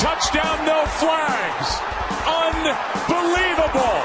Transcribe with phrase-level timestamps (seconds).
[0.00, 1.78] touchdown, no flags.
[2.26, 4.00] Unbelievable.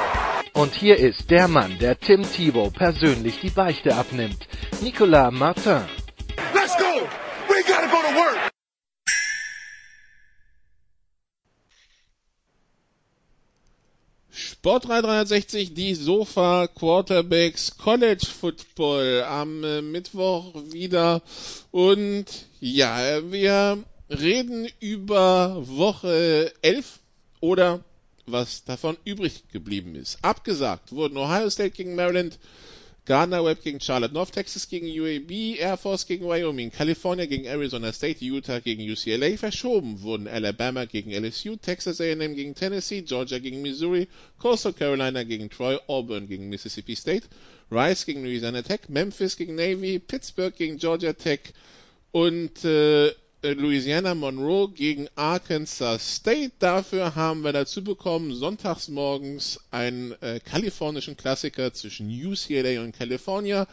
[0.53, 4.47] Und hier ist der Mann, der Tim Thibault persönlich die Beichte abnimmt.
[4.81, 5.85] Nicolas Martin.
[6.53, 7.07] Let's go.
[7.47, 8.51] We gotta go to work.
[14.31, 21.21] Sport 360, die Sofa Quarterbacks College Football am äh, Mittwoch wieder.
[21.71, 22.25] Und
[22.59, 26.99] ja, wir reden über Woche 11
[27.39, 27.83] oder
[28.25, 30.17] was davon übrig geblieben ist.
[30.23, 32.39] Abgesagt wurden Ohio State gegen Maryland,
[33.05, 37.93] Gardner Webb gegen Charlotte, North Texas gegen UAB, Air Force gegen Wyoming, California gegen Arizona
[37.93, 39.37] State, Utah gegen UCLA.
[39.37, 44.07] Verschoben wurden Alabama gegen LSU, Texas A&M gegen Tennessee, Georgia gegen Missouri,
[44.40, 47.27] Coastal Carolina gegen Troy, Auburn gegen Mississippi State,
[47.69, 51.41] Rice gegen Louisiana Tech, Memphis gegen Navy, Pittsburgh gegen Georgia Tech
[52.12, 53.12] und äh,
[53.54, 56.54] Louisiana Monroe gegen Arkansas State.
[56.60, 63.68] Dafür haben wir dazu bekommen, sonntags morgens einen äh, kalifornischen Klassiker zwischen UCLA und California.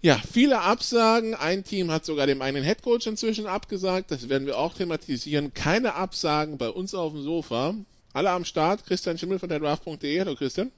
[0.00, 1.34] Ja, viele Absagen.
[1.34, 4.10] Ein Team hat sogar dem einen Headcoach inzwischen abgesagt.
[4.10, 5.52] Das werden wir auch thematisieren.
[5.52, 7.74] Keine Absagen bei uns auf dem Sofa.
[8.12, 8.86] Alle am Start.
[8.86, 10.20] Christian Schimmel von der Draft.de.
[10.20, 10.72] Hallo Christian.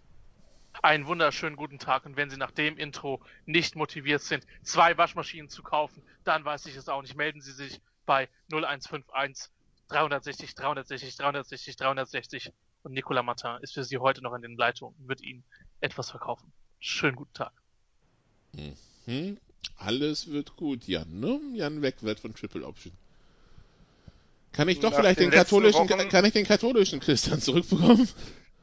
[0.82, 5.50] Einen wunderschönen guten Tag und wenn Sie nach dem Intro nicht motiviert sind, zwei Waschmaschinen
[5.50, 7.16] zu kaufen, dann weiß ich es auch nicht.
[7.16, 7.80] Melden Sie sich
[8.10, 9.52] bei 0151
[9.86, 12.52] 360 360 360 360
[12.82, 15.44] und Nicolas Martin ist für Sie heute noch in den Leitungen und wird Ihnen
[15.80, 16.52] etwas verkaufen.
[16.80, 17.52] Schönen guten Tag.
[19.06, 19.38] Mhm.
[19.76, 21.38] Alles wird gut, Jan, ne?
[21.54, 22.92] Jan Wegwert von Triple Option.
[24.50, 28.08] Kann ich doch Nach vielleicht den den katholischen, Wochen- kann ich den katholischen Christian zurückbekommen?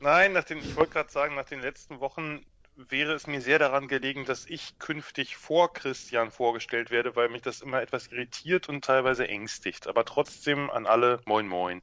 [0.01, 2.45] Nein, nach den, ich wollte gerade sagen, nach den letzten Wochen
[2.89, 7.41] wäre es mir sehr daran gelegen, dass ich künftig vor Christian vorgestellt werde, weil mich
[7.41, 9.87] das immer etwas irritiert und teilweise ängstigt.
[9.87, 11.81] Aber trotzdem an alle Moin Moin.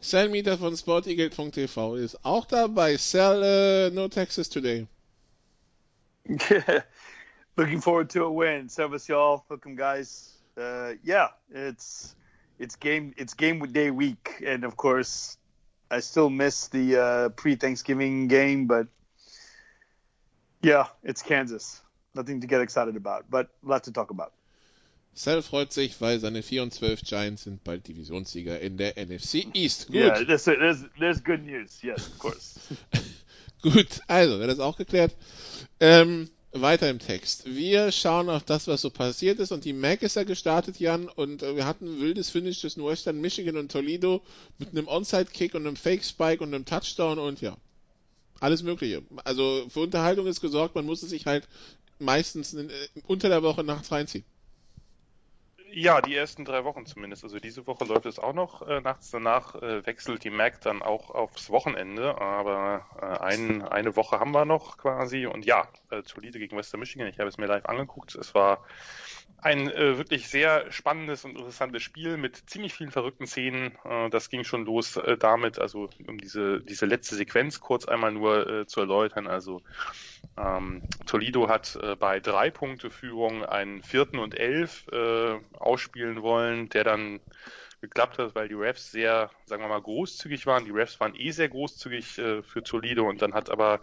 [0.00, 2.96] Sal Mieter von sporteagle.tv ist auch dabei.
[2.96, 4.86] Sal, äh, no Texas today.
[7.56, 8.68] Looking forward to a win.
[8.68, 9.42] Service y'all.
[9.50, 10.40] 'em guys.
[10.56, 12.14] Uh, yeah, it's
[12.58, 15.38] it's game it's game day week, and of course,
[15.90, 18.86] I still miss the uh, pre-Thanksgiving game, but
[20.62, 21.80] yeah, it's Kansas.
[22.14, 24.32] Nothing to get excited about, but a lot to talk about.
[25.14, 29.46] Sal freut sich, weil seine 4 und 12 Giants sind bald Divisionssieger in der NFC
[29.52, 29.88] East.
[29.88, 29.96] Gut.
[29.96, 31.82] Yeah, there's, there's there's good news.
[31.82, 32.60] Yes, of course.
[33.62, 35.16] Gut, also, wäre das auch geklärt.
[35.80, 37.44] Ähm, weiter im Text.
[37.46, 41.08] Wir schauen auf das, was so passiert ist und die MAC ist ja gestartet, Jan,
[41.08, 44.22] und äh, wir hatten ein wildes Finish zwischen Western Michigan und Toledo
[44.58, 47.56] mit einem Onside-Kick und einem Fake-Spike und einem Touchdown und ja,
[48.40, 49.02] alles mögliche.
[49.24, 51.48] Also für Unterhaltung ist gesorgt, man muss es sich halt
[51.98, 52.68] meistens äh,
[53.06, 54.24] unter der Woche nachts reinziehen.
[55.70, 57.24] Ja, die ersten drei Wochen zumindest.
[57.24, 59.10] Also diese Woche läuft es auch noch äh, nachts.
[59.10, 62.18] Danach äh, wechselt die Mac dann auch aufs Wochenende.
[62.20, 65.26] Aber äh, ein, eine Woche haben wir noch quasi.
[65.26, 67.06] Und ja, äh, Toledo gegen Western Michigan.
[67.06, 68.14] Ich habe es mir live angeguckt.
[68.14, 68.64] Es war
[69.40, 73.78] ein äh, wirklich sehr spannendes und interessantes Spiel mit ziemlich vielen verrückten Szenen.
[73.84, 78.12] Äh, das ging schon los äh, damit, also um diese, diese letzte Sequenz kurz einmal
[78.12, 79.28] nur äh, zu erläutern.
[79.28, 79.62] Also
[80.36, 86.68] ähm, Toledo hat äh, bei drei Punkte Führung einen vierten und elf äh, ausspielen wollen,
[86.70, 87.20] der dann
[87.80, 90.64] geklappt hat, weil die Refs sehr, sagen wir mal, großzügig waren.
[90.64, 93.80] Die Refs waren eh sehr großzügig äh, für Toledo und dann hat aber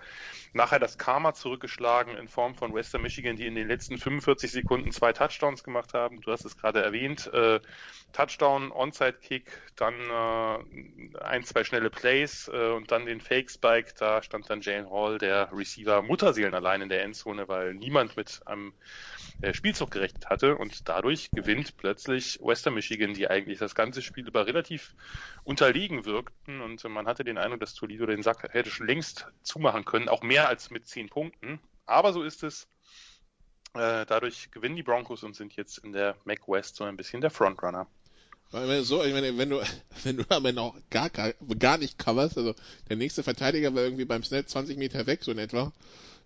[0.54, 4.92] nachher das Karma zurückgeschlagen in Form von Western Michigan, die in den letzten 45 Sekunden
[4.92, 6.22] zwei Touchdowns gemacht haben.
[6.22, 7.32] Du hast es gerade erwähnt.
[7.34, 7.60] Äh,
[8.14, 13.94] Touchdown, Onside-Kick, dann äh, ein, zwei schnelle Plays äh, und dann den Fake-Spike.
[13.98, 18.42] Da stand dann Jane Hall, der Receiver, Mutterseelen allein in der Endzone, weil niemand mit
[18.46, 18.74] einem
[19.54, 24.48] Spielzug gerechnet hatte und dadurch gewinnt plötzlich Western Michigan, die eigentlich das ganze Spiel über
[24.48, 24.96] relativ
[25.44, 29.28] unterlegen wirkten und äh, man hatte den Eindruck, dass Toledo den Sack hätte schon längst
[29.44, 31.60] zumachen können, auch mehr als mit zehn Punkten.
[31.86, 32.68] Aber so ist es.
[33.74, 37.20] Äh, dadurch gewinnen die Broncos und sind jetzt in der MAC West so ein bisschen
[37.20, 37.88] der Frontrunner.
[38.52, 39.62] So, ich meine, wenn du,
[40.04, 40.18] wenn
[40.56, 42.56] du auch gar, gar, gar nicht coverst, also
[42.90, 45.74] der nächste Verteidiger war irgendwie beim Snap 20 Meter weg, so in etwa,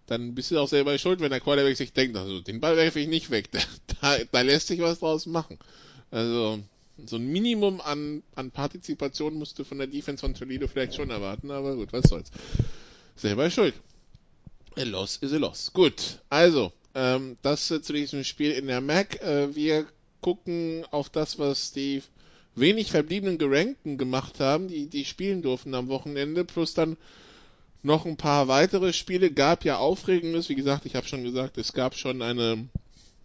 [0.10, 3.00] dann bist du auch selber schuld, wenn der Quarterback sich denkt, also den Ball werfe
[3.00, 3.50] ich nicht weg,
[4.02, 5.60] da, da, lässt sich was draus machen.
[6.12, 6.60] Also,
[7.06, 11.12] So ein Minimum an, an Partizipation musst du von der Defense von Toledo vielleicht schon
[11.12, 12.32] erwarten, aber gut, was soll's.
[13.16, 13.76] Selber schuld.
[14.78, 15.72] A loss is a loss.
[15.74, 19.22] Gut, also, ähm, das äh, zu diesem Spiel in der MAC.
[19.22, 19.86] Äh, wir
[20.22, 22.02] gucken auf das, was die
[22.56, 26.98] wenig verbliebenen Gerankten gemacht haben, die, die spielen durften am Wochenende, plus dann
[27.82, 29.32] noch ein paar weitere Spiele.
[29.32, 32.68] Gab ja Aufregendes, wie gesagt, ich habe schon gesagt, es gab schon eine,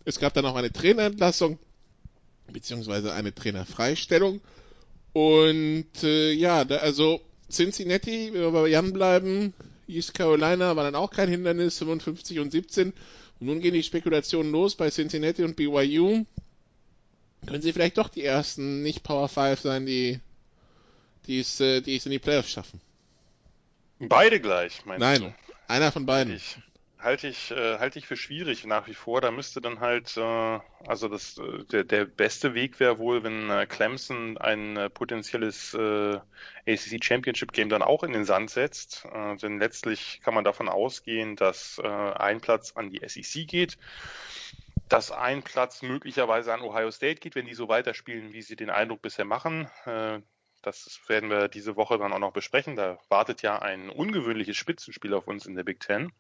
[0.05, 1.59] es gab dann auch eine Trainerentlassung,
[2.53, 4.41] beziehungsweise eine Trainerfreistellung.
[5.13, 7.21] Und äh, ja, da, also
[7.51, 9.55] Cincinnati, wenn wir bei Jan bleiben,
[9.87, 12.93] East Carolina war dann auch kein Hindernis, 55 und 17.
[13.41, 16.25] Und nun gehen die Spekulationen los bei Cincinnati und BYU
[17.47, 20.19] können sie vielleicht doch die ersten nicht Power 5 sein, die,
[21.27, 22.81] die, es, äh, die es in die Playoffs schaffen.
[23.99, 25.35] Beide gleich, meinst Nein, du?
[25.69, 26.35] einer von beiden.
[26.35, 26.59] Ich,
[27.05, 29.21] halte ich, äh, halte ich für schwierig nach wie vor.
[29.21, 33.51] Da müsste dann halt, äh, also das, äh, der, der beste Weg wäre wohl, wenn
[33.51, 36.19] äh, Clemson ein äh, potenzielles äh,
[36.67, 39.05] ACC Championship Game dann auch in den Sand setzt.
[39.13, 43.79] Äh, denn letztlich kann man davon ausgehen, dass äh, ein Platz an die SEC geht
[44.89, 48.69] dass ein Platz möglicherweise an Ohio State geht, wenn die so weiterspielen, wie sie den
[48.71, 49.67] Eindruck bisher machen.
[49.87, 50.21] Äh,
[50.67, 52.77] das werden wir diese Woche dann auch noch besprechen.
[52.77, 56.13] Da wartet ja ein ungewöhnliches Spitzenspiel auf uns in der Big Ten.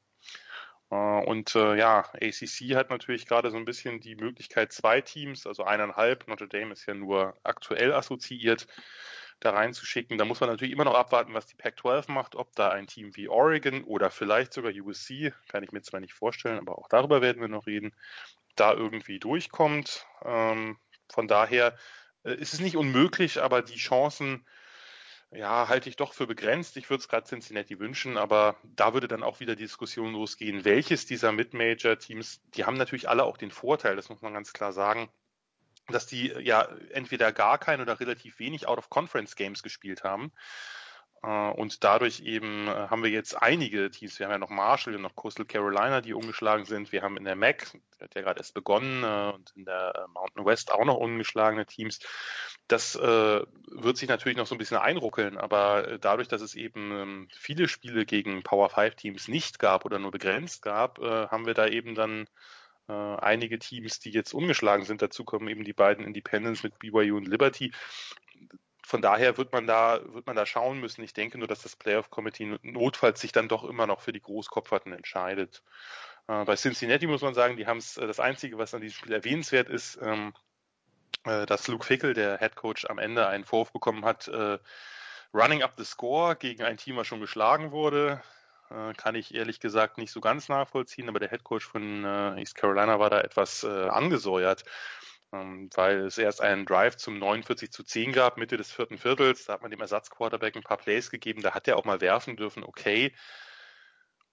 [0.90, 5.46] Äh, und äh, ja, ACC hat natürlich gerade so ein bisschen die Möglichkeit, zwei Teams,
[5.46, 8.66] also eineinhalb, Notre Dame ist ja nur aktuell assoziiert,
[9.40, 10.18] da reinzuschicken.
[10.18, 13.16] Da muss man natürlich immer noch abwarten, was die Pac-12 macht, ob da ein Team
[13.16, 17.20] wie Oregon oder vielleicht sogar USC, kann ich mir zwar nicht vorstellen, aber auch darüber
[17.20, 17.94] werden wir noch reden,
[18.56, 20.06] da irgendwie durchkommt.
[20.24, 20.78] Ähm,
[21.12, 21.76] von daher
[22.24, 24.44] äh, ist es nicht unmöglich, aber die Chancen,
[25.30, 26.76] ja, halte ich doch für begrenzt.
[26.76, 30.64] Ich würde es gerade Cincinnati wünschen, aber da würde dann auch wieder die Diskussion losgehen,
[30.64, 34.72] welches dieser Mid-Major-Teams, die haben natürlich alle auch den Vorteil, das muss man ganz klar
[34.72, 35.08] sagen,
[35.88, 40.32] dass die ja entweder gar keine oder relativ wenig Out-of-Conference-Games gespielt haben.
[41.24, 44.18] Äh, und dadurch eben äh, haben wir jetzt einige Teams.
[44.18, 46.92] Wir haben ja noch Marshall, noch Coastal Carolina, die umgeschlagen sind.
[46.92, 50.06] Wir haben in der MAC, der hat ja gerade erst begonnen, äh, und in der
[50.12, 52.00] Mountain West auch noch ungeschlagene Teams.
[52.68, 57.28] Das wird sich natürlich noch so ein bisschen einruckeln, aber dadurch, dass es eben ähm,
[57.30, 61.66] viele Spiele gegen Power 5 Teams nicht gab oder nur begrenzt gab, haben wir da
[61.66, 62.26] eben dann
[62.86, 65.02] einige Teams, die jetzt ungeschlagen sind.
[65.02, 67.70] Dazu kommen eben die beiden Independents mit BYU und Liberty
[68.86, 71.02] von daher wird man da, wird man da schauen müssen.
[71.02, 74.20] Ich denke nur, dass das Playoff Committee notfalls sich dann doch immer noch für die
[74.20, 75.62] Großkopferten entscheidet.
[76.28, 78.96] Äh, bei Cincinnati muss man sagen, die haben es, äh, das Einzige, was an diesem
[78.96, 80.34] Spiel erwähnenswert ist, ähm,
[81.24, 84.58] äh, dass Luke Fickel, der Head Coach, am Ende einen Vorwurf bekommen hat, äh,
[85.32, 88.22] running up the score gegen ein Team, was schon geschlagen wurde.
[88.70, 92.38] Äh, kann ich ehrlich gesagt nicht so ganz nachvollziehen, aber der Head Coach von äh,
[92.38, 94.64] East Carolina war da etwas angesäuert
[95.74, 99.44] weil es erst einen Drive zum 49 zu 10 gab, Mitte des vierten Viertels.
[99.44, 102.36] Da hat man dem Ersatzquarterback ein paar Plays gegeben, da hat er auch mal werfen
[102.36, 103.14] dürfen, okay.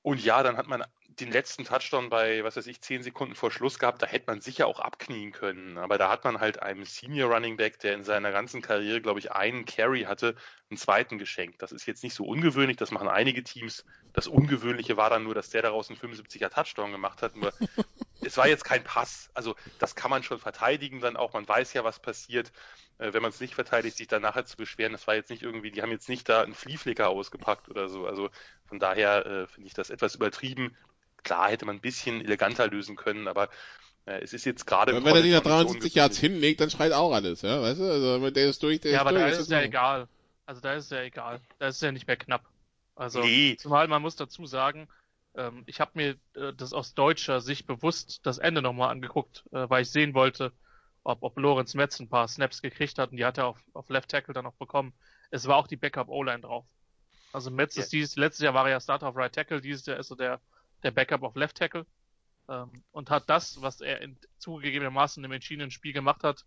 [0.01, 0.83] Und ja, dann hat man
[1.19, 4.01] den letzten Touchdown bei, was weiß ich, zehn Sekunden vor Schluss gehabt.
[4.01, 5.77] Da hätte man sicher auch abknien können.
[5.77, 9.19] Aber da hat man halt einem Senior Running Back, der in seiner ganzen Karriere, glaube
[9.19, 10.35] ich, einen Carry hatte,
[10.69, 11.61] einen zweiten geschenkt.
[11.61, 12.77] Das ist jetzt nicht so ungewöhnlich.
[12.77, 13.85] Das machen einige Teams.
[14.13, 17.35] Das Ungewöhnliche war dann nur, dass der daraus einen 75er Touchdown gemacht hat.
[17.35, 17.51] Nur
[18.21, 19.29] es war jetzt kein Pass.
[19.33, 21.33] Also das kann man schon verteidigen dann auch.
[21.33, 22.51] Man weiß ja, was passiert,
[22.99, 24.93] äh, wenn man es nicht verteidigt, sich dann nachher zu beschweren.
[24.93, 28.07] Das war jetzt nicht irgendwie, die haben jetzt nicht da einen Fliehflicker ausgepackt oder so.
[28.07, 28.29] Also
[28.65, 30.77] von daher äh, finde ich das etwas übertrieben.
[31.23, 33.49] Klar hätte man ein bisschen eleganter lösen können, aber
[34.05, 34.93] äh, es ist jetzt gerade.
[34.93, 37.91] Wenn er die nach 73 Yards hinlegt, dann schreit auch alles, ja, weißt du?
[37.91, 39.23] Also der ist durch, der ja, ist aber durch.
[39.23, 40.07] da ist ist es ja egal.
[40.45, 41.39] Also da ist es ja egal.
[41.59, 42.45] Da ist es ja nicht mehr knapp.
[42.95, 43.55] Also nee.
[43.57, 44.87] zumal man muss dazu sagen,
[45.35, 49.69] ähm, ich habe mir äh, das aus deutscher Sicht bewusst das Ende nochmal angeguckt, äh,
[49.69, 50.51] weil ich sehen wollte,
[51.03, 53.89] ob, ob Lorenz Metz ein paar Snaps gekriegt hat und die hat er auf, auf
[53.89, 54.93] Left Tackle dann auch bekommen.
[55.29, 56.65] Es war auch die Backup O-Line drauf.
[57.33, 57.83] Also Metz yeah.
[57.83, 60.17] ist dieses, letztes Jahr war er ja Starter auf Right Tackle, dieses Jahr ist er
[60.17, 60.41] der,
[60.83, 61.85] der Backup auf Left Tackle.
[62.49, 66.45] Ähm, und hat das, was er in zugegebenermaßen im entschiedenen Spiel gemacht hat,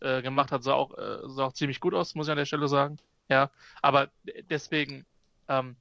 [0.00, 2.46] äh, gemacht hat, sah auch, äh, sah auch ziemlich gut aus, muss ich an der
[2.46, 2.98] Stelle sagen.
[3.28, 3.50] Ja,
[3.82, 4.10] aber
[4.48, 5.04] deswegen,
[5.48, 5.76] ähm,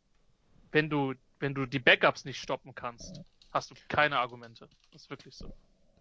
[0.72, 3.22] wenn du wenn du die Backups nicht stoppen kannst,
[3.52, 4.68] hast du keine Argumente.
[4.92, 5.54] Das ist wirklich so.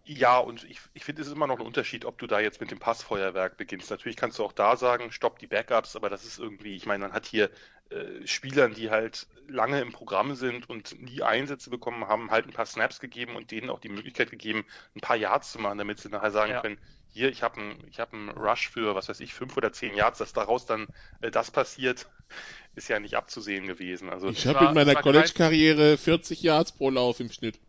[0.05, 2.61] Ja, und ich, ich finde, es ist immer noch ein Unterschied, ob du da jetzt
[2.61, 3.89] mit dem Passfeuerwerk beginnst.
[3.89, 7.05] Natürlich kannst du auch da sagen, stopp die Backups, aber das ist irgendwie, ich meine,
[7.05, 7.49] man hat hier
[7.89, 12.53] äh, Spielern, die halt lange im Programm sind und nie Einsätze bekommen haben, halt ein
[12.53, 14.65] paar Snaps gegeben und denen auch die Möglichkeit gegeben,
[14.95, 16.61] ein paar Yards zu machen, damit sie nachher sagen ja.
[16.61, 16.79] können,
[17.15, 20.33] hier, ich habe einen hab Rush für, was weiß ich, fünf oder zehn Yards, dass
[20.33, 20.87] daraus dann
[21.21, 22.07] äh, das passiert,
[22.75, 24.09] ist ja nicht abzusehen gewesen.
[24.09, 27.59] Also ich habe in meiner College-Karriere 40 Yards pro Lauf im Schnitt.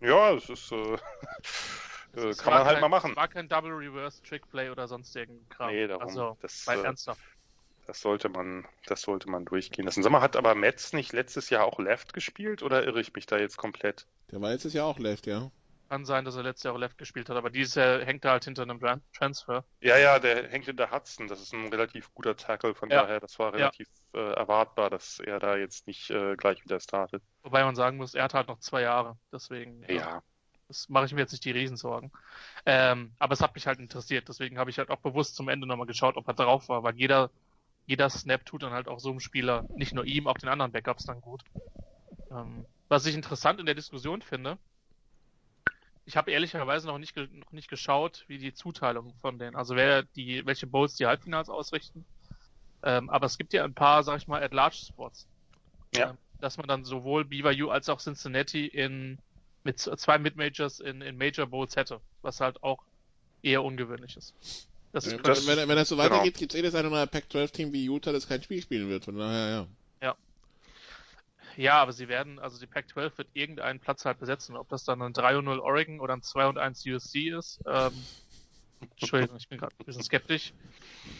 [0.00, 0.76] Ja, es ist, äh,
[2.16, 3.10] äh, Es kann man halt kein, mal machen.
[3.10, 5.70] Es war kein Double Reverse Trick Play oder sonstigen Kram.
[5.70, 6.04] Nee, darum.
[6.04, 7.20] Also, Das, bei äh, ernsthaft.
[7.88, 10.02] Das sollte man, das sollte man durchgehen lassen.
[10.02, 13.24] Sag mal, hat aber Metz nicht letztes Jahr auch Left gespielt oder irre ich mich
[13.24, 14.06] da jetzt komplett?
[14.30, 15.50] Der war letztes Jahr auch Left, ja.
[15.88, 18.32] Kann sein, dass er letztes Jahr auch Left gespielt hat, aber dieses Jahr hängt er
[18.32, 19.64] halt hinter einem Tran- Transfer.
[19.80, 21.28] Ja, ja, der hängt hinter Hudson.
[21.28, 23.04] Das ist ein relativ guter Tackle, von Ja.
[23.04, 23.56] daher, das war Ja.
[23.56, 27.22] relativ äh, erwartbar, dass er da jetzt nicht äh, gleich wieder startet.
[27.42, 29.16] Wobei man sagen muss, er hat halt noch zwei Jahre.
[29.32, 30.22] Deswegen Ja, ja,
[30.68, 32.12] das mache ich mir jetzt nicht die Riesensorgen.
[32.66, 34.28] Ähm, aber es hat mich halt interessiert.
[34.28, 36.96] Deswegen habe ich halt auch bewusst zum Ende nochmal geschaut, ob er drauf war, weil
[36.96, 37.30] jeder,
[37.88, 40.70] jeder Snap tut dann halt auch so einem Spieler, nicht nur ihm, auch den anderen
[40.70, 41.42] Backups dann gut.
[42.30, 44.58] Ähm, was ich interessant in der Diskussion finde,
[46.04, 50.02] ich habe ehrlicherweise noch nicht, noch nicht geschaut, wie die Zuteilung von denen, also wer
[50.02, 52.04] die, welche Bowls die Halbfinals ausrichten.
[52.82, 55.26] Ähm, aber es gibt ja ein paar, sag ich mal, At-Large-Spots.
[55.94, 56.10] Ja.
[56.10, 59.18] Ähm, dass man dann sowohl BYU als auch Cincinnati in,
[59.64, 62.84] mit zwei Mid-Majors in, in Major Bowls hätte, was halt auch
[63.42, 64.68] eher ungewöhnlich ist.
[64.92, 65.98] Das ist Wenn, das- wenn, wenn das so genau.
[65.98, 69.04] weitergeht, gibt es jedes eine neue Pac-12-Team wie Utah, das kein Spiel spielen wird.
[69.06, 69.68] Von daher, ja.
[71.56, 74.56] Ja, aber sie werden, also die Pac-12 wird irgendeinen Platz halt besetzen.
[74.56, 77.60] Ob das dann ein 3-0 Oregon oder ein 2-1 USC ist.
[77.66, 78.08] Ähm,
[78.92, 80.54] Entschuldigung, ich bin gerade ein bisschen skeptisch.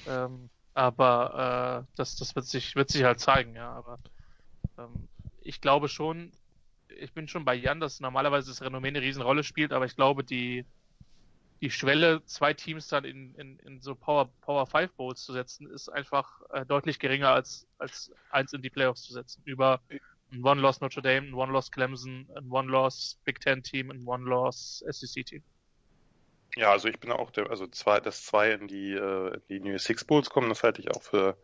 [0.06, 3.72] Ähm, aber äh, das, das wird sich, wird sich halt zeigen, ja.
[3.72, 4.00] Aber
[4.78, 5.08] ähm,
[5.42, 6.32] ich glaube schon,
[6.88, 10.25] ich bin schon bei Jan, dass normalerweise das Renommee eine Riesenrolle spielt, aber ich glaube,
[10.25, 10.66] die,
[11.61, 15.69] die Schwelle, zwei Teams dann in, in, in so Power, Power 5 Bowls zu setzen,
[15.71, 19.43] ist einfach äh, deutlich geringer als, als eins in die Playoffs zu setzen.
[19.45, 19.81] Über
[20.31, 25.25] ein One-Loss Notre Dame, ein One-Loss Clemson, ein One-Loss Big Ten Team, ein One-Loss SEC
[25.25, 25.43] Team.
[26.55, 29.61] Ja, also ich bin auch der, also zwei, dass zwei in die, äh, in die
[29.61, 31.37] New Six Bowls kommen, das halte ich auch für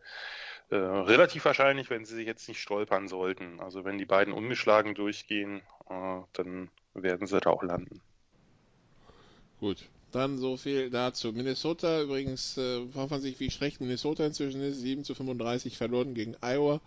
[0.69, 3.59] äh, relativ wahrscheinlich, wenn sie sich jetzt nicht stolpern sollten.
[3.59, 8.01] Also wenn die beiden ungeschlagen durchgehen, äh, dann werden sie da auch landen.
[9.59, 9.89] Gut.
[10.11, 11.33] Dann so viel dazu.
[11.33, 14.79] Minnesota übrigens, äh, fragt man sich, wie schlecht Minnesota inzwischen ist.
[14.79, 16.79] 7 zu 35 verloren gegen Iowa.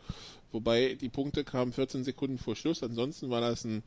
[0.51, 2.83] Wobei die Punkte kamen 14 Sekunden vor Schluss.
[2.83, 3.83] Ansonsten war das ein,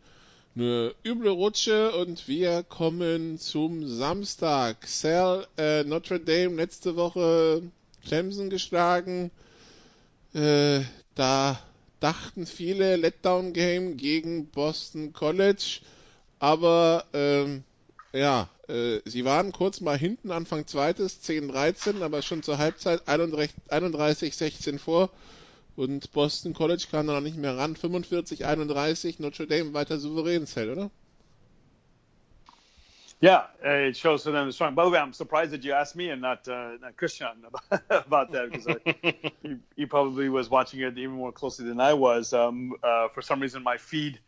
[0.56, 4.86] eine üble Rutsche und wir kommen zum Samstag.
[4.88, 7.64] Sal, äh, Notre Dame letzte Woche
[8.06, 9.32] Clemson geschlagen.
[10.34, 10.82] Äh,
[11.16, 11.60] da
[12.00, 15.80] dachten viele Letdown Game gegen Boston College.
[16.40, 17.64] Aber ähm,
[18.14, 18.50] ja,
[19.06, 25.10] sie waren kurz mal hinten, Anfang zweites, 10-13, aber schon zur Halbzeit 31-16 vor.
[25.75, 27.75] Und Boston College kam da noch nicht mehr ran.
[27.75, 30.92] 45-31, Notre Dame weiter souverän, Zell, oder?
[33.22, 34.74] Yeah, uh, it shows them is strong.
[34.74, 37.84] By the way, I'm surprised that you asked me and not, uh, not Christian about,
[38.08, 38.80] about that because I,
[39.44, 42.34] he, he probably was watching it even more closely than I was.
[42.34, 44.20] Um, uh, for some reason, my feed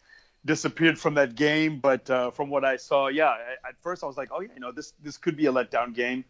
[0.45, 3.35] disappeared from that game, but uh, from what I saw, yeah,
[3.67, 5.95] at first I was like, oh yeah, you know, this this could be a letdown
[5.95, 6.25] game,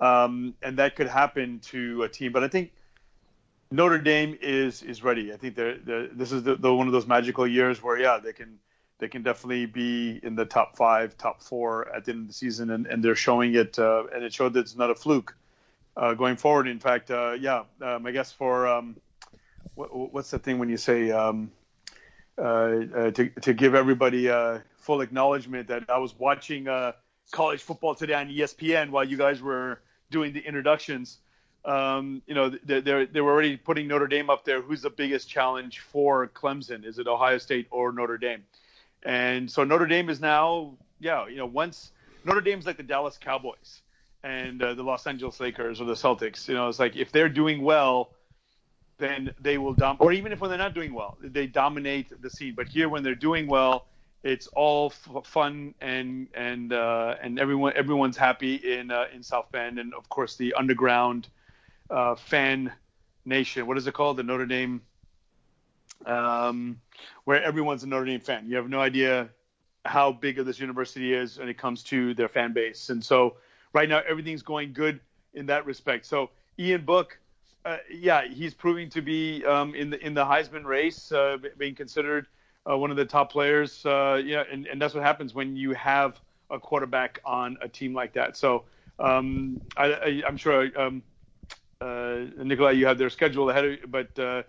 [0.00, 2.32] um, and that could happen to a team.
[2.32, 2.72] But I think
[3.70, 5.32] Notre Dame is is ready.
[5.32, 8.18] I think they're, they're this is the, the one of those magical years where yeah,
[8.18, 8.58] they can
[8.98, 12.34] they can definitely be in the top five, top four at the end of the
[12.34, 15.34] season, and, and they're showing it, uh, and it showed that it's not a fluke
[15.96, 16.68] uh, going forward.
[16.68, 18.96] In fact, uh, yeah, um, I guess for um,
[19.74, 21.50] what, what's the thing when you say um,
[22.36, 26.92] to to give everybody uh, full acknowledgement that I was watching uh,
[27.30, 31.18] college football today on ESPN while you guys were doing the introductions.
[31.64, 34.62] Um, you know, they they're, they were already putting Notre Dame up there.
[34.62, 36.84] Who's the biggest challenge for Clemson?
[36.84, 38.44] Is it Ohio State or Notre Dame?
[39.02, 41.92] And so Notre Dame is now, yeah, you know, once
[42.24, 43.82] Notre Dame's like the Dallas Cowboys
[44.22, 46.48] and uh, the Los Angeles Lakers or the Celtics.
[46.48, 48.10] You know, it's like if they're doing well,
[49.00, 49.96] then they will dom.
[50.00, 52.54] Or even if when they're not doing well, they dominate the scene.
[52.54, 53.86] But here, when they're doing well,
[54.22, 59.50] it's all f- fun and and uh, and everyone everyone's happy in uh, in South
[59.50, 61.28] Bend and of course the underground
[61.90, 62.72] uh, fan
[63.24, 63.66] nation.
[63.66, 64.18] What is it called?
[64.18, 64.82] The Notre Dame
[66.06, 66.80] um,
[67.24, 68.48] where everyone's a Notre Dame fan.
[68.48, 69.30] You have no idea
[69.84, 72.90] how big of this university is when it comes to their fan base.
[72.90, 73.36] And so
[73.72, 75.00] right now everything's going good
[75.34, 76.06] in that respect.
[76.06, 77.18] So Ian Book,
[77.64, 81.74] uh, yeah, he's proving to be um, in the in the Heisman race, uh, being
[81.74, 82.26] considered
[82.68, 83.84] uh, one of the top players.
[83.84, 87.94] Uh, yeah, and, and that's what happens when you have a quarterback on a team
[87.94, 88.36] like that.
[88.36, 88.64] So
[88.98, 91.02] um, I, I'm sure um,
[91.80, 94.42] uh, Nikolai, you have their schedule ahead of you, but uh,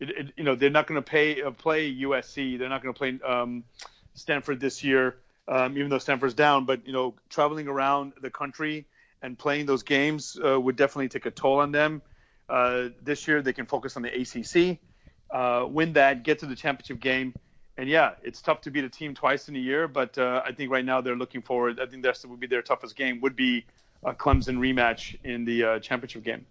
[0.00, 2.58] it, it, you know they're not going to pay uh, play USC.
[2.58, 3.64] They're not going to play um,
[4.14, 6.64] Stanford this year, um, even though Stanford's down.
[6.64, 8.86] But you know, traveling around the country
[9.22, 12.02] and playing those games uh, would definitely take a toll on them.
[12.48, 14.78] Uh, this year, they can focus on the ACC,
[15.30, 17.34] uh, win that, get to the championship game,
[17.78, 20.52] and yeah, it's tough to beat a team twice in a year, but uh, I
[20.52, 21.78] think right now they're looking forward.
[21.78, 23.20] I think that would be their toughest game.
[23.20, 23.66] Would be
[24.02, 26.44] a Clemson rematch in the uh, championship game.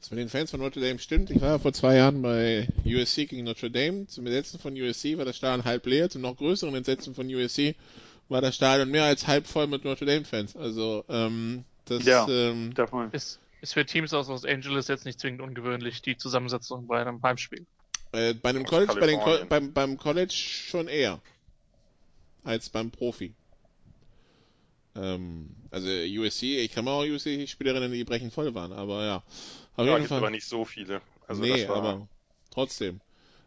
[0.00, 1.30] Das mit den Fans von Notre Dame stimmt.
[1.30, 4.06] Ich war ja vor zwei Jahren bei USC gegen Notre Dame.
[4.06, 6.08] Zum Entsetzen von USC war das Stadion halb leer.
[6.08, 7.76] Zum noch größeren Entsetzen von USC
[8.30, 10.56] war das Stadion mehr als halb voll mit Notre Dame Fans.
[10.56, 13.14] Also ähm, das Ja, ähm, Definitely.
[13.14, 17.22] Ist, ist für Teams aus Los Angeles jetzt nicht zwingend ungewöhnlich, die Zusammensetzung bei einem
[17.22, 17.66] Heimspiel.
[18.12, 21.20] äh, bei einem Aus College, bei den Co beim, beim College schon eher
[22.42, 23.34] als beim Profi.
[24.94, 29.22] Ähm, also USC, ich kann mal auch USC-Spielerinnen, die brechend voll waren, aber ja.
[29.76, 30.18] Auf Da jeden Fall.
[30.18, 31.02] aber nicht so viele.
[31.26, 32.08] Also nee, das war, aber
[32.50, 33.00] trotzdem.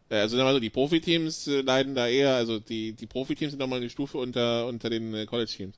[0.09, 3.07] Äh, Also sagen wir mal so, die Profiteams äh, leiden da eher, also die, die
[3.07, 5.75] Profiteams sind nochmal eine Stufe unter, unter den äh, College-Teams.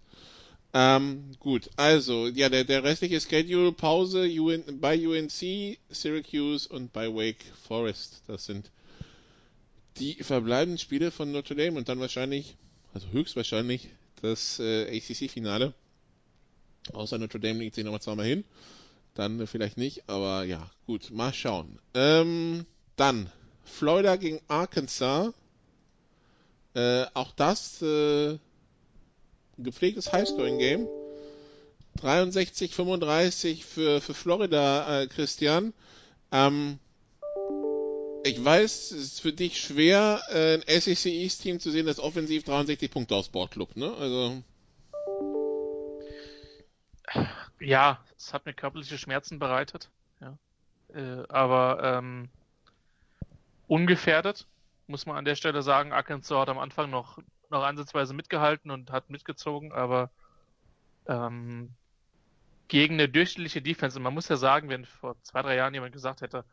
[0.78, 7.08] Ähm, gut, also, ja, der, der restliche Schedule, Pause UN, bei UNC, Syracuse und bei
[7.08, 8.24] Wake Forest.
[8.28, 8.70] Das sind
[10.00, 12.58] die verbleibenden Spiele von Notre Dame und dann wahrscheinlich,
[12.94, 13.88] also höchstwahrscheinlich,
[14.22, 15.74] das äh, ACC-Finale.
[16.92, 18.44] Außer Notre Dame legt sich nochmal zweimal hin.
[19.14, 21.80] Dann vielleicht nicht, aber ja, gut, mal schauen.
[21.94, 22.66] Ähm,
[22.98, 23.32] dann
[23.64, 25.34] Florida gegen Arkansas.
[26.74, 28.38] Äh, auch das äh,
[29.58, 30.88] gepflegtes Highscoring-Game.
[32.02, 35.74] 63-35 für, für Florida, äh, Christian.
[36.32, 36.80] Ähm,
[38.24, 42.00] ich weiß, es ist für dich schwer, äh, ein SEC East Team zu sehen, das
[42.00, 43.94] offensiv 63 Punkte aufs Board klubbt, ne?
[43.94, 44.44] Also,
[47.60, 49.90] Ja, es hat mir körperliche Schmerzen bereitet.
[50.22, 50.38] Ja.
[50.94, 52.30] Äh, aber ähm,
[53.68, 54.48] ungefährdet,
[54.88, 55.94] muss man an der Stelle sagen.
[55.94, 57.20] Arkansas hat am Anfang noch,
[57.56, 60.12] noch ansatzweise mitgehalten und hat mitgezogen, aber
[61.08, 61.74] ähm,
[62.68, 65.94] gegen eine durchschnittliche Defense, und man muss ja sagen, wenn vor zwei, drei Jahren jemand
[65.94, 66.46] gesagt hätte,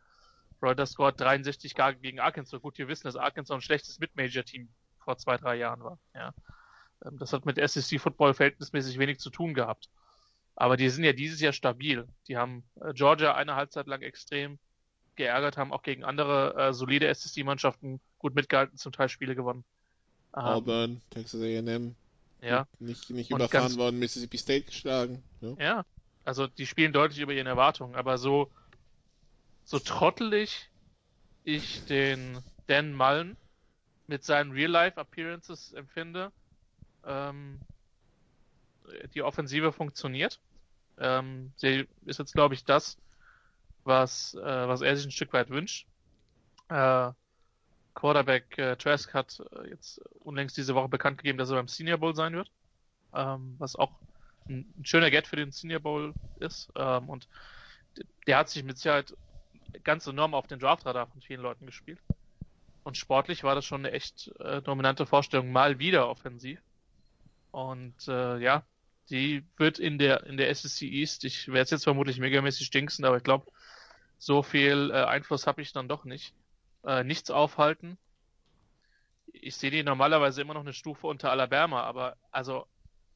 [0.59, 4.69] Florida scored 63 gar gegen Arkansas, gut, wir wissen, dass Arkansas ein schlechtes Mid-Major-Team
[4.99, 5.99] vor zwei, drei Jahren war.
[6.15, 6.33] Ja.
[7.05, 9.91] Ähm, Das hat mit SEC Football verhältnismäßig wenig zu tun gehabt.
[10.55, 12.07] Aber die sind ja dieses Jahr stabil.
[12.29, 14.59] Die haben äh, Georgia eine Halbzeit lang extrem
[15.17, 19.65] geärgert, haben auch gegen andere äh, solide SEC-Mannschaften gut mitgehalten, zum Teil Spiele gewonnen.
[20.35, 21.95] Ähm, Auburn, Texas A&M,
[22.41, 25.23] ja, nicht, nicht überfahren ganz- worden, Mississippi State geschlagen.
[25.41, 25.55] Ja.
[25.59, 25.85] ja.
[26.25, 28.51] Also die spielen deutlich über ihren Erwartungen, aber so,
[29.65, 30.71] so trottelig
[31.45, 33.37] ich den Dan Mullen
[34.07, 36.33] mit seinen Real-Life-Appearances empfinde,
[37.05, 37.61] ähm,
[39.15, 40.41] die Offensive funktioniert.
[40.99, 42.97] Ähm, sie ist jetzt, glaube ich, das,
[43.85, 45.87] was, äh, was er sich ein Stück weit wünscht.
[46.69, 47.11] Äh,
[47.95, 51.99] Quarterback äh, Trask hat äh, jetzt unlängst diese Woche bekannt gegeben, dass er beim Senior
[51.99, 52.51] Bowl sein wird,
[53.15, 53.93] ähm, was auch
[54.49, 56.71] ein, ein schöner Get für den Senior Bowl ist.
[56.77, 57.29] Ähm, und
[58.27, 59.15] der hat sich mit Sicherheit
[59.85, 62.01] ganz enorm auf den Draftradar von vielen Leuten gespielt.
[62.85, 66.61] Und sportlich war das schon eine echt äh, dominante Vorstellung, mal wieder offensiv.
[67.51, 68.65] Und äh, ja,
[69.11, 73.19] die wird in der in der SEC East, ich werde jetzt vermutlich megamäßig stinksen, aber
[73.19, 73.47] ich glaube,
[74.19, 76.35] so viel äh, Einfluss habe ich dann doch nicht.
[76.85, 77.97] Äh, nichts aufhalten.
[79.33, 82.67] Ich sehe die normalerweise immer noch eine Stufe unter Alabama, aber also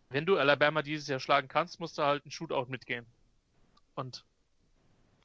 [0.09, 3.07] wenn du Alabama dieses Jahr schlagen kannst, musst du halt ein Shootout mitgehen.
[3.95, 4.25] Und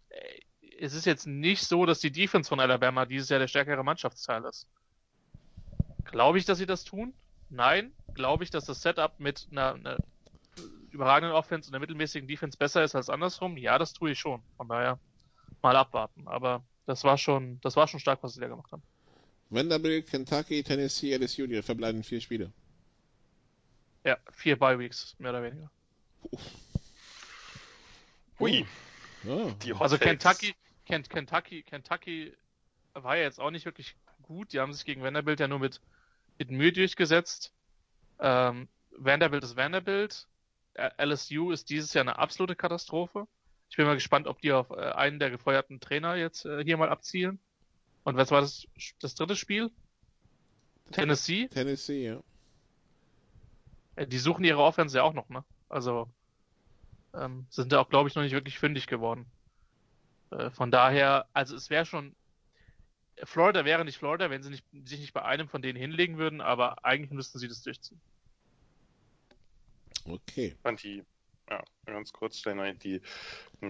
[0.09, 0.39] äh,
[0.79, 4.43] es ist jetzt nicht so, dass die Defense von Alabama dieses Jahr der stärkere Mannschaftsteil
[4.45, 4.67] ist.
[6.05, 7.13] Glaube ich, dass sie das tun?
[7.49, 7.93] Nein.
[8.15, 9.97] Glaube ich, dass das Setup mit einer, einer
[10.89, 13.57] überragenden Offense und einer mittelmäßigen Defense besser ist als andersrum?
[13.57, 14.41] Ja, das tue ich schon.
[14.57, 14.99] Von daher
[15.61, 16.27] mal abwarten.
[16.27, 18.83] Aber das war schon, das war schon stark, was sie da gemacht haben.
[19.49, 22.51] Vanderbilt, Kentucky, Tennessee, LSU, die verbleibenden vier Spiele.
[24.03, 25.71] Ja, vier Bye Weeks, mehr oder weniger.
[28.39, 28.65] Hui,
[29.23, 29.51] Ja.
[29.63, 29.97] die Hot Also.
[29.97, 30.53] Kentucky,
[30.85, 32.35] Kent, Kentucky, Kentucky
[32.93, 34.51] war ja jetzt auch nicht wirklich gut.
[34.51, 35.79] Die haben sich gegen Vanderbilt ja nur mit,
[36.37, 37.53] mit Mühe durchgesetzt.
[38.19, 40.27] Ähm, Vanderbilt ist Vanderbilt.
[40.97, 43.27] LSU ist dieses Jahr eine absolute Katastrophe.
[43.71, 46.75] Ich bin mal gespannt, ob die auf äh, einen der gefeuerten Trainer jetzt äh, hier
[46.75, 47.39] mal abzielen.
[48.03, 48.67] Und was war das,
[48.99, 49.71] das dritte Spiel?
[50.91, 51.47] Tennessee.
[51.47, 52.23] Tennessee, ja.
[53.95, 55.45] Äh, Die suchen ihre Offense ja auch noch, ne?
[55.69, 56.09] Also
[57.13, 59.25] ähm, sind da auch, glaube ich, noch nicht wirklich fündig geworden.
[60.31, 62.13] Äh, von daher, also es wäre schon.
[63.23, 66.41] Florida wäre nicht Florida, wenn sie nicht, sich nicht bei einem von denen hinlegen würden,
[66.41, 68.01] aber eigentlich müssten sie das durchziehen.
[70.05, 70.57] Okay.
[70.83, 71.05] die,
[71.49, 73.01] ja, ganz kurz, die,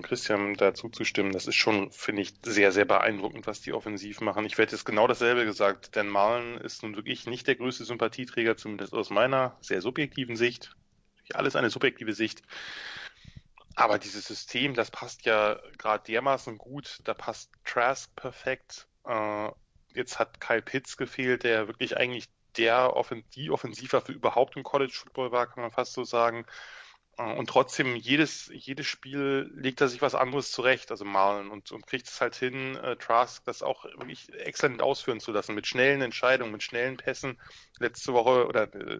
[0.01, 4.21] Christian dazu zu stimmen, das ist schon, finde ich, sehr, sehr beeindruckend, was die offensiv
[4.21, 4.45] machen.
[4.45, 5.95] Ich werde jetzt genau dasselbe gesagt.
[5.95, 10.75] Dan Malen ist nun wirklich nicht der größte Sympathieträger, zumindest aus meiner sehr subjektiven Sicht.
[11.33, 12.43] Alles eine subjektive Sicht.
[13.75, 16.99] Aber dieses System, das passt ja gerade dermaßen gut.
[17.03, 18.87] Da passt Trask perfekt.
[19.05, 19.49] Äh,
[19.93, 24.93] jetzt hat Kyle Pitts gefehlt, der wirklich eigentlich der Offen die Offensivwaffe überhaupt im College
[24.93, 26.45] Football war, kann man fast so sagen.
[27.21, 31.71] Äh, und trotzdem, jedes, jedes Spiel legt er sich was anderes zurecht, also Malen, und,
[31.71, 35.67] und kriegt es halt hin, äh, Trask das auch wirklich exzellent ausführen zu lassen, mit
[35.67, 37.39] schnellen Entscheidungen, mit schnellen Pässen.
[37.79, 38.99] Letzte Woche oder äh,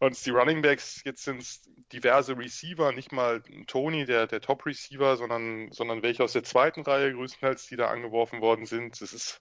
[0.00, 4.40] waren es die Running Backs, jetzt sind es diverse Receiver, nicht mal Tony, der, der
[4.40, 9.00] Top-Receiver, sondern, sondern welche aus der zweiten Reihe größtenteils, die da angeworfen worden sind.
[9.00, 9.40] Das ist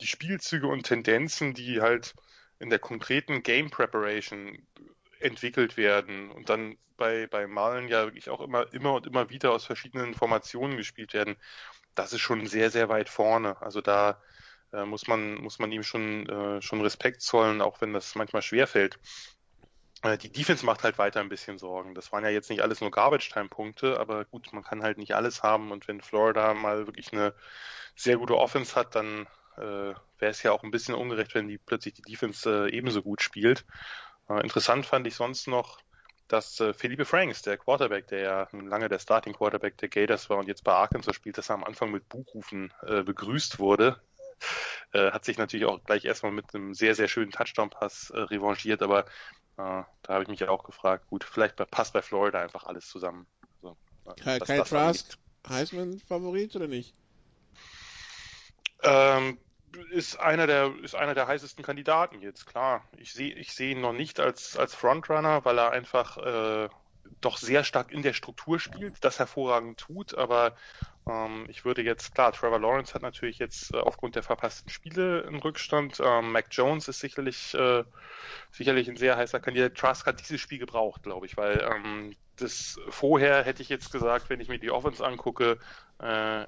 [0.00, 2.14] die Spielzüge und Tendenzen, die halt
[2.60, 4.58] in der konkreten Game Preparation
[5.20, 9.52] entwickelt werden und dann bei, bei Malen ja wirklich auch immer, immer und immer wieder
[9.52, 11.36] aus verschiedenen Formationen gespielt werden.
[11.94, 13.60] Das ist schon sehr, sehr weit vorne.
[13.62, 14.20] Also da
[14.72, 18.42] äh, muss man, muss man ihm schon, äh, schon Respekt zollen, auch wenn das manchmal
[18.42, 18.98] schwerfällt.
[20.02, 21.94] Äh, die Defense macht halt weiter ein bisschen Sorgen.
[21.94, 25.42] Das waren ja jetzt nicht alles nur Garbage-Time-Punkte, aber gut, man kann halt nicht alles
[25.42, 27.34] haben und wenn Florida mal wirklich eine
[27.96, 29.26] sehr gute Offense hat, dann
[29.56, 33.02] äh, wäre es ja auch ein bisschen ungerecht, wenn die plötzlich die Defense äh, ebenso
[33.02, 33.64] gut spielt.
[34.28, 35.78] Äh, interessant fand ich sonst noch,
[36.28, 40.38] dass äh, Felipe Franks, der Quarterback, der ja lange der Starting Quarterback der Gators war
[40.38, 44.00] und jetzt bei Arkansas spielt, dass er am Anfang mit Buchrufen äh, begrüßt wurde.
[44.92, 48.82] Äh, hat sich natürlich auch gleich erstmal mit einem sehr, sehr schönen Touchdown-Pass äh, revanchiert,
[48.82, 49.04] aber äh,
[49.56, 53.26] da habe ich mich ja auch gefragt, gut, vielleicht passt bei Florida einfach alles zusammen.
[53.62, 53.76] Also,
[54.44, 56.94] Kyle Trask, Heisman-Favorit oder nicht?
[58.82, 59.38] Ähm,
[59.90, 62.84] ist einer der ist einer der heißesten Kandidaten jetzt klar.
[62.96, 66.68] Ich sehe ich sehe ihn noch nicht als als Frontrunner, weil er einfach äh,
[67.20, 70.16] doch sehr stark in der Struktur spielt, das hervorragend tut.
[70.16, 70.54] Aber
[71.08, 75.24] ähm, ich würde jetzt klar, Trevor Lawrence hat natürlich jetzt äh, aufgrund der verpassten Spiele
[75.26, 76.00] einen Rückstand.
[76.00, 77.84] Ähm, Mac Jones ist sicherlich äh,
[78.50, 79.74] sicherlich ein sehr heißer Kandidat.
[79.74, 84.30] Trask hat dieses Spiel gebraucht, glaube ich, weil ähm, das vorher hätte ich jetzt gesagt,
[84.30, 85.58] wenn ich mir die Offense angucke,
[86.00, 86.46] äh,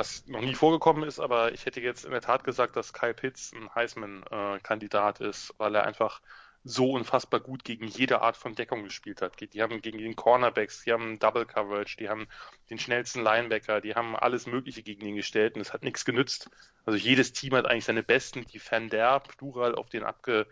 [0.00, 3.12] was noch nie vorgekommen ist, aber ich hätte jetzt in der Tat gesagt, dass Kyle
[3.12, 6.22] Pitts ein Heisman-Kandidat ist, weil er einfach
[6.64, 9.34] so unfassbar gut gegen jede Art von Deckung gespielt hat.
[9.40, 12.28] Die haben gegen den Cornerbacks, die haben Double Coverage, die haben
[12.70, 16.48] den schnellsten Linebacker, die haben alles Mögliche gegen ihn gestellt und es hat nichts genützt.
[16.86, 20.46] Also jedes Team hat eigentlich seine besten Defender, Plural, auf den abge,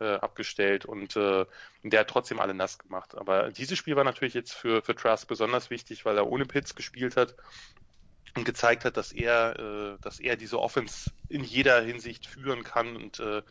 [0.00, 1.46] äh, abgestellt und äh,
[1.82, 3.14] der hat trotzdem alle nass gemacht.
[3.16, 6.74] Aber dieses Spiel war natürlich jetzt für, für Trask besonders wichtig, weil er ohne Pitts
[6.74, 7.36] gespielt hat
[8.34, 12.96] und gezeigt hat, dass er, äh, dass er diese Offense in jeder Hinsicht führen kann
[12.96, 13.42] und äh,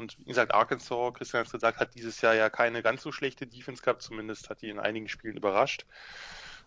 [0.00, 3.12] und wie gesagt, Arkansas, Christian hat es gesagt, hat dieses Jahr ja keine ganz so
[3.12, 5.84] schlechte Defense gehabt, zumindest hat die in einigen Spielen überrascht.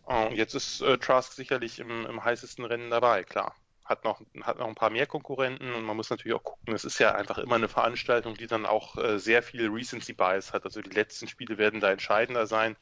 [0.03, 3.55] Und jetzt ist äh, Trask sicherlich im, im heißesten Rennen dabei, klar.
[3.85, 6.85] Hat noch, hat noch ein paar mehr Konkurrenten und man muss natürlich auch gucken, es
[6.85, 10.63] ist ja einfach immer eine Veranstaltung, die dann auch äh, sehr viel Recency Bias hat.
[10.63, 12.77] Also die letzten Spiele werden da entscheidender sein.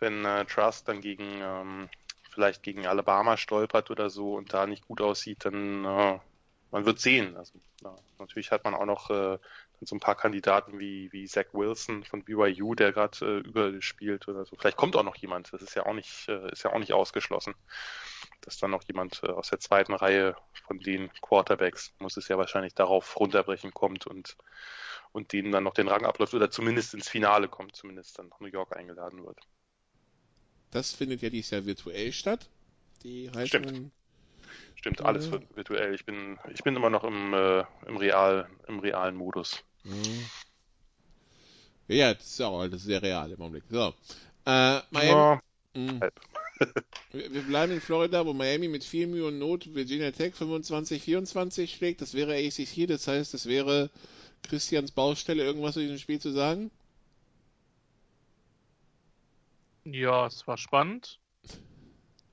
[0.00, 1.88] Wenn äh, Trask dann gegen ähm,
[2.32, 6.18] vielleicht gegen Alabama stolpert oder so und da nicht gut aussieht, dann äh,
[6.70, 7.36] man wird sehen.
[7.36, 9.38] Also ja, natürlich hat man auch noch äh,
[9.80, 14.44] so ein paar Kandidaten wie, wie Zach Wilson von BYU, der gerade äh, überspielt oder
[14.44, 14.56] so.
[14.56, 15.52] Vielleicht kommt auch noch jemand.
[15.52, 17.54] Das ist ja auch nicht, äh, ist ja auch nicht ausgeschlossen,
[18.40, 22.38] dass dann noch jemand äh, aus der zweiten Reihe von den Quarterbacks, muss es ja
[22.38, 24.36] wahrscheinlich darauf runterbrechen, kommt und
[25.12, 28.40] und denen dann noch den Rang abläuft oder zumindest ins Finale kommt, zumindest dann nach
[28.40, 29.38] New York eingeladen wird.
[30.72, 32.48] Das findet ja dieses Jahr virtuell statt.
[33.04, 33.90] Die heißen Stimmt.
[34.74, 35.42] Stimmt, alles mhm.
[35.54, 35.94] virtuell.
[35.94, 39.62] Ich bin, ich bin immer noch im, äh, im, Real, im realen Modus.
[39.84, 40.26] Mhm.
[41.86, 43.64] Ja, das ist auch das ist sehr real im Augenblick.
[43.70, 43.94] So.
[44.46, 45.10] Äh, Miami.
[45.10, 45.40] Ja,
[46.00, 46.20] halb.
[47.12, 52.00] wir bleiben in Florida, wo Miami mit viel Mühe und Not Virginia Tech 25-24 schlägt.
[52.00, 53.90] Das wäre ACC, das heißt, das wäre
[54.42, 56.70] Christians Baustelle, irgendwas zu diesem Spiel zu sagen?
[59.84, 61.18] Ja, es war spannend.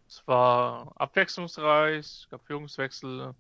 [0.08, 3.34] Es war abwechslungsreich, es gab Führungswechsel.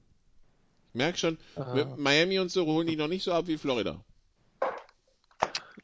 [0.93, 4.04] Merk schon, äh, Miami und so holen die noch nicht so ab wie Florida.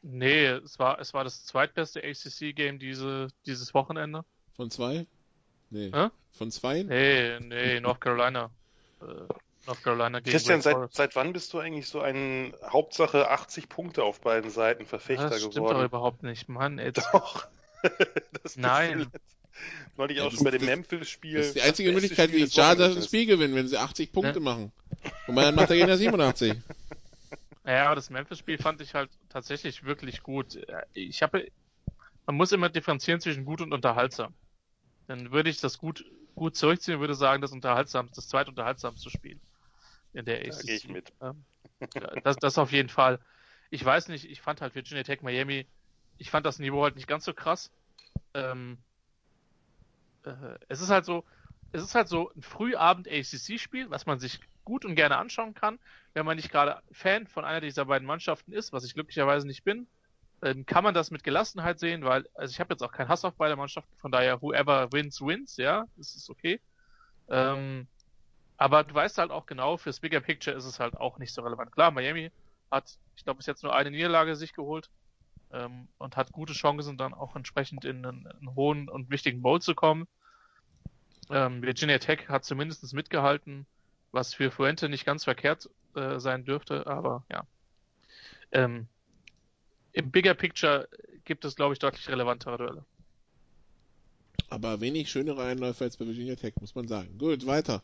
[0.02, 4.24] Nee, es war, es war das zweitbeste ACC-Game diese, dieses Wochenende.
[4.54, 5.06] Von zwei?
[5.70, 5.90] Nee.
[5.92, 6.08] Hä?
[6.32, 6.82] Von zwei?
[6.84, 8.50] Nee, nee, North Carolina.
[9.00, 9.04] äh,
[9.66, 14.04] North Carolina gegen Christian, seit, seit wann bist du eigentlich so ein Hauptsache 80 Punkte
[14.04, 15.46] auf beiden Seiten Verfechter das geworden?
[15.46, 16.78] Das stimmt doch überhaupt nicht, Mann.
[16.78, 17.48] Ey, doch.
[18.56, 19.06] Nein.
[19.96, 21.38] Neulich auch schon bei dem Memphis-Spiel.
[21.38, 24.34] Das ist die einzige Möglichkeit, wie die Chargers das Spiel gewinnen, wenn sie 80 Punkte
[24.34, 24.40] ne?
[24.40, 24.72] machen.
[25.26, 26.54] Und dann macht der Gegner 87.
[27.64, 30.58] Ja, das Memphis-Spiel fand ich halt tatsächlich wirklich gut.
[30.92, 31.48] Ich habe,
[32.26, 34.34] man muss immer differenzieren zwischen gut und unterhaltsam.
[35.08, 39.40] Dann würde ich das gut, gut zurückziehen und würde sagen, das unterhaltsam, das zweitunterhaltsamste Spiel
[40.12, 40.50] in der ACC.
[40.50, 41.12] Da gehe ich mit.
[42.24, 43.18] Das, das auf jeden Fall.
[43.70, 45.66] Ich weiß nicht, ich fand halt Virginia Tech Miami,
[46.18, 47.70] ich fand das Niveau halt nicht ganz so krass.
[48.34, 48.78] Ähm,
[50.24, 51.24] äh, es ist halt so,
[51.72, 55.78] es ist halt so ein Frühabend ACC-Spiel, was man sich gut und gerne anschauen kann.
[56.14, 59.64] Wenn man nicht gerade Fan von einer dieser beiden Mannschaften ist, was ich glücklicherweise nicht
[59.64, 59.86] bin,
[60.40, 63.24] dann kann man das mit Gelassenheit sehen, weil, also ich habe jetzt auch keinen Hass
[63.24, 66.60] auf beide Mannschaften, von daher whoever wins, wins, ja, das ist okay.
[67.28, 67.88] Ähm,
[68.58, 71.42] aber du weißt halt auch genau, fürs Bigger Picture ist es halt auch nicht so
[71.42, 71.72] relevant.
[71.72, 72.30] Klar, Miami
[72.70, 74.90] hat, ich glaube, bis jetzt nur eine Niederlage sich geholt
[75.52, 79.60] ähm, und hat gute Chancen, dann auch entsprechend in einen, einen hohen und wichtigen Bowl
[79.60, 80.06] zu kommen.
[81.30, 83.66] Ähm, Virginia Tech hat zumindest mitgehalten,
[84.12, 87.46] was für Fuente nicht ganz verkehrt äh, sein dürfte, aber ja.
[88.52, 88.86] Ähm,
[89.92, 90.88] Im Bigger Picture
[91.24, 92.84] gibt es, glaube ich, deutlich relevantere Duelle.
[94.48, 97.18] Aber wenig schönere Einläufe als bei Virginia Tech, muss man sagen.
[97.18, 97.82] Gut, weiter.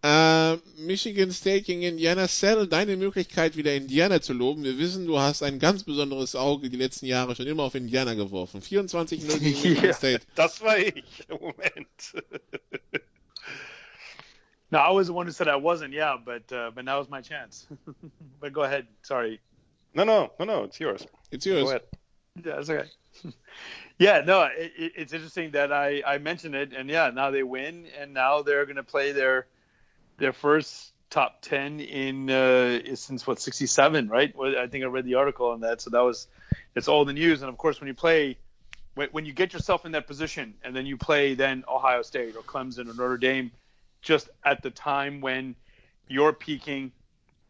[0.00, 2.28] Äh, Michigan State gegen Indiana.
[2.28, 4.62] Cell, deine Möglichkeit, wieder Indiana zu loben.
[4.62, 8.14] Wir wissen, du hast ein ganz besonderes Auge die letzten Jahre schon immer auf Indiana
[8.14, 8.60] geworfen.
[8.60, 10.20] 24-0 gegen Michigan State.
[10.36, 11.26] Das war ich.
[11.28, 12.14] Moment.
[14.70, 15.92] no, I was the one who said I wasn't.
[15.92, 17.66] Yeah, but uh, but now is my chance.
[18.40, 18.86] but go ahead.
[19.02, 19.40] Sorry.
[19.94, 20.64] No, no, no, no.
[20.64, 21.04] It's yours.
[21.32, 21.64] It's yours.
[21.64, 21.82] Go ahead.
[22.36, 22.88] Yeah, that's okay.
[23.98, 27.86] yeah, no, it, it's interesting that I I mentioned it, and yeah, now they win,
[28.00, 29.48] and now they're going to play their
[30.18, 34.34] their first top 10 in uh, since what 67 right?
[34.38, 36.26] I think i read the article on that so that was
[36.74, 37.40] it's all the news.
[37.42, 38.38] And of course when you play
[38.94, 42.42] when, you get yourself in that position and then you play then ohio state or
[42.42, 43.52] clemson or notre dame
[44.02, 45.54] just at the time when
[46.08, 46.90] you're peaking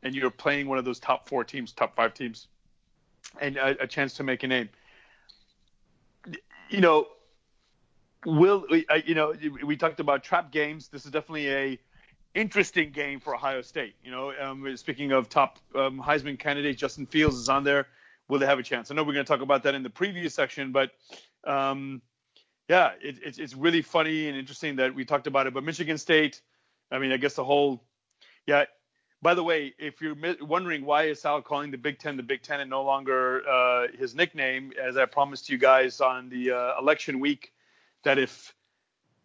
[0.02, 2.48] and you're playing one of those top four teams top five teams
[3.40, 4.68] and a, a chance to make a name.
[6.70, 7.08] You know
[8.26, 8.66] will
[9.06, 9.32] you know
[9.64, 10.88] we talked about trap games.
[10.88, 11.78] This is definitely a
[12.38, 13.96] interesting game for Ohio State.
[14.04, 17.88] You know, um, speaking of top um, Heisman candidates, Justin Fields is on there.
[18.28, 18.90] Will they have a chance?
[18.90, 20.92] I know we're going to talk about that in the preview section, but
[21.44, 22.00] um,
[22.68, 25.54] yeah, it, it's it's really funny and interesting that we talked about it.
[25.54, 26.40] But Michigan State,
[26.90, 27.82] I mean, I guess the whole,
[28.46, 28.64] yeah.
[29.20, 32.42] By the way, if you're wondering why is Sal calling the Big Ten the Big
[32.42, 36.78] Ten and no longer uh, his nickname, as I promised you guys on the uh,
[36.78, 37.52] election week,
[38.04, 38.54] that if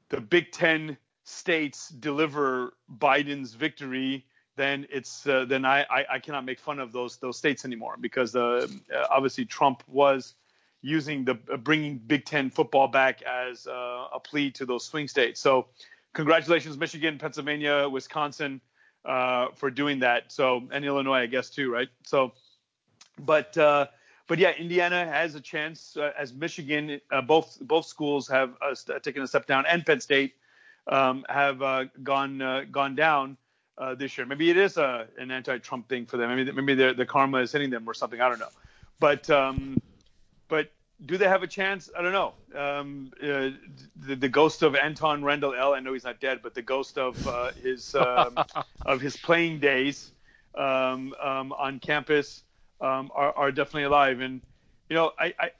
[0.09, 6.45] the Big Ten states deliver Biden's victory, then it's uh, then I, I, I cannot
[6.45, 8.67] make fun of those those states anymore because uh,
[9.09, 10.35] obviously Trump was
[10.81, 15.07] using the uh, bringing Big Ten football back as uh, a plea to those swing
[15.07, 15.39] states.
[15.39, 15.67] So
[16.13, 18.61] congratulations, Michigan, Pennsylvania, Wisconsin,
[19.05, 20.31] uh, for doing that.
[20.31, 21.89] So and Illinois, I guess too, right?
[22.05, 22.33] So,
[23.17, 23.87] but uh,
[24.27, 26.99] but yeah, Indiana has a chance as Michigan.
[27.25, 28.55] both both schools have
[29.01, 30.35] taken a step down, and Penn State
[30.87, 33.37] um, have uh, gone uh, gone down
[33.77, 34.25] uh, this year.
[34.25, 36.35] Maybe it is a, an anti-Trump thing for them.
[36.35, 38.21] Maybe maybe the karma is hitting them or something.
[38.21, 38.49] I don't know.
[38.99, 39.81] But um,
[40.47, 40.71] but
[41.05, 41.89] do they have a chance?
[41.97, 42.33] I don't know.
[42.55, 43.49] Um, uh,
[43.95, 45.73] the, the, ghost of Anton Rendell L.
[45.73, 48.37] I know he's not dead, but the ghost of uh, his um,
[48.85, 50.11] of his playing days
[50.55, 52.43] um, um, on campus
[52.79, 54.21] um, are, are, definitely alive.
[54.21, 54.41] And
[54.89, 55.51] you know, I, I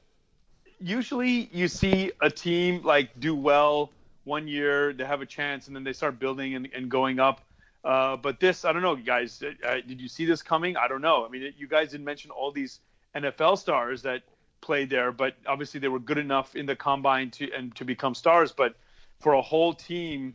[0.79, 3.89] usually you see a team like do well
[4.23, 7.41] one year they have a chance and then they start building and, and going up.
[7.83, 9.43] Uh, but this, I don't know, guys.
[9.43, 10.77] Uh, did you see this coming?
[10.77, 11.25] I don't know.
[11.25, 12.79] I mean, you guys didn't mention all these
[13.15, 14.23] NFL stars that
[14.61, 18.15] played there, but obviously they were good enough in the combine to and to become
[18.15, 18.53] stars.
[18.53, 18.75] But
[19.19, 20.33] for a whole team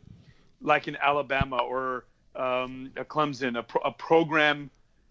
[0.61, 4.69] like in Alabama or um, a Clemson, a, pro- a program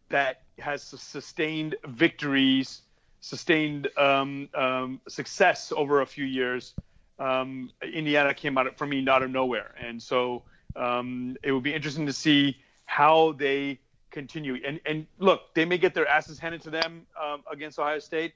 [0.09, 2.83] that has sustained victories,
[3.21, 6.75] sustained um, um, success over a few years,
[7.19, 10.43] um, Indiana came out for me out of nowhere, and so
[10.77, 14.61] um, it would be interesting to see how they continue.
[14.65, 18.35] And and look, they may get their asses handed to them um, against Ohio State.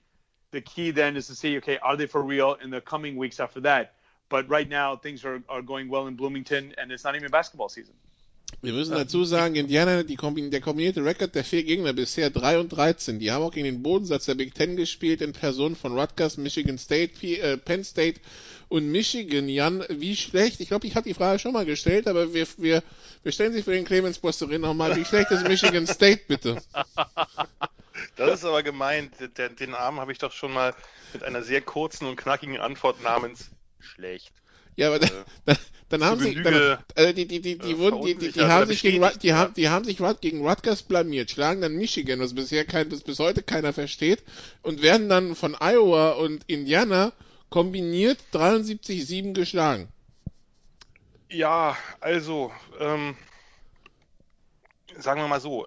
[0.51, 3.41] The key then is to see, okay, are they for real in the coming weeks
[3.41, 3.95] after that?
[4.29, 7.69] But right now, things are, are going well in Bloomington, and it's not even basketball
[7.69, 7.95] season.
[8.61, 12.69] Wir müssen dazu sagen, Indiana, die, der kombinierte Rekord der vier Gegner bisher 3 und
[12.69, 13.19] 13.
[13.19, 16.79] Die haben auch gegen den Bodensatz der Big Ten gespielt in Person von Rutgers, Michigan
[16.79, 18.21] State, äh, Penn State
[18.69, 19.49] und Michigan.
[19.49, 20.61] Jan, wie schlecht?
[20.61, 22.83] Ich glaube, ich habe die Frage schon mal gestellt, aber wir, wir,
[23.23, 24.97] wir stellen sie für den Clemens Bosterin nochmal.
[24.97, 26.63] Wie schlecht ist Michigan State, bitte?
[28.17, 29.15] Das ist aber gemeint.
[29.39, 30.75] Den, den Arm habe ich doch schon mal
[31.13, 34.33] mit einer sehr kurzen und knackigen Antwort namens schlecht.
[34.77, 35.09] Ja, aber äh,
[35.45, 35.57] dann,
[35.89, 38.67] dann haben sie, dann, äh, die, die, die, die, äh, wurden, die, die, die haben
[38.67, 42.65] sich gegen, die haben, die haben sich gegen Rutgers blamiert, schlagen dann Michigan, was bisher
[42.65, 44.23] kein, was bis heute keiner versteht,
[44.63, 47.13] und werden dann von Iowa und Indiana
[47.51, 49.89] kombiniert 73-7 geschlagen.
[51.29, 53.17] Ja, also, ähm,
[54.99, 55.67] sagen wir mal so,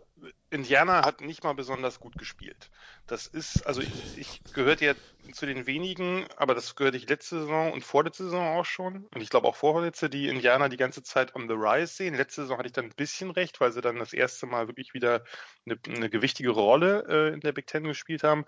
[0.49, 2.69] Indiana hat nicht mal besonders gut gespielt.
[3.07, 4.95] Das ist, also ich, ich gehörte ja
[5.31, 9.05] zu den wenigen, aber das gehörte ich letzte Saison und vorletzte Saison auch schon.
[9.13, 12.15] Und ich glaube auch vorletzte, die Indianer die ganze Zeit on the rise sehen.
[12.15, 14.93] Letzte Saison hatte ich dann ein bisschen recht, weil sie dann das erste Mal wirklich
[14.93, 15.23] wieder
[15.65, 18.45] eine, eine gewichtige Rolle äh, in der Big Ten gespielt haben.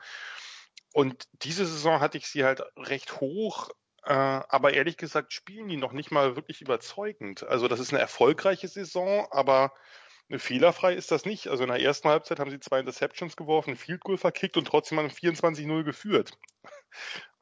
[0.93, 3.70] Und diese Saison hatte ich sie halt recht hoch,
[4.04, 7.43] äh, aber ehrlich gesagt spielen die noch nicht mal wirklich überzeugend.
[7.43, 9.74] Also das ist eine erfolgreiche Saison, aber
[10.30, 11.48] fehlerfrei ist das nicht.
[11.48, 14.66] Also in der ersten Halbzeit haben sie zwei Interceptions geworfen, ein Field Goal verkickt und
[14.66, 16.38] trotzdem haben 24-0 geführt.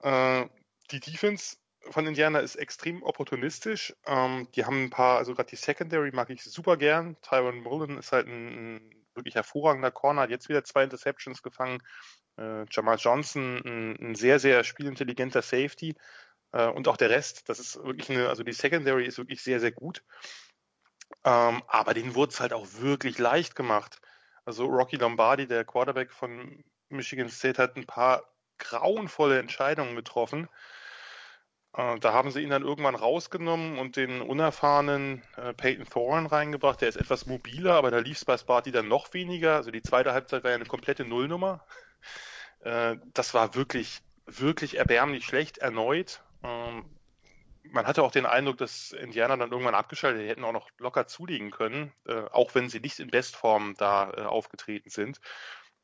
[0.02, 0.48] Äh,
[0.92, 1.58] die Defense
[1.90, 3.96] von Indiana ist extrem opportunistisch.
[4.06, 7.16] Ähm, die haben ein paar, also gerade die Secondary mag ich super gern.
[7.22, 11.82] Tyron Mullen ist halt ein, ein wirklich hervorragender Corner, hat jetzt wieder zwei Interceptions gefangen.
[12.38, 15.96] Äh, Jamal Johnson, ein, ein, sehr, sehr spielintelligenter Safety.
[16.52, 19.60] Äh, und auch der Rest, das ist wirklich eine, also die Secondary ist wirklich sehr,
[19.60, 20.04] sehr gut.
[21.24, 24.02] Ähm, aber denen wurde es halt auch wirklich leicht gemacht.
[24.46, 28.24] Also Rocky Lombardi, der Quarterback von Michigan State, hat ein paar
[28.58, 30.48] grauenvolle Entscheidungen getroffen.
[31.76, 36.82] Äh, da haben sie ihn dann irgendwann rausgenommen und den unerfahrenen äh, Peyton Thorne reingebracht.
[36.82, 39.56] Der ist etwas mobiler, aber da lief es bei Sparty dann noch weniger.
[39.56, 41.66] Also die zweite Halbzeit war ja eine komplette Nullnummer.
[42.62, 46.24] Äh, das war wirklich, wirklich erbärmlich schlecht erneut.
[46.44, 46.86] Ähm,
[47.72, 51.08] man hatte auch den Eindruck, dass Indiana dann irgendwann abgeschaltet, die hätten auch noch locker
[51.08, 55.20] zulegen können, äh, auch wenn sie nicht in Bestform da äh, aufgetreten sind.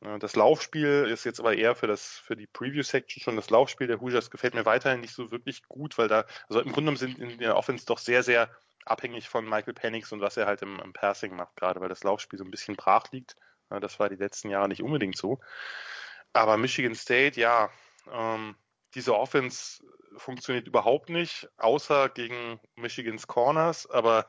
[0.02, 3.50] Äh, das Laufspiel ist jetzt aber eher für das für die Preview Section schon das
[3.50, 6.96] Laufspiel der Hoosiers gefällt mir weiterhin nicht so wirklich gut, weil da also im Grunde
[6.98, 8.50] sind in der Offense doch sehr sehr
[8.86, 12.04] abhängig von Michael Penix und was er halt im, im Passing macht, gerade weil das
[12.04, 13.36] Laufspiel so ein bisschen brach liegt.
[13.70, 15.40] das war die letzten Jahre nicht unbedingt so.
[16.34, 17.70] Aber Michigan State, ja,
[18.12, 18.56] ähm,
[18.96, 19.84] diese Offense
[20.18, 24.28] funktioniert überhaupt nicht, außer gegen Michigans Corners, aber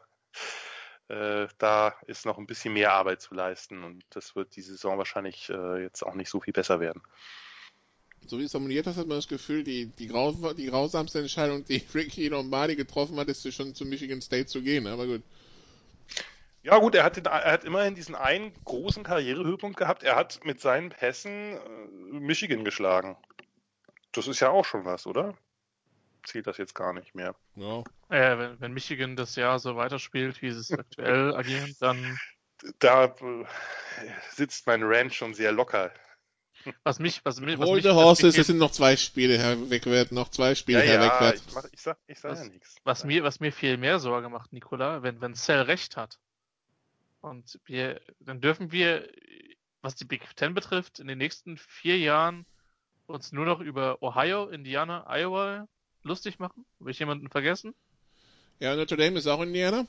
[1.08, 4.98] äh, da ist noch ein bisschen mehr Arbeit zu leisten und das wird die Saison
[4.98, 7.02] wahrscheinlich äh, jetzt auch nicht so viel besser werden.
[8.26, 11.64] So wie es formuliert hast, hat man das Gefühl, die, die, graus die grausamste Entscheidung,
[11.64, 15.22] die Ricky Lombardi getroffen hat, ist schon zu Michigan State zu gehen, aber gut.
[16.62, 20.04] Ja gut, er hat, er hat immerhin diesen einen großen Karrierehöhepunkt gehabt.
[20.04, 21.58] Er hat mit seinen Pässen äh,
[22.12, 23.16] Michigan geschlagen.
[24.12, 25.36] Das ist ja auch schon was, oder?
[26.24, 27.34] Zählt das jetzt gar nicht mehr.
[27.56, 27.80] Ja.
[28.08, 32.18] Äh, wenn, wenn, Michigan das Jahr so weiterspielt, wie sie es aktuell agieren, dann.
[32.78, 33.44] Da äh,
[34.30, 35.92] sitzt mein Ranch schon sehr locker.
[36.84, 40.54] Was mich, was, was Hold the horses, es sind noch zwei Spiele herwegwert, noch zwei
[40.54, 41.38] Spiele ja, herwegwert.
[41.38, 42.76] Ja, ich, mach, ich sag, ich sag was, ja nichts.
[42.84, 46.20] Was mir, was mir viel mehr Sorge macht, Nicola, wenn, wenn Cell recht hat.
[47.20, 49.08] Und wir, dann dürfen wir,
[49.80, 52.46] was die Big Ten betrifft, in den nächsten vier Jahren
[53.06, 55.68] uns nur noch über Ohio, Indiana, Iowa
[56.02, 56.64] lustig machen?
[56.80, 57.74] Habe ich jemanden vergessen?
[58.58, 59.86] Ja, Notre Dame ist auch Indiana.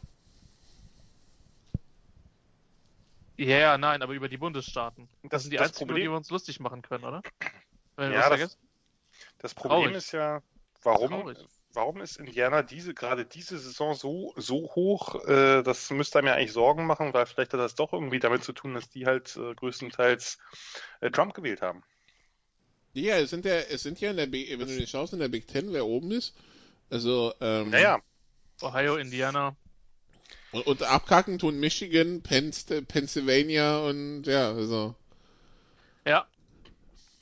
[3.37, 5.09] Ja, ja, nein, aber über die Bundesstaaten.
[5.23, 6.03] Das, sind die das einzigen, Problem...
[6.05, 7.21] die wir uns lustig machen können, oder?
[7.97, 8.57] ja, das,
[9.39, 9.97] das, Problem Traurig.
[9.97, 10.41] ist ja,
[10.83, 11.35] warum,
[11.73, 15.23] warum ist Indiana diese, gerade diese Saison so, so hoch?
[15.25, 18.43] Äh, das müsste einem ja eigentlich Sorgen machen, weil vielleicht hat das doch irgendwie damit
[18.43, 20.37] zu tun, dass die halt äh, größtenteils
[21.01, 21.83] äh, Trump gewählt haben.
[22.93, 25.27] Ja, es sind ja, es sind ja in der, B wenn du schaust in der
[25.27, 26.33] Big Ten, wer oben ist.
[26.91, 27.99] Also, ähm, naja.
[28.61, 29.55] Ohio, Indiana.
[30.51, 32.51] Und, und abkacken tun Michigan, Penn,
[32.87, 34.93] Pennsylvania und ja, also.
[36.05, 36.27] Ja.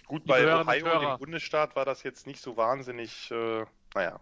[0.07, 3.63] Gut, bei Ohio, dem Bundesstaat, war das jetzt nicht so wahnsinnig, äh,
[3.95, 4.19] naja.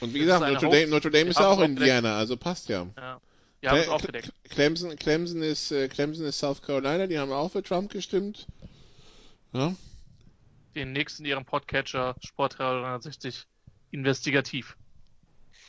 [0.00, 2.88] Und wie gesagt, Notre Dame, Notre Dame ist ja auch Indiana, also passt ja.
[2.96, 3.20] Ja.
[3.62, 4.32] Die haben es aufgedeckt.
[4.50, 8.48] Clemson, Clemson, ist, äh, Clemson ist South Carolina, die haben auch für Trump gestimmt.
[9.52, 9.76] Ja
[10.78, 13.46] den nächsten ihrem Podcatcher Sportradio 360
[13.90, 14.76] investigativ.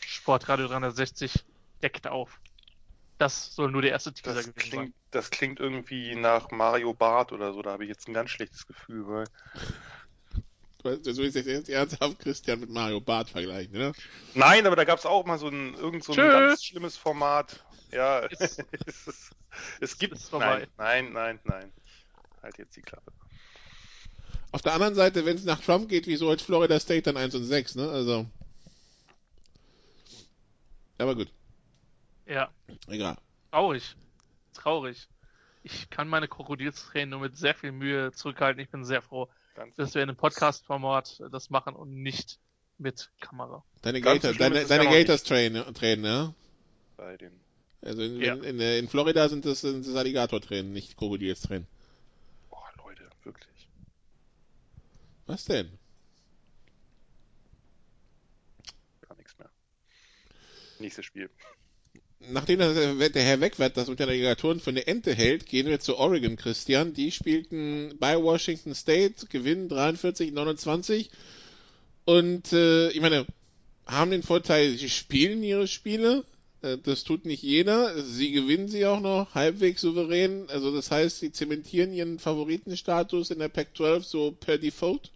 [0.06, 1.45] Sportradio 360
[1.82, 2.39] deckt auf.
[3.17, 4.93] Das soll nur der erste Teaser das gewesen klingt, sein.
[5.12, 8.67] Das klingt irgendwie nach Mario Barth oder so, da habe ich jetzt ein ganz schlechtes
[8.67, 9.26] Gefühl, weil.
[10.82, 13.91] Du willst jetzt ernsthaft Christian mit Mario Barth vergleichen, ne?
[14.34, 17.65] Nein, aber da gab es auch mal so ein irgend so ein ganz schlimmes Format.
[17.91, 19.32] Ja, es, es,
[19.82, 20.17] es gibt.
[20.32, 21.74] Nein, nein, nein, nein.
[22.41, 23.12] Halt jetzt die Klappe.
[24.51, 27.35] Auf der anderen Seite, wenn es nach Trump geht, wieso als Florida State dann 1
[27.35, 27.89] und 6, ne?
[27.89, 28.25] Also.
[30.97, 31.29] Aber gut.
[32.25, 32.49] Ja.
[32.88, 33.17] Egal.
[33.51, 33.95] Traurig.
[34.53, 35.07] Traurig.
[35.63, 38.62] Ich kann meine Krokodilstränen nur mit sehr viel Mühe zurückhalten.
[38.62, 42.39] Ich bin sehr froh, Ganz dass wir in einem Podcast-Format das machen und nicht
[42.77, 43.63] mit Kamera.
[43.81, 46.33] Deine, Gator, deine, deine Gators-Tränen, Tränen, ja?
[46.97, 47.31] Bei den.
[47.81, 48.33] Also in, ja.
[48.35, 51.67] in, in, in, Florida sind das, sind das Alligator-Tränen, nicht Krokodilstränen.
[55.30, 55.69] Was denn?
[59.08, 59.52] Gar nichts mehr.
[60.80, 61.30] Nächstes Spiel.
[62.19, 65.80] nachdem der, der Herr Wegwert das unter den Alligatoren für eine Ente hält, gehen wir
[65.80, 66.96] zu Oregon, Christian.
[66.96, 71.10] Die spielten bei Washington State, gewinnen 43-29.
[72.06, 73.27] Und äh, ich meine,
[73.86, 76.25] haben den Vorteil, sie spielen ihre Spiele.
[76.63, 78.02] Äh, das tut nicht jeder.
[78.04, 80.50] Sie gewinnen sie auch noch halbwegs souverän.
[80.50, 85.12] Also das heißt, sie zementieren ihren Favoritenstatus in der Pac-12 so per Default.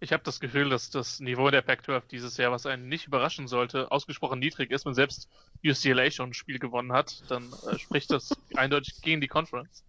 [0.00, 3.48] Ich habe das Gefühl, dass das Niveau der Pac-12 dieses Jahr, was einen nicht überraschen
[3.48, 4.84] sollte, ausgesprochen niedrig ist.
[4.84, 5.28] Wenn selbst
[5.64, 9.84] UCLA schon ein Spiel gewonnen hat, dann äh, spricht das eindeutig gegen die Conference.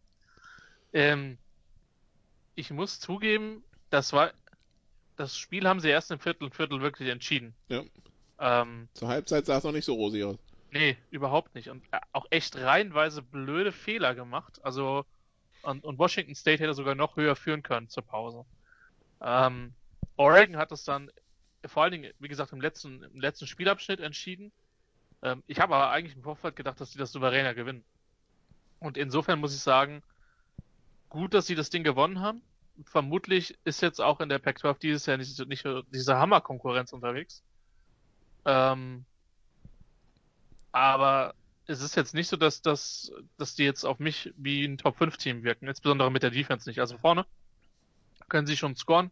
[0.93, 1.37] Ähm,
[2.55, 4.31] ich muss zugeben, das war
[5.17, 7.53] das Spiel haben sie erst im Viertel Viertel wirklich entschieden.
[7.69, 7.83] Ja.
[8.39, 10.37] Ähm, Zur Halbzeit sah es noch nicht so rosig aus.
[10.71, 11.69] Nee, überhaupt nicht.
[11.69, 14.59] Und äh, auch echt reihenweise blöde Fehler gemacht.
[14.63, 15.05] Also,
[15.61, 18.45] und, und Washington State hätte sogar noch höher führen können zur Pause.
[19.21, 19.73] Ähm,
[20.17, 21.11] Oregon hat es dann
[21.65, 24.51] vor allen Dingen, wie gesagt, im letzten, im letzten Spielabschnitt entschieden.
[25.21, 27.83] Ähm, ich habe aber eigentlich im Vorfeld gedacht, dass sie das souveräner gewinnen.
[28.79, 30.03] Und insofern muss ich sagen,
[31.09, 32.41] gut, dass sie das Ding gewonnen haben.
[32.83, 37.41] Vermutlich ist jetzt auch in der Pac-12 dieses Jahr nicht, nicht diese Hammer-Konkurrenz unterwegs.
[38.45, 39.05] Ähm,
[40.71, 41.33] aber
[41.67, 45.43] es ist jetzt nicht so, dass, dass, dass die jetzt auf mich wie ein Top-5-Team
[45.43, 46.79] wirken, insbesondere mit der Defense nicht.
[46.79, 47.25] Also vorne
[48.27, 49.09] können sie schon scoren.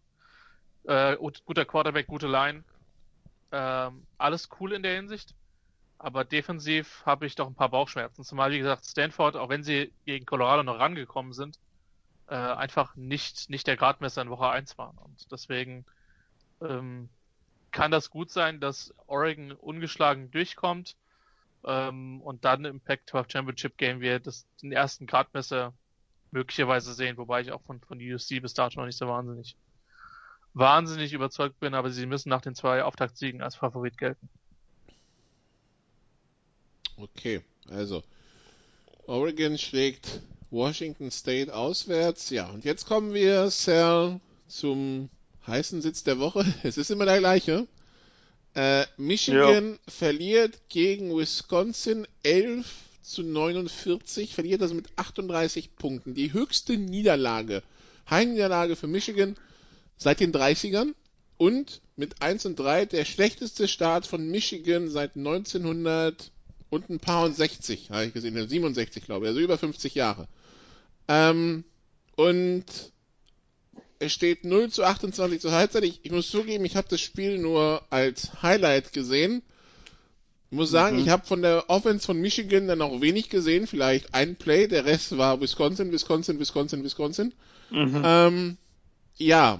[0.85, 1.15] Äh,
[1.45, 2.63] guter Quarterback, gute Line.
[3.51, 5.33] Ähm, alles cool in der Hinsicht.
[5.97, 8.23] Aber defensiv habe ich doch ein paar Bauchschmerzen.
[8.23, 11.59] Zumal, wie gesagt, Stanford, auch wenn sie gegen Colorado noch rangekommen sind,
[12.27, 14.97] äh, einfach nicht, nicht der Gradmesser in Woche 1 waren.
[14.97, 15.85] Und deswegen
[16.61, 17.09] ähm,
[17.71, 20.97] kann das gut sein, dass Oregon ungeschlagen durchkommt
[21.63, 25.73] ähm, und dann im Pac-12 Championship Game wir das, den ersten Gradmesser
[26.31, 29.55] möglicherweise sehen, wobei ich auch von, von USC bis dato noch nicht so wahnsinnig
[30.53, 34.29] wahnsinnig überzeugt bin, aber sie müssen nach den zwei Auftaktsiegen als Favorit gelten.
[36.97, 38.03] Okay, also
[39.07, 42.29] Oregon schlägt Washington State auswärts.
[42.29, 45.09] Ja, und jetzt kommen wir, Sal, zum
[45.47, 46.45] heißen Sitz der Woche.
[46.63, 47.67] Es ist immer der gleiche.
[48.53, 49.91] Äh, Michigan ja.
[49.91, 56.13] verliert gegen Wisconsin 11 zu 49, verliert also mit 38 Punkten.
[56.13, 57.63] Die höchste Niederlage,
[58.09, 59.35] Heimniederlage für Michigan
[60.03, 60.93] seit den 30ern
[61.37, 66.31] und mit 1 und 3 der schlechteste Start von Michigan seit 1900
[66.69, 70.27] und ein paar und 60, habe ich gesehen, 67 glaube ich, also über 50 Jahre.
[71.07, 71.63] Ähm,
[72.15, 72.65] und
[73.99, 75.83] es steht 0 zu 28 zur Halbzeit.
[75.83, 79.43] Ich, ich muss zugeben, ich habe das Spiel nur als Highlight gesehen.
[80.51, 81.03] Ich muss sagen, mhm.
[81.03, 84.85] ich habe von der Offense von Michigan dann auch wenig gesehen, vielleicht ein Play, der
[84.85, 87.33] Rest war Wisconsin, Wisconsin, Wisconsin, Wisconsin.
[87.71, 88.01] Mhm.
[88.05, 88.57] Ähm,
[89.17, 89.59] ja,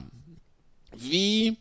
[0.95, 1.57] wie,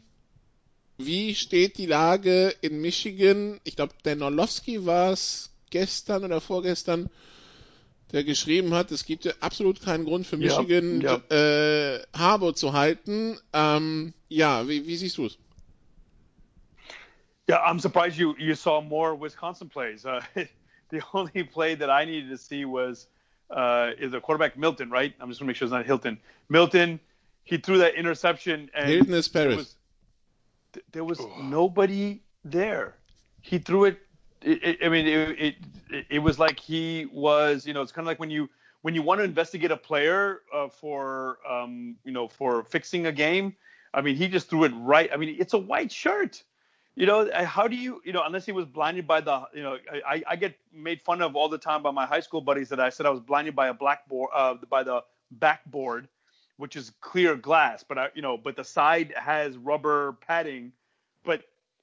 [0.99, 3.61] wie steht die Lage in Michigan?
[3.65, 7.11] Ich glaube, der Norlowski war es gestern oder vorgestern,
[8.13, 11.95] der geschrieben hat, es gibt ja absolut keinen Grund für Michigan ja, ja.
[11.95, 13.39] Äh, Harbour zu halten.
[13.55, 15.39] Ähm, ja, wie, wie siehst du es?
[17.49, 20.05] Yeah, I'm surprised you you saw more Wisconsin plays.
[20.07, 20.21] Uh,
[20.91, 23.09] the only play that I needed to see was
[23.51, 25.13] uh, is the quarterback Milton, right?
[25.21, 26.19] I'm just gonna make sure it's not Hilton.
[26.49, 27.01] Milton,
[27.45, 29.77] he threw that interception and Hilton is Paris.
[30.93, 32.97] There was, there was nobody there.
[33.41, 33.99] He threw it
[34.45, 35.57] it, it, I mean, it,
[35.91, 38.49] it, it was like he was, you know, it's kind of like when you
[38.83, 43.13] when you want to investigate a player uh, for, um, you know, for fixing a
[43.13, 43.55] game.
[43.95, 45.09] I mean, he just threw it right.
[45.13, 46.43] I mean, it's a white shirt.
[46.97, 49.79] You know, how do you, you know, unless he was blinded by the, you know,
[50.07, 52.81] I, I get made fun of all the time by my high school buddies that
[52.81, 56.09] I said I was blinded by a blackboard, uh, by the backboard,
[56.63, 60.71] which is clear glass, but I, you know, but the side has rubber padding.
[61.25, 61.43] But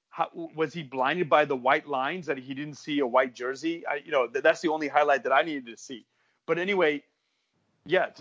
[0.10, 3.86] how, was he blinded by the white lines that he didn't see a white jersey?
[3.86, 6.06] I, you know, that's the only highlight that I needed to see.
[6.46, 7.04] But anyway,
[7.86, 8.12] yeah,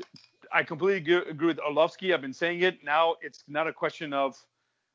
[0.52, 2.12] I completely agree with Orlovsky.
[2.12, 2.82] I've been saying it.
[2.82, 4.36] Now it's not a question of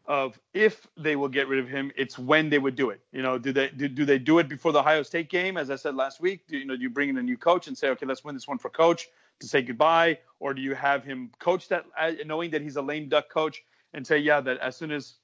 [0.06, 1.94] of if they will get rid of him.
[1.96, 3.00] It's when they would do it.
[3.14, 5.56] You know, do they do, do they do it before the Ohio State game?
[5.56, 7.70] As I said last week, do you know do you bring in a new coach
[7.70, 9.08] and say, okay, let's win this one for coach
[9.40, 12.82] to say goodbye, or do you have him coach that uh, knowing that he's a
[12.82, 13.64] lame duck coach
[13.94, 15.16] and say, yeah, that as soon as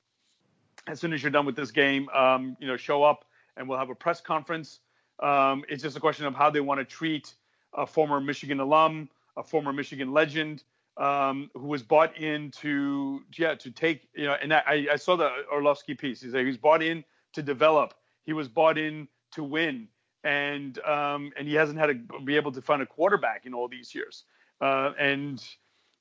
[0.87, 3.25] as soon as you're done with this game, um, you know, show up
[3.57, 4.79] and we'll have a press conference.
[5.19, 7.33] Um, it's just a question of how they want to treat
[7.73, 10.63] a former Michigan alum, a former Michigan legend,
[10.97, 14.35] um, who was bought in to yeah to take you know.
[14.41, 16.21] And I, I saw the Orlovsky piece.
[16.21, 17.03] He said he was bought in
[17.33, 17.93] to develop.
[18.25, 19.87] He was bought in to win,
[20.23, 23.67] and um, and he hasn't had to be able to find a quarterback in all
[23.67, 24.23] these years.
[24.61, 25.43] Uh, and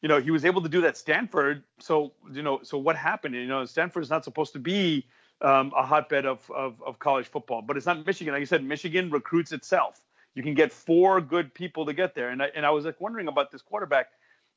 [0.03, 1.65] you know, he was able to do that Stanford.
[1.81, 3.35] So, you know, so what happened?
[3.35, 5.07] You know, Stanford is not supposed to be
[5.41, 7.63] um, a hotbed of, of, of college football.
[7.63, 8.33] But it's not Michigan.
[8.33, 10.01] Like you said, Michigan recruits itself.
[10.35, 12.29] You can get four good people to get there.
[12.29, 14.11] And I, and I was like wondering about this quarterback.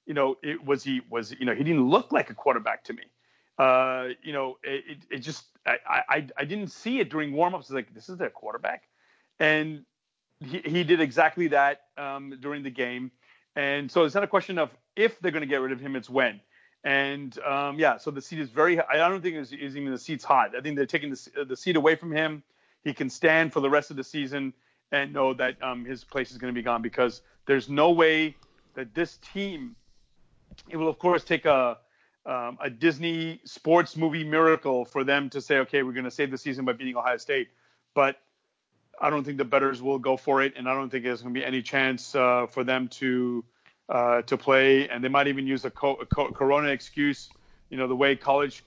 [0.05, 2.93] You know, it, was he was you know he didn't look like a quarterback to
[2.93, 3.03] me.
[3.57, 7.72] Uh, you know, it, it just I, I I didn't see it during warmups.
[7.72, 8.84] Like this is their quarterback,
[9.40, 9.86] and
[10.40, 13.12] he, he did exactly that um, during the game.
[13.56, 15.96] And so it's not a question of if they're going to get rid of him;
[15.96, 16.40] it's when.
[16.84, 18.80] And um, yeah, so the seat is very.
[18.80, 20.56] I don't think it's, it's even the seat's hot.
[20.58, 22.44] I think they're taking the, the seat away from him.
[22.84, 24.54] He can stand for the rest of the season
[24.92, 28.36] and know that um, his place is going to be gone because there's no way
[28.76, 29.76] that this team.
[30.70, 31.78] It will of course take a
[32.26, 36.30] um, a Disney sports movie miracle for them to say, okay, we're going to save
[36.32, 37.50] the season by beating Ohio State,
[37.96, 38.18] but
[39.00, 41.34] I don't think the betters will go for it, and I don't think there's going
[41.34, 43.44] to be any chance uh, for them to
[43.89, 44.88] uh, to play.
[44.89, 47.30] And they might even use a, co- co- Corona excuse.
[47.70, 48.64] You know, the way college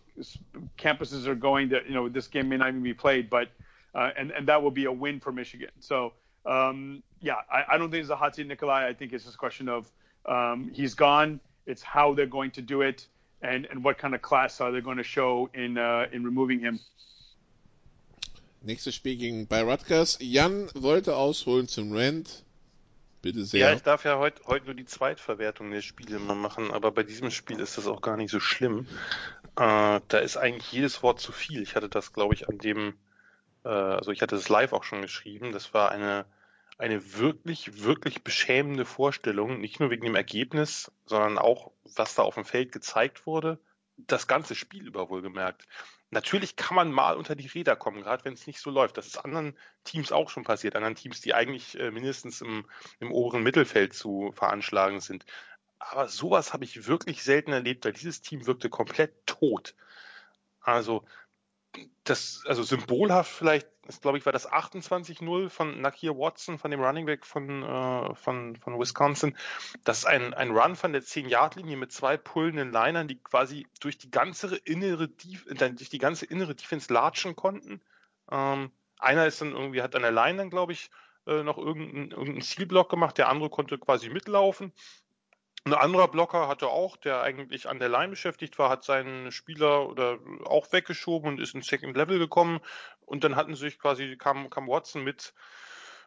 [0.78, 3.48] campuses are going, that you know this game may not even be played, but
[3.94, 5.70] uh, and and that will be a win for Michigan.
[5.80, 6.12] So
[6.46, 8.86] um, yeah, I, I, don't think it's a hot seat, Nikolai.
[8.86, 9.90] I think it's just a question of
[10.26, 11.40] um, he's gone.
[11.66, 13.06] It's how they're going to do it,
[13.42, 16.60] and and what kind of class are they going to show in uh, in removing
[16.60, 16.80] him.
[18.64, 20.18] Nächstes Spiel gegen bei Rutgers.
[20.20, 22.44] Jan wollte ausholen zum Rand.
[23.20, 23.60] Bitte sehr.
[23.60, 27.02] Ja, ich darf ja heute heut nur die Zweitverwertung der Spiele mal machen, aber bei
[27.02, 28.86] diesem Spiel ist das auch gar nicht so schlimm.
[29.56, 31.62] Äh, da ist eigentlich jedes Wort zu viel.
[31.62, 32.94] Ich hatte das, glaube ich, an dem,
[33.64, 35.52] äh, also ich hatte das live auch schon geschrieben.
[35.52, 36.24] Das war eine,
[36.78, 42.34] eine wirklich, wirklich beschämende Vorstellung, nicht nur wegen dem Ergebnis, sondern auch, was da auf
[42.34, 43.58] dem Feld gezeigt wurde.
[44.06, 45.66] Das ganze Spiel über wohlgemerkt.
[46.10, 48.96] Natürlich kann man mal unter die Räder kommen, gerade wenn es nicht so läuft.
[48.96, 52.66] Das ist anderen Teams auch schon passiert, anderen Teams, die eigentlich äh, mindestens im,
[53.00, 55.24] im oberen Mittelfeld zu veranschlagen sind.
[55.78, 59.74] Aber sowas habe ich wirklich selten erlebt, weil dieses Team wirkte komplett tot.
[60.60, 61.04] Also
[62.04, 66.80] das, also symbolhaft vielleicht, das glaube ich, war das 28-0 von Nakia Watson, von dem
[66.80, 69.36] Running Back von, äh, von, von Wisconsin.
[69.84, 73.98] Das ist ein, ein Run von der 10-Yard-Linie mit zwei pullenden Linern, die quasi durch
[73.98, 77.80] die ganze innere, durch die ganze innere Defense latschen konnten.
[78.30, 80.90] Ähm, einer ist dann irgendwie, hat an der Line dann, glaube ich,
[81.26, 84.72] äh, noch irgendeinen irgendein Zielblock gemacht, der andere konnte quasi mitlaufen.
[85.66, 89.88] Ein anderer Blocker hatte auch, der eigentlich an der Line beschäftigt war, hat seinen Spieler
[89.88, 92.60] oder auch weggeschoben und ist ins Second Level gekommen.
[93.06, 95.34] Und dann hatten sich quasi, kam, kam Watson mit,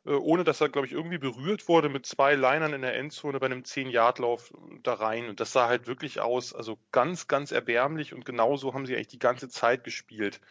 [0.05, 3.39] äh, ohne dass er, glaube ich, irgendwie berührt wurde, mit zwei Linern in der Endzone
[3.39, 5.29] bei einem 10-Yard-Lauf da rein.
[5.29, 9.07] Und das sah halt wirklich aus, also ganz, ganz erbärmlich und genauso haben sie eigentlich
[9.07, 10.41] die ganze Zeit gespielt.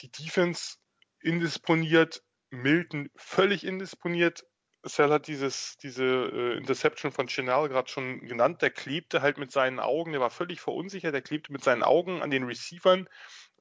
[0.00, 0.76] Die Defense
[1.20, 4.44] indisponiert, Milton völlig indisponiert,
[4.88, 8.62] Sal hat dieses, diese äh, Interception von Chenal gerade schon genannt.
[8.62, 12.22] Der klebte halt mit seinen Augen, der war völlig verunsichert, der klebte mit seinen Augen
[12.22, 13.08] an den Receivern.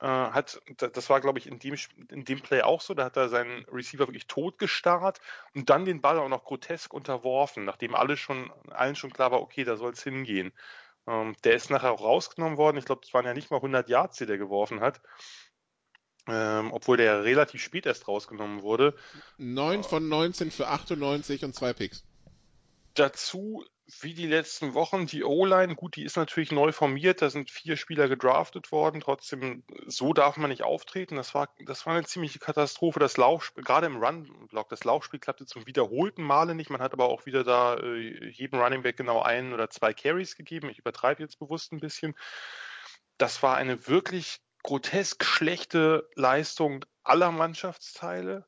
[0.01, 1.75] Äh, hat, das war, glaube ich, in dem,
[2.09, 2.93] in dem Play auch so.
[2.93, 5.19] Da hat er seinen Receiver wirklich tot gestarrt
[5.53, 9.41] und dann den Ball auch noch grotesk unterworfen, nachdem alle schon, allen schon klar war,
[9.41, 10.51] okay, da soll es hingehen.
[11.07, 12.77] Ähm, der ist nachher auch rausgenommen worden.
[12.77, 15.01] Ich glaube, es waren ja nicht mal 100 Yards, die der geworfen hat
[16.27, 18.95] ähm, obwohl der relativ spät erst rausgenommen wurde.
[19.37, 22.03] 9 von 19 für 98 und zwei Picks.
[22.95, 23.63] Dazu,
[24.01, 27.77] wie die letzten Wochen, die O-Line, gut, die ist natürlich neu formiert, da sind vier
[27.77, 31.15] Spieler gedraftet worden, trotzdem, so darf man nicht auftreten.
[31.15, 32.99] Das war, das war eine ziemliche Katastrophe.
[32.99, 36.71] Das Laufspiel, gerade im Run-Block, das Laufspiel klappte zum wiederholten Male nicht.
[36.71, 40.35] Man hat aber auch wieder da äh, jedem Running Back genau ein oder zwei Carries
[40.35, 40.69] gegeben.
[40.69, 42.15] Ich übertreibe jetzt bewusst ein bisschen.
[43.19, 48.45] Das war eine wirklich grotesk schlechte Leistung aller Mannschaftsteile.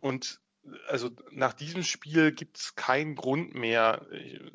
[0.00, 0.40] Und
[0.88, 4.06] also nach diesem Spiel gibt es keinen Grund mehr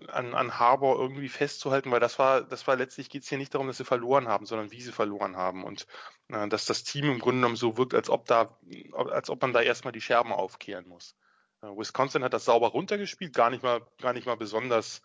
[0.07, 3.53] an, an Harbour irgendwie festzuhalten, weil das war, das war letztlich geht es hier nicht
[3.53, 5.87] darum, dass sie verloren haben, sondern wie sie verloren haben und
[6.29, 8.57] äh, dass das Team im Grunde genommen so wirkt, als ob da,
[8.93, 11.15] als ob man da erstmal die Scherben aufkehren muss.
[11.61, 15.01] Äh, Wisconsin hat das sauber runtergespielt, gar nicht mal, gar nicht mal besonders,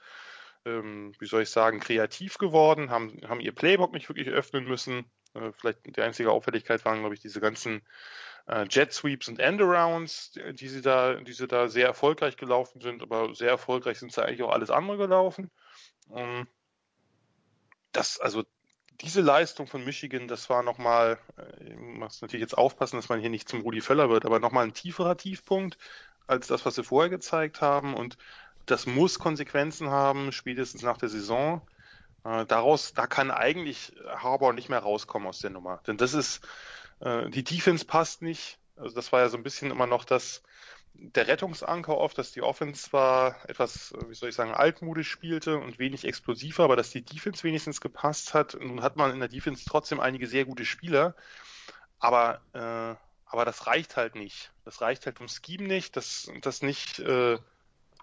[0.67, 5.11] ähm, wie soll ich sagen, kreativ geworden, haben, haben ihr Playbook nicht wirklich öffnen müssen,
[5.35, 7.83] äh, vielleicht die einzige Auffälligkeit waren, glaube ich, diese ganzen
[8.47, 13.03] äh, Jet Sweeps und Endarounds, die sie da, die sie da sehr erfolgreich gelaufen sind,
[13.03, 15.51] aber sehr erfolgreich sind sie eigentlich auch alles andere gelaufen.
[16.15, 16.47] Ähm,
[17.93, 18.45] das, also
[19.01, 23.21] diese Leistung von Michigan, das war nochmal, äh, ich muss natürlich jetzt aufpassen, dass man
[23.21, 25.79] hier nicht zum Rudi Völler wird, aber nochmal ein tieferer Tiefpunkt
[26.27, 28.17] als das, was sie vorher gezeigt haben und
[28.67, 31.67] das muss Konsequenzen haben, spätestens nach der Saison.
[32.25, 35.81] Äh, daraus, da kann eigentlich Harbour nicht mehr rauskommen aus der Nummer.
[35.87, 36.47] Denn das ist,
[37.01, 38.59] äh, die Defense passt nicht.
[38.77, 40.43] Also das war ja so ein bisschen immer noch das,
[40.95, 45.79] der Rettungsanker oft, dass die Offense zwar etwas, wie soll ich sagen, altmodisch spielte und
[45.79, 48.57] wenig explosiver, aber dass die Defense wenigstens gepasst hat.
[48.61, 51.15] Nun hat man in der Defense trotzdem einige sehr gute Spieler.
[51.99, 52.97] aber, äh,
[53.27, 54.53] aber das reicht halt nicht.
[54.65, 57.39] Das reicht halt vom Scheme nicht, dass das nicht äh,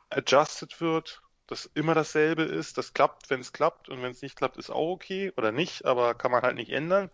[0.09, 2.77] adjusted wird, dass immer dasselbe ist.
[2.77, 5.85] Das klappt, wenn es klappt und wenn es nicht klappt, ist auch okay oder nicht,
[5.85, 7.09] aber kann man halt nicht ändern.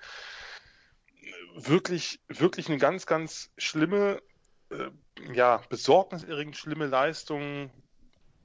[1.56, 4.22] Wirklich, wirklich eine ganz, ganz schlimme,
[4.70, 4.89] äh,
[5.34, 7.70] ja, besorgniserregend schlimme Leistung,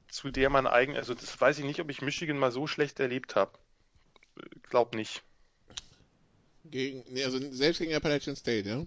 [0.08, 3.00] zu der man eigentlich, also das weiß ich nicht, ob ich Michigan mal so schlecht
[3.00, 3.58] erlebt habe.
[4.62, 5.22] Glaub nicht.
[6.64, 8.86] Gegen, nee, also selbst gegen Appalachian State, ja?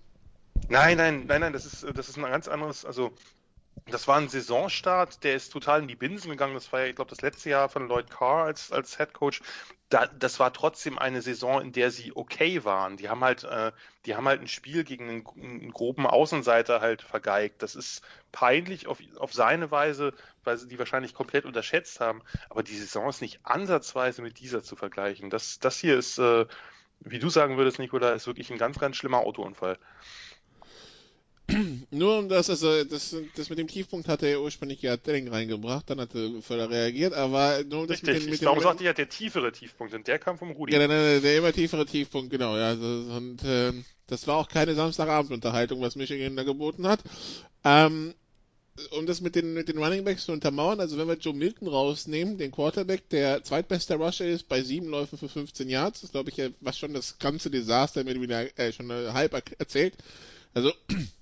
[0.69, 3.13] Nein, nein, nein, nein, das ist, das ist ein ganz anderes, also
[3.91, 6.53] das war ein Saisonstart, der ist total in die Binsen gegangen.
[6.53, 9.41] Das war ja, ich glaube, das letzte Jahr von Lloyd Carr als, als Head Coach.
[9.89, 12.95] Da, das war trotzdem eine Saison, in der sie okay waren.
[12.95, 13.71] Die haben halt, äh,
[14.05, 17.61] die haben halt ein Spiel gegen einen, einen, groben Außenseiter halt vergeigt.
[17.61, 18.01] Das ist
[18.31, 20.13] peinlich auf, auf seine Weise,
[20.43, 22.21] weil sie die wahrscheinlich komplett unterschätzt haben.
[22.49, 25.29] Aber die Saison ist nicht ansatzweise mit dieser zu vergleichen.
[25.29, 26.45] Das, das hier ist, äh,
[27.01, 29.77] wie du sagen würdest, Nikola, ist wirklich ein ganz, ganz schlimmer Autounfall.
[31.91, 35.89] Nur um das, also das, das mit dem Tiefpunkt hatte er ursprünglich ja Telling reingebracht,
[35.89, 38.83] dann hat er voll reagiert, aber nur das Richtig, mit den, mit ich glaube, sagte
[38.83, 40.73] ja der tiefere Tiefpunkt und der kam vom Rudi.
[40.73, 42.69] Ja, der, der, der immer tiefere Tiefpunkt, genau, ja.
[42.69, 43.73] Also, und äh,
[44.07, 47.01] das war auch keine Samstagabendunterhaltung, was Michigan da geboten hat.
[47.63, 48.13] Ähm,
[48.91, 51.67] um das mit den, mit den Running Backs zu untermauern, also wenn wir Joe Milton
[51.67, 56.29] rausnehmen, den Quarterback, der zweitbeste Rusher ist bei sieben Läufen für 15 Yards, das glaube
[56.29, 59.95] ich, was schon das ganze Desaster mit wieder äh, schon halb erzählt.
[60.53, 60.71] Also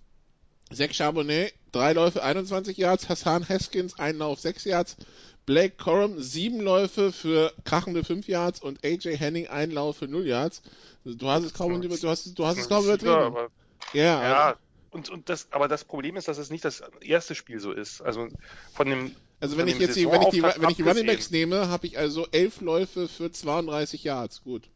[0.71, 3.09] Zach Charbonnet, drei Läufe, 21 Yards.
[3.09, 4.97] Hassan Haskins, ein Lauf, 6 Yards.
[5.45, 10.27] Blake Corum, sieben Läufe für krachende 5 Yards und AJ Henning, ein Lauf für 0
[10.27, 10.61] Yards.
[11.03, 12.03] Du hast es kaum, du hast,
[12.37, 13.13] du hast es kaum übertrieben.
[13.13, 13.49] Aber,
[13.93, 14.59] ja, ja also,
[14.91, 18.01] und, und das, aber das Problem ist, dass es nicht das erste Spiel so ist.
[18.01, 18.27] Also
[18.73, 21.31] von dem also wenn ich jetzt die, wenn ich die, wenn ich die Running Backs
[21.31, 24.43] nehme, habe ich also elf Läufe für 32 Yards.
[24.43, 24.69] Gut.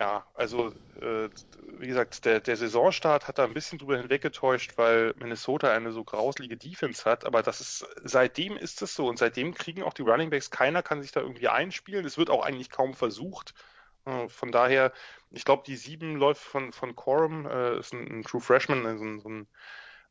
[0.00, 0.72] Ja, also
[1.02, 1.28] äh,
[1.78, 6.04] wie gesagt, der, der Saisonstart hat da ein bisschen drüber hinweggetäuscht, weil Minnesota eine so
[6.04, 10.00] grauslige Defense hat, aber das ist seitdem ist es so und seitdem kriegen auch die
[10.00, 12.06] Running Backs, keiner kann sich da irgendwie einspielen.
[12.06, 13.52] Es wird auch eigentlich kaum versucht.
[14.06, 14.92] Äh, von daher,
[15.30, 19.04] ich glaube, die sieben Läufe von, von Corum äh, ist ein, ein, True Freshman, also
[19.04, 19.48] ein, so ein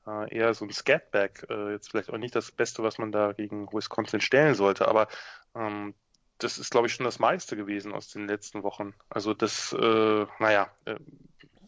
[0.05, 1.47] äh, eher so ein Scatback.
[1.49, 5.07] Äh, jetzt vielleicht auch nicht das Beste, was man da gegen Wisconsin stellen sollte, aber
[5.55, 5.95] ähm,
[6.39, 8.93] das ist, glaube ich, schon das meiste gewesen aus den letzten Wochen.
[9.09, 10.95] Also das, äh, naja, äh,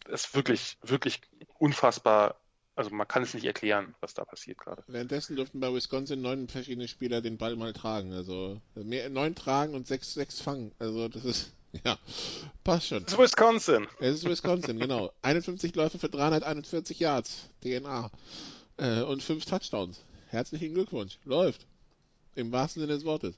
[0.08, 1.20] ist wirklich, wirklich
[1.58, 2.36] unfassbar.
[2.74, 4.82] Also man kann es nicht erklären, was da passiert gerade.
[4.86, 8.14] Währenddessen durften bei Wisconsin neun verschiedene Spieler den Ball mal tragen.
[8.14, 10.72] Also mehr, neun tragen und sechs, sechs fangen.
[10.78, 11.52] Also das ist,
[11.84, 11.98] ja,
[12.64, 13.04] passt schon.
[13.04, 13.86] Es ist Wisconsin.
[14.00, 15.12] Es ist Wisconsin, genau.
[15.22, 18.10] 51 Läufe für 341 Yards, DNA.
[18.78, 20.02] Äh, und fünf Touchdowns.
[20.28, 21.18] Herzlichen Glückwunsch.
[21.24, 21.66] Läuft.
[22.34, 23.36] Im wahrsten Sinne des Wortes.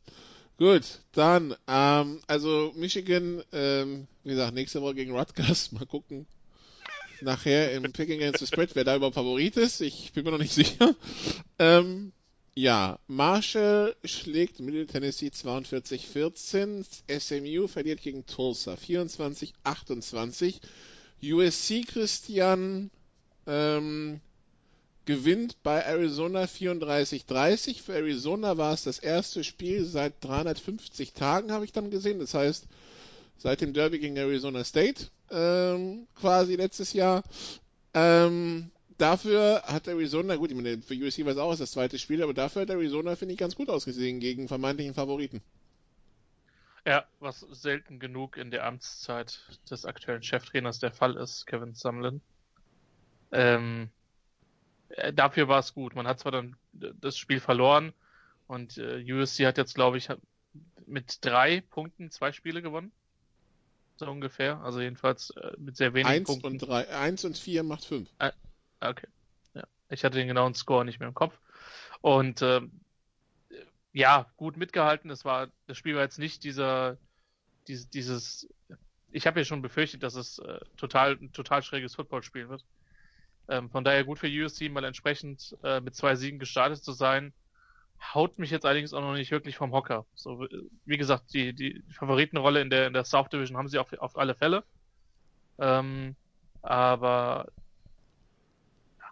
[0.57, 6.26] Gut, dann, ähm, also Michigan, ähm, wie gesagt, nächste Woche gegen Rutgers, mal gucken.
[7.20, 10.38] Nachher im Picking Against the Spread, wer da überhaupt Favorit ist, ich bin mir noch
[10.38, 10.94] nicht sicher.
[11.59, 12.12] Ähm,
[12.55, 16.84] ja, Marshall schlägt Middle Tennessee 42-14,
[17.18, 20.61] SMU verliert gegen Tulsa 24-28,
[21.20, 22.92] USC Christian
[23.48, 24.20] ähm,
[25.07, 27.82] gewinnt bei Arizona 34-30.
[27.82, 32.18] Für Arizona war es das erste Spiel seit 350 Tagen, habe ich dann gesehen.
[32.18, 32.66] Das heißt,
[33.38, 37.22] seit dem Derby gegen Arizona State ähm, quasi letztes Jahr.
[37.92, 42.22] Ähm, dafür hat Arizona, gut, ich meine, für USC war es auch das zweite Spiel,
[42.22, 45.42] aber dafür hat Arizona, finde ich, ganz gut ausgesehen gegen vermeintlichen Favoriten.
[46.86, 49.40] Ja, was selten genug in der Amtszeit
[49.70, 52.20] des aktuellen Cheftrainers der Fall ist, Kevin Sumlin.
[53.32, 54.03] Ähm, äh,
[55.12, 55.95] dafür war es gut.
[55.95, 57.92] Man hat zwar dann das Spiel verloren
[58.47, 60.09] und äh, USC hat jetzt, glaube ich,
[60.86, 62.92] mit drei Punkten zwei Spiele gewonnen.
[63.97, 64.61] So ungefähr.
[64.61, 66.47] Also jedenfalls äh, mit sehr wenigen eins Punkten.
[66.49, 68.11] Und drei, eins und vier macht fünf.
[68.18, 68.32] Ah,
[68.80, 69.07] okay.
[69.55, 69.64] Ja.
[69.88, 71.38] Ich hatte den genauen Score nicht mehr im Kopf.
[72.01, 72.61] Und äh,
[73.92, 75.09] ja, gut mitgehalten.
[75.09, 76.99] Das war, das Spiel war jetzt nicht dieser,
[77.68, 78.49] dieses, dieses
[79.12, 82.64] ich habe ja schon befürchtet, dass es äh, total, ein total schräges Footballspiel wird.
[83.49, 87.32] Ähm, von daher gut für USC, mal entsprechend äh, mit zwei Siegen gestartet zu sein.
[88.12, 90.07] Haut mich jetzt allerdings auch noch nicht wirklich vom Hocker.
[90.14, 90.47] So,
[90.84, 94.16] wie gesagt, die, die Favoritenrolle in der, in der South Division haben sie auf, auf
[94.16, 94.64] alle Fälle.
[95.59, 96.16] Ähm,
[96.62, 97.49] aber
[98.99, 99.05] ja,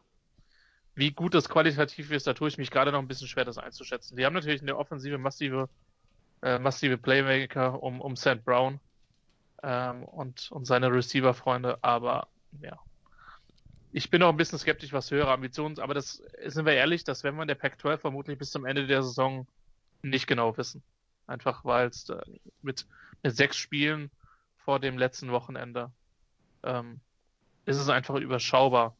[0.95, 3.59] wie gut das qualitativ ist, da tue ich mich gerade noch ein bisschen schwer, das
[3.59, 4.16] einzuschätzen.
[4.16, 5.68] Die haben natürlich in der Offensive massive,
[6.43, 8.45] äh, massive Playmaker um, um St.
[8.45, 8.80] Brown
[9.62, 12.28] ähm, und, und seine Receiver-Freunde, aber
[12.61, 12.78] ja,
[13.93, 17.24] ich bin auch ein bisschen skeptisch, was höhere Ambitionen, aber das sind wir ehrlich, das
[17.24, 19.47] werden wir in der Pac-12 vermutlich bis zum Ende der Saison
[20.03, 20.82] nicht genau wissen.
[21.26, 22.09] Einfach weil es
[22.62, 22.86] mit,
[23.22, 24.11] mit sechs Spielen
[24.57, 25.90] vor dem letzten Wochenende
[26.62, 27.01] ähm,
[27.66, 28.97] ist es einfach überschaubar,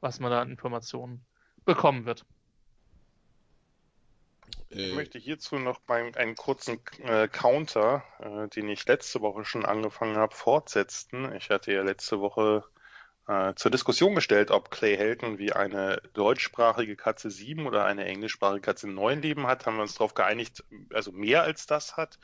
[0.00, 1.24] was man da an Informationen
[1.64, 2.24] bekommen wird.
[4.68, 9.64] Ich möchte hierzu noch beim, einen kurzen äh, Counter, äh, den ich letzte Woche schon
[9.64, 11.34] angefangen habe, fortsetzen.
[11.34, 12.64] Ich hatte ja letzte Woche
[13.30, 18.60] äh, zur Diskussion gestellt, ob Clay Helton wie eine deutschsprachige Katze 7 oder eine englischsprachige
[18.60, 19.66] Katze 9 Leben hat.
[19.66, 22.18] Haben wir uns darauf geeinigt, also mehr als das hat.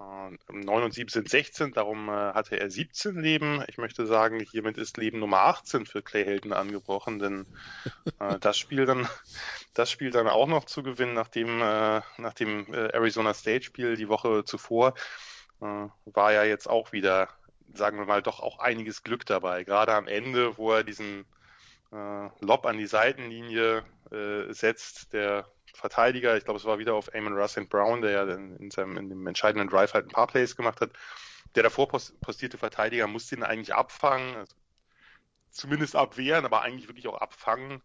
[0.00, 3.62] 9 und 7 sind 16, darum äh, hatte er 17 Leben.
[3.68, 7.46] Ich möchte sagen, hiermit ist Leben Nummer 18 für Clay Helton angebrochen, denn
[8.18, 9.06] äh, das Spiel dann,
[9.74, 13.96] das Spiel dann auch noch zu gewinnen, nachdem, äh, nach dem äh, Arizona State Spiel
[13.96, 14.94] die Woche zuvor,
[15.60, 17.28] äh, war ja jetzt auch wieder,
[17.74, 19.64] sagen wir mal, doch auch einiges Glück dabei.
[19.64, 21.24] Gerade am Ende, wo er diesen
[21.92, 27.14] äh, Lob an die Seitenlinie äh, setzt, der Verteidiger, ich glaube, es war wieder auf
[27.14, 30.56] Amon Russ Brown, der ja in, seinem, in dem entscheidenden Drive halt ein paar Plays
[30.56, 30.90] gemacht hat.
[31.54, 34.54] Der davor postierte Verteidiger musste ihn eigentlich abfangen, also
[35.50, 37.82] zumindest abwehren, aber eigentlich wirklich auch abfangen.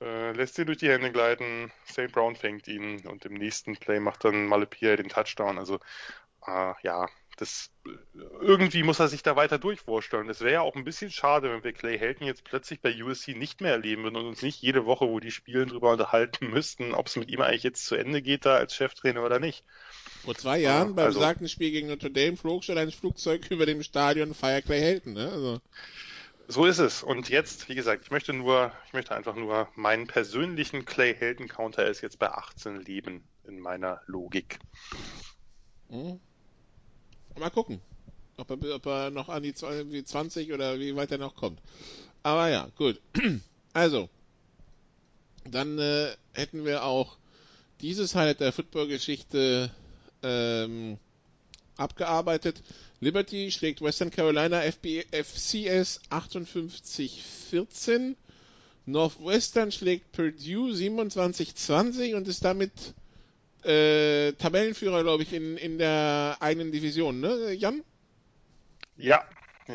[0.00, 2.10] Äh, lässt ihn durch die Hände gleiten, St.
[2.10, 5.58] Brown fängt ihn und im nächsten Play macht dann Malepia den Touchdown.
[5.58, 5.78] Also
[6.46, 7.70] äh, ja, das
[8.40, 10.28] irgendwie muss er sich da weiter durchvorstellen.
[10.28, 13.34] Das wäre ja auch ein bisschen schade, wenn wir Clay Helton jetzt plötzlich bei USC
[13.34, 16.94] nicht mehr erleben würden und uns nicht jede Woche, wo die spielen, drüber unterhalten müssten,
[16.94, 19.64] ob es mit ihm eigentlich jetzt zu Ende geht da als Cheftrainer oder nicht.
[20.24, 23.66] Vor zwei Jahren beim also, besagten Spiel gegen Notre Dame flog schon ein Flugzeug über
[23.66, 25.30] dem Stadion Fire Clay Helton, ne?
[25.30, 25.60] Also.
[26.46, 27.02] So ist es.
[27.02, 31.48] Und jetzt, wie gesagt, ich möchte nur, ich möchte einfach nur meinen persönlichen Clay Helton
[31.48, 34.58] Counter ist jetzt bei 18 Leben in meiner Logik.
[35.88, 36.20] Hm.
[37.38, 37.80] Mal gucken,
[38.36, 41.60] ob er, ob er noch an die 20 oder wie weit er noch kommt.
[42.22, 43.00] Aber ja, gut.
[43.76, 44.08] Also,
[45.50, 47.16] dann äh, hätten wir auch
[47.80, 49.68] dieses Highlight der Football-Geschichte
[50.22, 50.96] ähm,
[51.76, 52.62] abgearbeitet.
[53.00, 58.14] Liberty schlägt Western Carolina FCS 58-14.
[58.86, 62.94] Northwestern schlägt Purdue 27-20 und ist damit
[63.64, 67.82] äh, Tabellenführer, glaube ich, in, in der eigenen Division, ne, Jan?
[68.96, 69.24] Ja,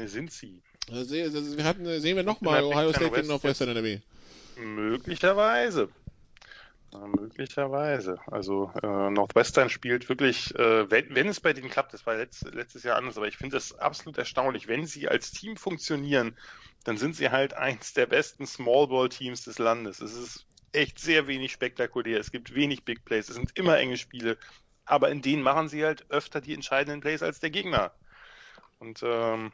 [0.05, 0.61] sind sie.
[0.91, 3.99] Also, wir hatten, sehen wir nochmal Ohio State gegen Northwestern in der B.
[4.57, 5.89] Möglicherweise.
[6.91, 8.19] möglicherweise.
[8.27, 12.43] Also äh, Northwestern spielt wirklich, äh, wenn, wenn, es bei denen klappt, das war letzt,
[12.53, 14.67] letztes Jahr anders, aber ich finde das absolut erstaunlich.
[14.67, 16.35] Wenn sie als Team funktionieren,
[16.83, 20.01] dann sind sie halt eins der besten Small-Ball-Teams des Landes.
[20.01, 22.19] Es ist echt sehr wenig spektakulär.
[22.19, 23.29] Es gibt wenig Big Plays.
[23.29, 24.37] Es sind immer enge Spiele.
[24.85, 27.91] Aber in denen machen sie halt öfter die entscheidenden Plays als der Gegner.
[28.79, 29.51] Und ähm,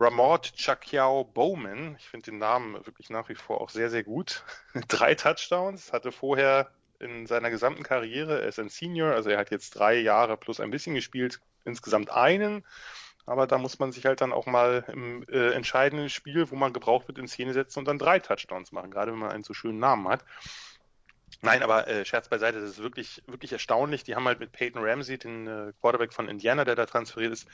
[0.00, 4.44] Ramord Chakiao Bowman, ich finde den Namen wirklich nach wie vor auch sehr, sehr gut.
[4.88, 9.50] drei Touchdowns, hatte vorher in seiner gesamten Karriere, er ist ein Senior, also er hat
[9.50, 12.64] jetzt drei Jahre plus ein bisschen gespielt, insgesamt einen.
[13.26, 16.72] Aber da muss man sich halt dann auch mal im äh, entscheidenden Spiel, wo man
[16.72, 19.54] gebraucht wird, in Szene setzen und dann drei Touchdowns machen, gerade wenn man einen so
[19.54, 20.24] schönen Namen hat.
[21.40, 24.04] Nein, aber äh, Scherz beiseite, das ist wirklich, wirklich erstaunlich.
[24.04, 27.48] Die haben halt mit Peyton Ramsey, den äh, Quarterback von Indiana, der da transferiert ist,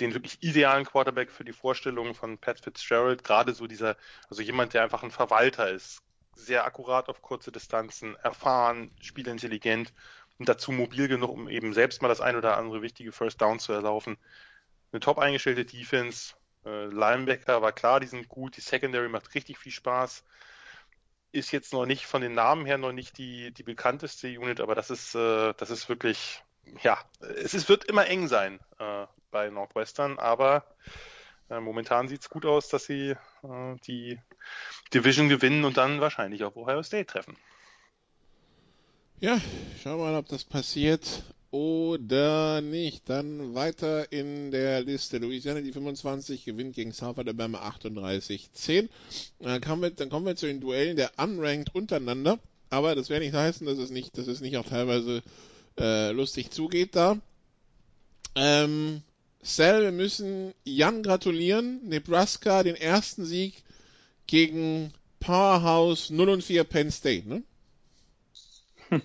[0.00, 3.24] den wirklich idealen Quarterback für die Vorstellungen von Pat Fitzgerald.
[3.24, 3.96] Gerade so dieser,
[4.30, 6.00] also jemand, der einfach ein Verwalter ist.
[6.36, 9.92] Sehr akkurat auf kurze Distanzen, erfahren, spielintelligent
[10.38, 13.58] und dazu mobil genug, um eben selbst mal das ein oder andere wichtige First Down
[13.58, 14.16] zu erlaufen
[14.94, 16.34] eine top eingestellte Defense.
[16.64, 18.56] Äh, Linebacker war klar, die sind gut.
[18.56, 20.24] Die Secondary macht richtig viel Spaß.
[21.32, 24.74] Ist jetzt noch nicht von den Namen her noch nicht die, die bekannteste Unit, aber
[24.76, 26.42] das ist, äh, das ist wirklich,
[26.82, 30.64] ja, es ist, wird immer eng sein äh, bei Northwestern, aber
[31.50, 34.20] äh, momentan sieht es gut aus, dass sie äh, die
[34.94, 37.36] Division gewinnen und dann wahrscheinlich auf Ohio State treffen.
[39.18, 39.40] Ja,
[39.82, 41.24] schauen wir mal, ob das passiert
[41.54, 43.08] oder nicht.
[43.08, 45.18] Dann weiter in der Liste.
[45.18, 48.88] Louisiana die 25 gewinnt gegen South Alabama 38-10.
[49.38, 52.40] Dann, kommen wir, dann kommen wir zu den Duellen der Unranked untereinander.
[52.70, 55.22] Aber das wäre nicht heißen, dass es nicht, dass es nicht auch teilweise
[55.78, 57.20] äh, lustig zugeht da.
[58.34, 59.02] Ähm,
[59.40, 61.86] Sal, wir müssen Jan gratulieren.
[61.86, 63.62] Nebraska den ersten Sieg
[64.26, 67.44] gegen Powerhouse 0 und 4 Penn State, ne?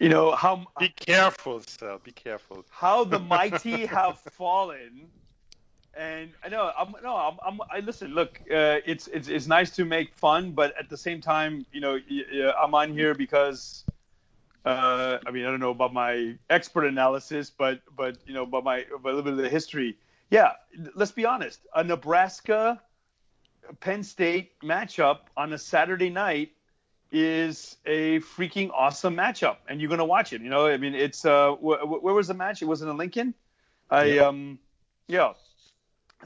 [0.00, 1.98] you know how be careful sir.
[2.02, 2.64] Be careful.
[2.70, 5.08] how the mighty have fallen.
[5.96, 9.70] And i know i'm no i'm, I'm i listen look uh, it's, it's it's nice
[9.76, 11.98] to make fun but at the same time you know
[12.60, 13.84] i'm on here because
[14.64, 18.64] uh, i mean i don't know about my expert analysis but but you know about
[18.64, 19.96] my about a little bit of the history.
[20.30, 20.52] Yeah
[20.96, 21.60] let's be honest.
[21.76, 22.82] A nebraska
[23.78, 26.50] penn state matchup on a saturday night
[27.14, 30.42] is a freaking awesome matchup, and you're gonna watch it.
[30.42, 32.62] You know, I mean, it's uh, wh- where was the match?
[32.62, 33.34] It was in Lincoln.
[33.90, 34.28] I yeah.
[34.28, 34.58] um,
[35.08, 35.34] yeah,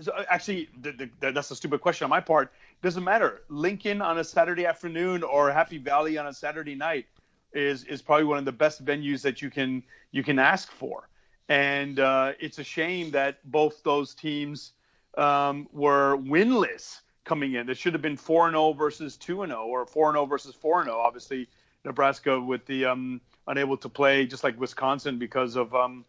[0.01, 2.53] So uh, actually, the, the, that's a stupid question on my part.
[2.83, 3.43] Doesn't matter.
[3.49, 7.07] Lincoln on a Saturday afternoon or Happy Valley on a Saturday night
[7.53, 9.83] is is probably one of the best venues that you can
[10.13, 11.09] you can ask for.
[11.49, 14.73] And uh, it's a shame that both those teams
[15.17, 17.69] um, were winless coming in.
[17.69, 20.27] It should have been four and zero versus two and zero, or four and zero
[20.27, 20.99] versus four and zero.
[20.99, 21.49] Obviously,
[21.85, 26.05] Nebraska with the um, unable to play, just like Wisconsin because of um,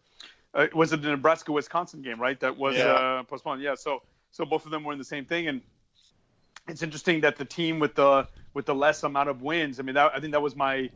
[0.54, 2.38] uh, was it the Nebraska Wisconsin game, right?
[2.40, 2.86] That was Yeah.
[2.86, 3.62] uh, postponed.
[3.62, 3.76] Yeah.
[3.76, 4.02] So
[4.32, 5.60] so both of them were in the same thing, and
[6.68, 9.78] it's interesting that the team with the with the less amount of wins.
[9.78, 10.90] I mean, that, I think that was my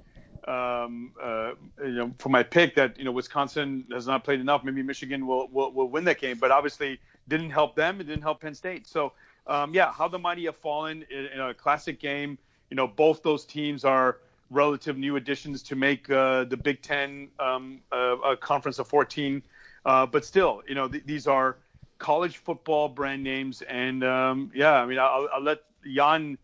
[0.47, 1.53] um, uh,
[1.83, 4.64] you know for my pick that you know Wisconsin has not played enough.
[4.64, 6.99] Maybe Michigan will will, will win that game, but obviously
[7.29, 8.01] didn't help them.
[8.01, 8.87] It didn't help Penn State.
[8.87, 9.12] So
[9.47, 12.38] um, yeah, how the mighty have fallen in, in a classic game.
[12.70, 14.18] You know, both those teams are
[14.51, 19.42] relative new additions to make uh, the Big Ten um, uh, a conference of 14.
[19.84, 21.59] Uh, but still, you know, th- these are
[21.99, 26.38] college football brand names, and um, yeah, I mean, I'll, I'll let Jan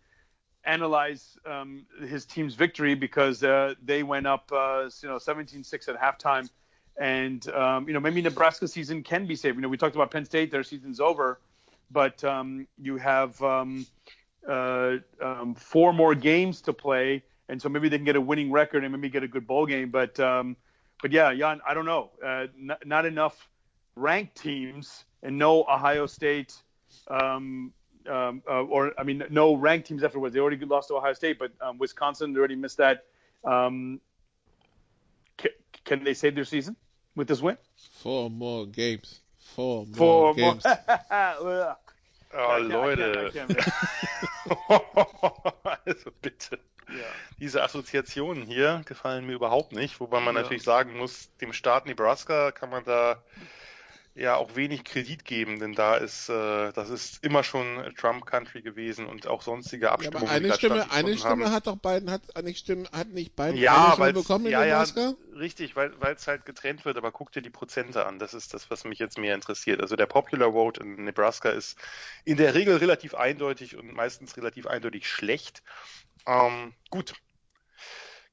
[0.65, 5.99] analyze um, his team's victory because uh, they went up, uh, you know, 17-6 at
[5.99, 6.51] halftime,
[7.01, 9.57] and um, you know, maybe Nebraska season can be saved.
[9.57, 11.41] You know, we talked about Penn State; their season's over,
[11.91, 13.87] but um, you have um,
[14.49, 18.51] uh, um, four more games to play, and so maybe they can get a winning
[18.51, 19.91] record and maybe get a good bowl game.
[19.91, 20.57] But um,
[21.03, 22.11] but yeah, Jan, I don't know.
[22.25, 23.49] Uh, n- not enough
[23.97, 26.55] ranked teams and no Ohio State,
[27.09, 27.73] um,
[28.09, 30.35] um, uh, or I mean, no ranked teams afterwards.
[30.35, 33.05] They already lost to Ohio State, but Wisconsin already missed that.
[33.45, 33.99] Ca-
[35.85, 36.77] can they save their season
[37.17, 37.57] with this win?
[38.01, 39.21] Four more games.
[39.55, 40.35] Four more Four more.
[40.35, 40.65] games.
[40.67, 41.77] Ugh.
[42.33, 43.33] Oh, Leute.
[45.85, 46.61] also bitte.
[46.89, 47.07] Ja.
[47.41, 50.43] Diese Assoziationen hier gefallen mir überhaupt nicht, wobei man Ja.
[50.43, 53.21] natürlich sagen muss, dem Staat Nebraska kann man da
[54.21, 58.63] ja auch wenig Kredit geben, denn da ist, äh, das ist immer schon Trump Country
[58.63, 61.53] gewesen und auch sonstige Ja, Abstimmungen, aber eine Stimme, eine Stimme haben.
[61.53, 64.53] hat doch Biden, hat nicht Stimme, hat nicht Biden Ja, eine Stimme weil bekommen in
[64.53, 65.15] ja, ja, Nebraska?
[65.35, 68.19] richtig, weil es halt getrennt wird, aber guck dir die Prozente an.
[68.19, 69.81] Das ist das, was mich jetzt mehr interessiert.
[69.81, 71.79] Also der Popular Vote in Nebraska ist
[72.25, 75.63] in der Regel relativ eindeutig und meistens relativ eindeutig schlecht.
[76.27, 77.15] Ähm, gut.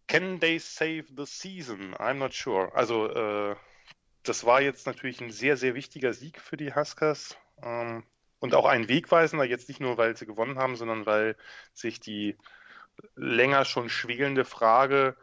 [0.07, 1.93] Can they save the season?
[1.95, 2.71] I'm not sure.
[2.75, 3.55] Also äh,
[4.27, 7.37] das war jetzt natürlich ein sehr, sehr wichtiger Sieg für die Huskers.
[7.61, 8.03] Ähm,
[8.39, 11.35] und auch ein wegweisender, jetzt nicht nur, weil sie gewonnen haben, sondern weil
[11.73, 12.37] sich die
[13.15, 15.15] länger schon schwelende Frage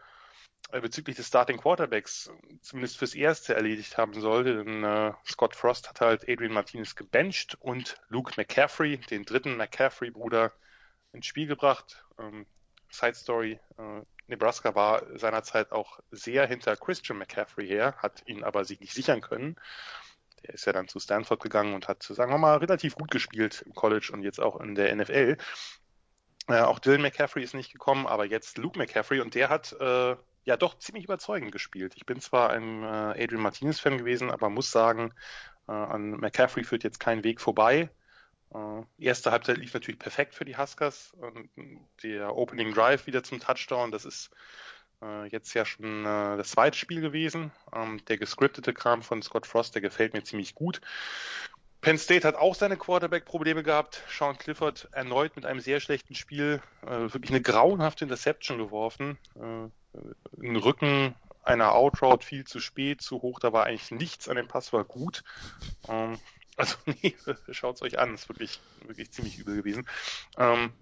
[0.72, 2.30] äh, bezüglich des Starting Quarterbacks
[2.60, 4.64] zumindest fürs Erste erledigt haben sollte.
[4.64, 10.52] Denn äh, Scott Frost hat halt Adrian Martinez gebencht und Luke McCaffrey, den dritten McCaffrey-Bruder,
[11.12, 12.04] ins Spiel gebracht.
[12.18, 12.46] Ähm,
[12.90, 18.64] Side Story, äh, Nebraska war seinerzeit auch sehr hinter Christian McCaffrey her, hat ihn aber
[18.64, 19.56] sich nicht sichern können.
[20.42, 23.62] Der ist ja dann zu Stanford gegangen und hat, sagen wir mal, relativ gut gespielt
[23.66, 25.36] im College und jetzt auch in der NFL.
[26.48, 30.16] Äh, auch Dylan McCaffrey ist nicht gekommen, aber jetzt Luke McCaffrey und der hat äh,
[30.44, 31.94] ja doch ziemlich überzeugend gespielt.
[31.96, 35.14] Ich bin zwar ein äh, Adrian Martinez-Fan gewesen, aber muss sagen,
[35.68, 37.90] äh, an McCaffrey führt jetzt kein Weg vorbei.
[38.98, 41.16] Erste Halbzeit lief natürlich perfekt für die Huskers.
[42.02, 44.30] Der Opening Drive wieder zum Touchdown, das ist
[45.02, 47.52] äh, jetzt ja schon äh, das zweite Spiel gewesen.
[47.74, 50.80] Ähm, der gescriptete Kram von Scott Frost, der gefällt mir ziemlich gut.
[51.80, 54.02] Penn State hat auch seine Quarterback-Probleme gehabt.
[54.08, 59.18] Sean Clifford erneut mit einem sehr schlechten Spiel äh, wirklich eine grauenhafte Interception geworfen.
[59.34, 59.72] In
[60.42, 64.48] den Rücken einer Outroute viel zu spät, zu hoch, da war eigentlich nichts an dem
[64.48, 65.22] Pass, war gut.
[66.56, 67.16] Also nee,
[67.50, 69.86] schaut's euch an, ist wirklich, wirklich ziemlich übel gewesen.
[70.36, 70.72] Ähm,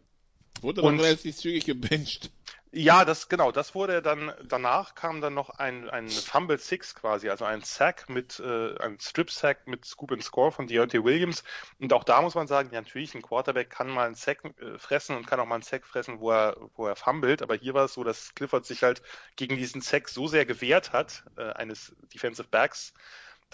[0.63, 2.31] Wurde und- relativ zügig gebencht.
[2.75, 7.29] ja, das genau, das wurde dann danach kam dann noch ein ein Fumble Six quasi,
[7.29, 11.45] also ein Sack mit äh, ein Strip Sack mit Scoop and Score von Deontay Williams
[11.79, 14.79] und auch da muss man sagen, ja, natürlich ein Quarterback kann mal einen Sack äh,
[14.79, 17.75] fressen und kann auch mal einen Sack fressen, wo er wo er fummelt, aber hier
[17.75, 19.03] war es so, dass Clifford sich halt
[19.37, 22.95] gegen diesen Sack so sehr gewehrt hat äh, eines Defensive Backs,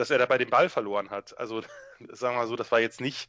[0.00, 1.38] dass er dabei den Ball verloren hat.
[1.38, 1.62] Also
[2.10, 3.28] sagen wir mal so, das war jetzt nicht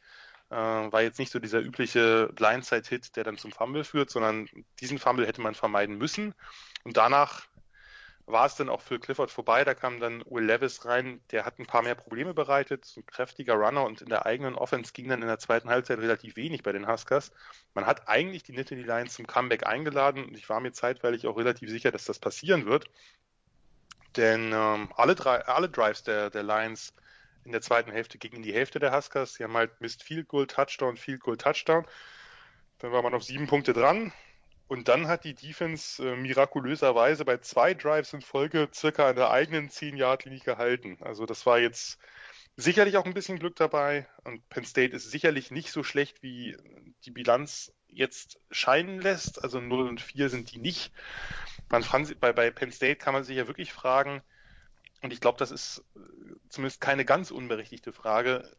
[0.50, 4.50] äh, war jetzt nicht so dieser übliche Blindside-Hit, der dann zum Fumble führt, sondern
[4.80, 6.34] diesen Fumble hätte man vermeiden müssen.
[6.84, 7.48] Und danach
[8.26, 9.64] war es dann auch für Clifford vorbei.
[9.64, 13.56] Da kam dann Will Levis rein, der hat ein paar mehr Probleme bereitet, ein kräftiger
[13.56, 16.72] Runner und in der eigenen Offense ging dann in der zweiten Halbzeit relativ wenig bei
[16.72, 17.32] den Huskers.
[17.74, 21.38] Man hat eigentlich die Nittany Lions zum Comeback eingeladen und ich war mir zeitweilig auch
[21.38, 22.86] relativ sicher, dass das passieren wird.
[24.16, 26.94] Denn ähm, alle, drei, alle Drives der, der Lions
[27.44, 29.36] in der zweiten Hälfte gingen in die Hälfte der Huskers.
[29.36, 31.86] Sie haben halt Mist Field Goal, Touchdown, Field Goal, Touchdown.
[32.80, 34.12] Dann war man auf sieben Punkte dran.
[34.68, 39.32] Und dann hat die Defense äh, mirakulöserweise bei zwei Drives in Folge circa an der
[39.32, 40.98] eigenen 10-Yard-Linie gehalten.
[41.02, 41.98] Also das war jetzt
[42.56, 46.56] sicherlich auch ein bisschen Glück dabei und Penn State ist sicherlich nicht so schlecht, wie
[47.06, 49.44] die Bilanz jetzt scheinen lässt.
[49.44, 50.92] Also 0 und 4 sind die nicht.
[51.70, 54.24] Bei, bei Penn State kann man sich ja wirklich fragen,
[55.02, 55.84] und ich glaube, das ist
[56.50, 58.50] zumindest keine ganz unberechtigte Frage,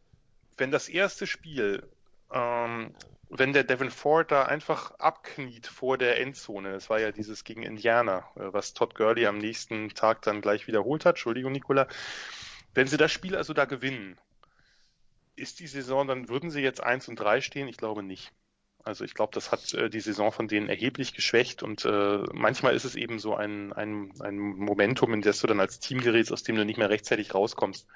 [0.57, 1.87] wenn das erste Spiel,
[2.31, 2.95] ähm,
[3.29, 7.63] wenn der Devin Ford da einfach abkniet vor der Endzone, das war ja dieses gegen
[7.63, 11.87] Indiana, äh, was Todd Gurley am nächsten Tag dann gleich wiederholt hat, Entschuldigung, Nicola,
[12.73, 14.19] wenn sie das Spiel also da gewinnen,
[15.35, 17.67] ist die Saison, dann würden sie jetzt 1 und 3 stehen?
[17.67, 18.31] Ich glaube nicht.
[18.83, 22.75] Also ich glaube, das hat äh, die Saison von denen erheblich geschwächt und äh, manchmal
[22.75, 26.31] ist es eben so ein, ein, ein Momentum, in das du dann als Team gerätst,
[26.31, 27.87] aus dem du nicht mehr rechtzeitig rauskommst.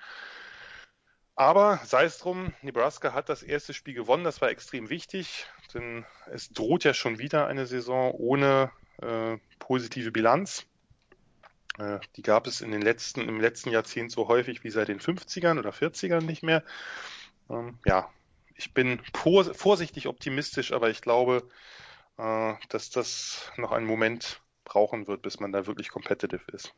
[1.35, 6.05] Aber sei es drum, Nebraska hat das erste Spiel gewonnen, das war extrem wichtig, denn
[6.31, 8.71] es droht ja schon wieder eine Saison ohne
[9.01, 10.65] äh, positive Bilanz.
[11.77, 15.01] Äh, die gab es in den letzten, im letzten Jahrzehnt so häufig wie seit den
[15.01, 16.63] 50ern oder 40ern nicht mehr.
[17.49, 18.09] Ähm, ja,
[18.55, 21.47] ich bin vorsichtig optimistisch, aber ich glaube,
[22.17, 26.73] äh, dass das noch einen Moment brauchen wird, bis man da wirklich competitive ist.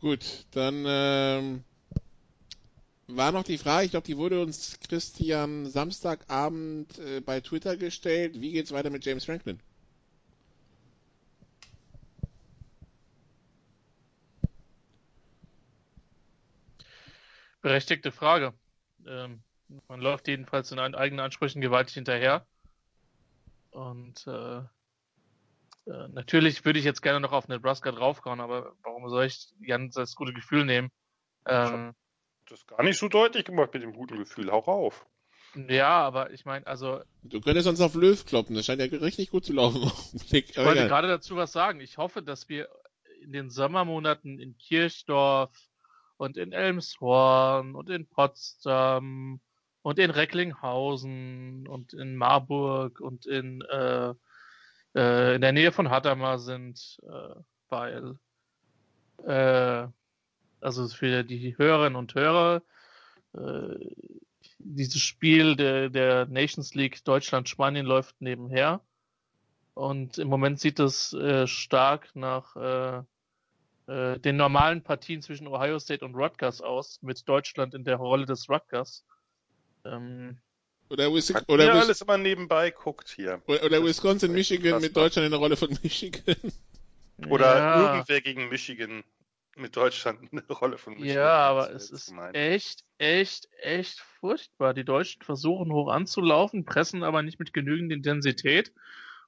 [0.00, 1.64] Gut, dann ähm,
[3.06, 8.40] war noch die Frage, ich glaube, die wurde uns Christian Samstagabend äh, bei Twitter gestellt.
[8.40, 9.60] Wie geht's weiter mit James Franklin?
[17.62, 18.52] Berechtigte Frage.
[19.06, 19.42] Ähm,
[19.88, 22.46] man läuft jedenfalls in eigenen Ansprüchen gewaltig hinterher.
[23.70, 29.26] Und äh, äh, natürlich würde ich jetzt gerne noch auf Nebraska draufkommen, aber warum soll
[29.26, 30.90] ich Jan das gute Gefühl nehmen?
[31.46, 31.94] Ähm,
[32.48, 34.50] das ist gar nicht so deutlich gemacht mit dem guten Gefühl.
[34.50, 35.06] Hau rauf.
[35.68, 37.00] Ja, aber ich meine, also.
[37.22, 39.90] Du könntest uns auf Löw kloppen, das scheint ja richtig gut zu laufen.
[40.30, 41.80] ich wollte gerade dazu was sagen.
[41.80, 42.68] Ich hoffe, dass wir
[43.22, 45.50] in den Sommermonaten in Kirchdorf
[46.16, 49.40] und in Elmshorn und in Potsdam
[49.86, 54.14] und in Recklinghausen und in Marburg und in, äh,
[54.96, 57.36] äh, in der Nähe von Hadamar sind, äh,
[57.68, 58.18] weil
[59.24, 59.86] äh,
[60.60, 62.62] also für die Hörerinnen und Hörer
[63.32, 63.76] äh,
[64.58, 68.80] dieses Spiel der, der Nations League Deutschland-Spanien läuft nebenher
[69.74, 73.02] und im Moment sieht es äh, stark nach äh,
[73.86, 78.26] äh, den normalen Partien zwischen Ohio State und Rutgers aus, mit Deutschland in der Rolle
[78.26, 79.04] des Rutgers.
[79.92, 80.38] Ähm,
[80.88, 83.42] oder, Wis oder Wis alles immer nebenbei guckt hier.
[83.46, 86.36] Oder, oder Wisconsin, Michigan mit Deutschland in der Rolle von Michigan.
[87.30, 87.94] Oder ja.
[87.94, 89.02] irgendwer gegen Michigan
[89.56, 91.16] mit Deutschland in der Rolle von Michigan.
[91.16, 92.36] Ja, aber es ist gemeint.
[92.36, 94.74] echt, echt, echt furchtbar.
[94.74, 98.72] Die Deutschen versuchen hoch anzulaufen, pressen aber nicht mit genügend Intensität.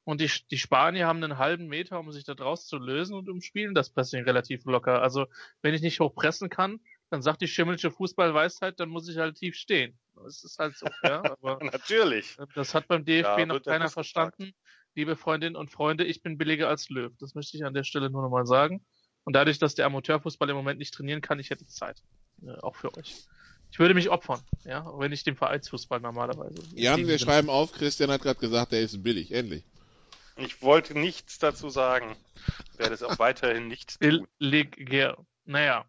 [0.05, 3.29] Und die, die Spanier haben einen halben Meter, um sich da draus zu lösen und
[3.29, 5.03] umspielen das Pressing relativ locker.
[5.03, 5.27] Also,
[5.61, 6.81] wenn ich nicht hoch pressen kann,
[7.11, 9.99] dann sagt die schimmelsche Fußballweisheit, dann muss ich halt tief stehen.
[10.27, 11.23] Es ist halt so, ja.
[11.23, 12.37] Aber Natürlich.
[12.55, 14.45] Das hat beim DFB ja, noch keiner verstanden.
[14.45, 14.55] Gefragt.
[14.95, 17.13] Liebe Freundinnen und Freunde, ich bin billiger als Löw.
[17.21, 18.85] Das möchte ich an der Stelle nur nochmal sagen.
[19.25, 22.03] Und dadurch, dass der Amateurfußball im Moment nicht trainieren kann, ich hätte Zeit.
[22.43, 23.27] Äh, auch für euch.
[23.71, 26.63] Ich würde mich opfern, ja, auch wenn ich dem Vereinsfußball normalerweise.
[26.75, 29.63] Jan, wir schreiben auf, Christian hat gerade gesagt, der ist billig, endlich.
[30.37, 32.17] Ich wollte nichts dazu sagen.
[32.73, 34.27] Ich werde es auch weiterhin nicht tun.
[34.39, 35.19] Leger.
[35.45, 35.85] Naja.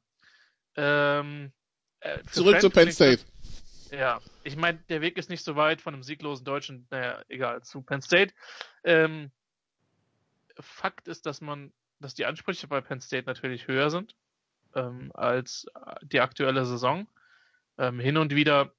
[0.76, 1.52] Ähm,
[2.02, 3.24] äh, Zurück zu Penn State.
[3.92, 7.64] Ja, ich meine, der Weg ist nicht so weit von einem sieglosen Deutschen, naja, egal,
[7.64, 8.34] zu Penn State.
[8.84, 9.32] Ähm,
[10.60, 14.16] Fakt ist, dass man, dass die Ansprüche bei Penn State natürlich höher sind
[14.76, 15.68] ähm, als
[16.04, 17.08] die aktuelle Saison.
[17.78, 18.74] Ähm, hin und wieder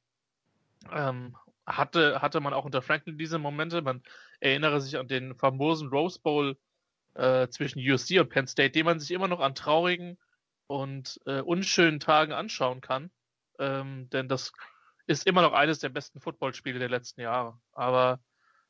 [0.92, 1.36] ähm,
[1.66, 3.82] hatte, hatte man auch unter Franklin diese Momente.
[3.82, 4.02] Man
[4.40, 6.56] erinnere sich an den famosen Rose Bowl
[7.14, 10.18] äh, zwischen USC und Penn State, den man sich immer noch an traurigen
[10.66, 13.10] und äh, unschönen Tagen anschauen kann.
[13.58, 14.52] Ähm, denn das
[15.10, 17.60] ist immer noch eines der besten Footballspiele der letzten Jahre.
[17.72, 18.20] Aber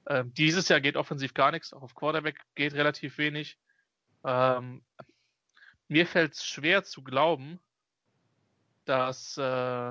[0.08, 1.74] ähm, dieses Jahr geht offensiv gar nichts.
[1.74, 3.58] Auch auf Quarterback geht relativ wenig.
[4.24, 4.82] Ähm,
[5.88, 7.60] mir fällt es schwer zu glauben,
[8.86, 9.90] dass äh,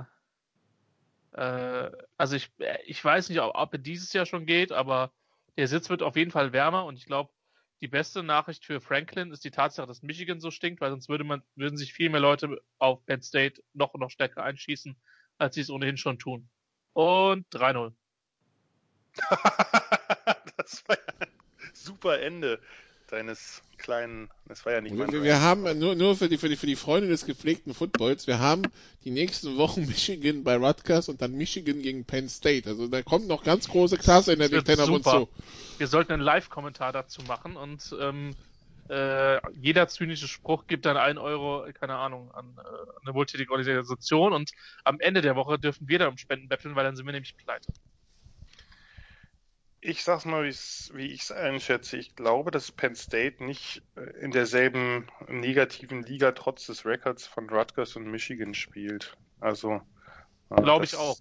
[1.34, 2.52] äh, also ich,
[2.86, 5.14] ich weiß nicht, ob, ob er dieses Jahr schon geht, aber
[5.56, 7.32] der Sitz wird auf jeden Fall wärmer und ich glaube,
[7.82, 11.24] die beste Nachricht für Franklin ist die Tatsache, dass Michigan so stinkt, weil sonst würde
[11.24, 15.00] man, würden sich viel mehr Leute auf Penn State noch noch stärker einschießen,
[15.40, 16.48] als sie es ohnehin schon tun.
[16.94, 17.92] Und 3-0.
[20.58, 21.30] das war ja ein
[21.74, 22.60] super Ende
[23.08, 26.50] deines kleinen, das war ja nicht mein Wir, wir haben nur, nur für die, für
[26.50, 28.64] die, für die Freunde des gepflegten Footballs, wir haben
[29.04, 32.70] die nächsten Wochen Michigan bei Rutgers und dann Michigan gegen Penn State.
[32.70, 35.30] Also da kommt noch ganz große Klasse in der Big Ten auf uns zu.
[35.78, 38.36] Wir sollten einen Live-Kommentar dazu machen und ähm,
[38.90, 44.34] äh, jeder zynische Spruch gibt dann einen Euro, keine Ahnung, an äh, eine wohltätige Organisation
[44.34, 44.52] und
[44.84, 47.38] am Ende der Woche dürfen wir dann um Spenden betteln, weil dann sind wir nämlich
[47.38, 47.72] pleite.
[49.82, 51.98] Ich sag's mal, wie ich es einschätze.
[51.98, 57.50] Ich glaube, dass Penn State nicht äh, in derselben negativen Liga trotz des Records von
[57.50, 59.16] Rutgers und Michigan spielt.
[59.40, 59.82] Also.
[60.50, 61.18] Äh, glaube ich auch.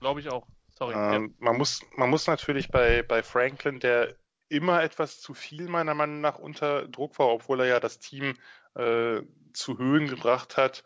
[0.00, 0.46] Glaube ich auch.
[0.70, 0.94] Sorry.
[0.94, 1.34] Ähm, ja.
[1.38, 4.16] man, muss, man muss natürlich bei, bei Franklin, der
[4.48, 8.34] immer etwas zu viel meiner Meinung nach unter Druck war, obwohl er ja das Team
[8.74, 9.22] äh,
[9.52, 10.84] zu Höhen gebracht hat,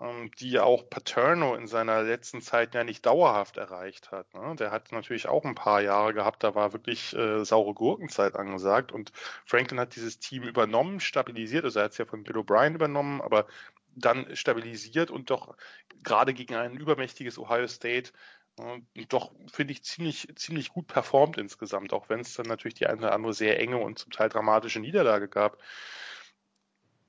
[0.00, 4.32] ähm, die auch Paterno in seiner letzten Zeit ja nicht dauerhaft erreicht hat.
[4.34, 4.56] Ne?
[4.56, 8.92] Der hat natürlich auch ein paar Jahre gehabt, da war wirklich äh, saure Gurkenzeit angesagt
[8.92, 9.12] und
[9.44, 13.20] Franklin hat dieses Team übernommen, stabilisiert, also er hat es ja von Bill O'Brien übernommen,
[13.20, 13.46] aber
[13.94, 15.54] dann stabilisiert und doch
[16.02, 18.12] gerade gegen ein übermächtiges Ohio State
[19.08, 22.98] doch, finde ich, ziemlich, ziemlich gut performt insgesamt, auch wenn es dann natürlich die eine
[22.98, 25.58] oder andere sehr enge und zum Teil dramatische Niederlage gab.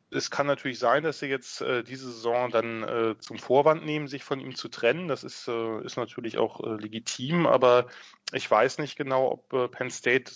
[0.10, 4.08] Es kann natürlich sein, dass sie jetzt äh, diese Saison dann äh, zum Vorwand nehmen,
[4.08, 5.08] sich von ihm zu trennen.
[5.08, 7.88] Das ist, äh, ist natürlich auch äh, legitim, aber
[8.32, 10.32] ich weiß nicht genau, ob äh, Penn State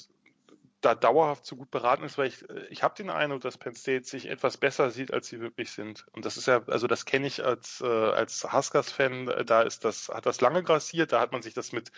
[0.82, 3.76] da dauerhaft so gut beraten ist, weil ich, äh, ich habe den Eindruck, dass Penn
[3.76, 6.06] State sich etwas besser sieht, als sie wirklich sind.
[6.12, 10.10] Und das ist ja, also das kenne ich als, äh, als Huskers-Fan, da ist das,
[10.10, 11.92] hat das lange grassiert, da hat man sich das mit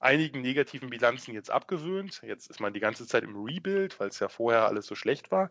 [0.00, 2.22] einigen negativen Bilanzen jetzt abgewöhnt.
[2.22, 5.30] Jetzt ist man die ganze Zeit im Rebuild, weil es ja vorher alles so schlecht
[5.30, 5.50] war.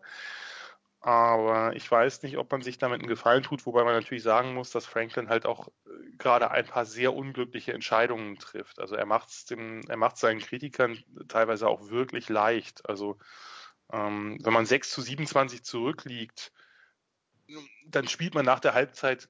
[1.06, 4.54] Aber ich weiß nicht, ob man sich damit einen Gefallen tut, wobei man natürlich sagen
[4.54, 8.78] muss, dass Franklin halt auch äh, gerade ein paar sehr unglückliche Entscheidungen trifft.
[8.78, 12.88] Also er macht es er macht seinen Kritikern teilweise auch wirklich leicht.
[12.88, 13.18] Also
[13.92, 16.52] ähm, wenn man 6 zu 27 zurückliegt,
[17.86, 19.28] dann spielt man nach der Halbzeit,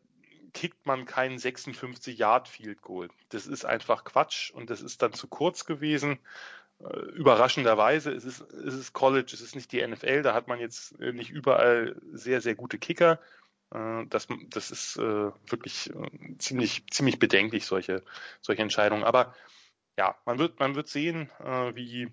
[0.52, 3.08] kickt man keinen 56 Yard Field Goal.
[3.30, 6.20] Das ist einfach Quatsch und das ist dann zu kurz gewesen.
[6.80, 10.58] Äh, überraschenderweise ist es, ist es College, es ist nicht die NFL, da hat man
[10.58, 13.20] jetzt äh, nicht überall sehr, sehr gute Kicker.
[13.72, 15.92] Äh, das, das ist wirklich
[16.38, 18.02] ziemlich, ziemlich bedenklich, solche,
[18.40, 19.04] solche Entscheidungen.
[19.04, 19.34] Aber
[19.96, 21.30] ja, man wird, man wird sehen,
[21.74, 22.12] wie,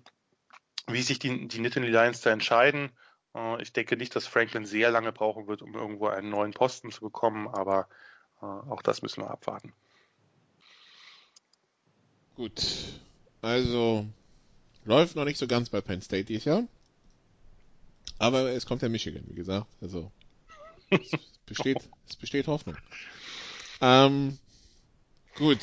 [0.86, 2.92] wie sich die, die Nittany Lions da entscheiden.
[3.58, 7.00] Ich denke nicht, dass Franklin sehr lange brauchen wird, um irgendwo einen neuen Posten zu
[7.00, 7.88] bekommen, aber
[8.40, 9.72] auch das müssen wir abwarten.
[12.36, 12.62] Gut,
[13.40, 14.06] also
[14.84, 16.64] Läuft noch nicht so ganz bei Penn State dieses Jahr.
[18.18, 19.66] Aber es kommt ja Michigan, wie gesagt.
[19.80, 20.10] Also
[20.90, 21.10] es
[21.46, 21.78] besteht,
[22.08, 22.76] es besteht Hoffnung.
[23.80, 24.38] Ähm,
[25.36, 25.58] gut.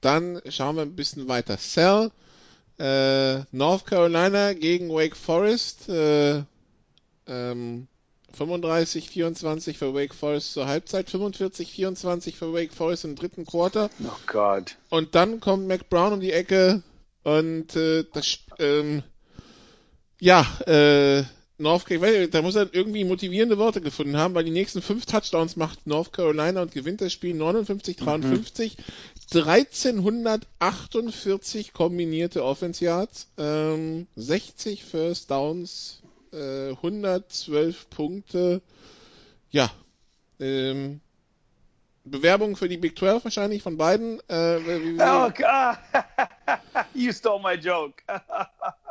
[0.00, 1.58] Dann schauen wir ein bisschen weiter.
[1.58, 2.10] Cell,
[2.78, 5.88] äh, North Carolina gegen Wake Forest.
[5.88, 6.44] Äh,
[7.26, 7.88] ähm,
[8.36, 13.90] 35-24 für Wake Forest zur Halbzeit, 45-24 für Wake Forest im dritten Quarter.
[14.04, 14.76] Oh Gott.
[14.90, 16.82] Und dann kommt Mac Brown um die Ecke,
[17.28, 19.02] und äh, das, ähm,
[20.18, 21.22] ja, äh,
[21.58, 25.56] North Carolina, da muss er irgendwie motivierende Worte gefunden haben, weil die nächsten fünf Touchdowns
[25.56, 28.76] macht North Carolina und gewinnt das Spiel 59-53.
[29.34, 29.34] Mhm.
[29.34, 36.02] 1348 kombinierte Offense Yards, ähm, 60 First Downs,
[36.32, 38.62] äh, 112 Punkte.
[39.50, 39.70] Ja,
[40.40, 41.00] ähm,
[42.04, 44.20] Bewerbung für die Big 12 wahrscheinlich von beiden.
[44.28, 44.60] Äh,
[44.98, 45.78] oh God!
[46.94, 48.02] you stole my joke.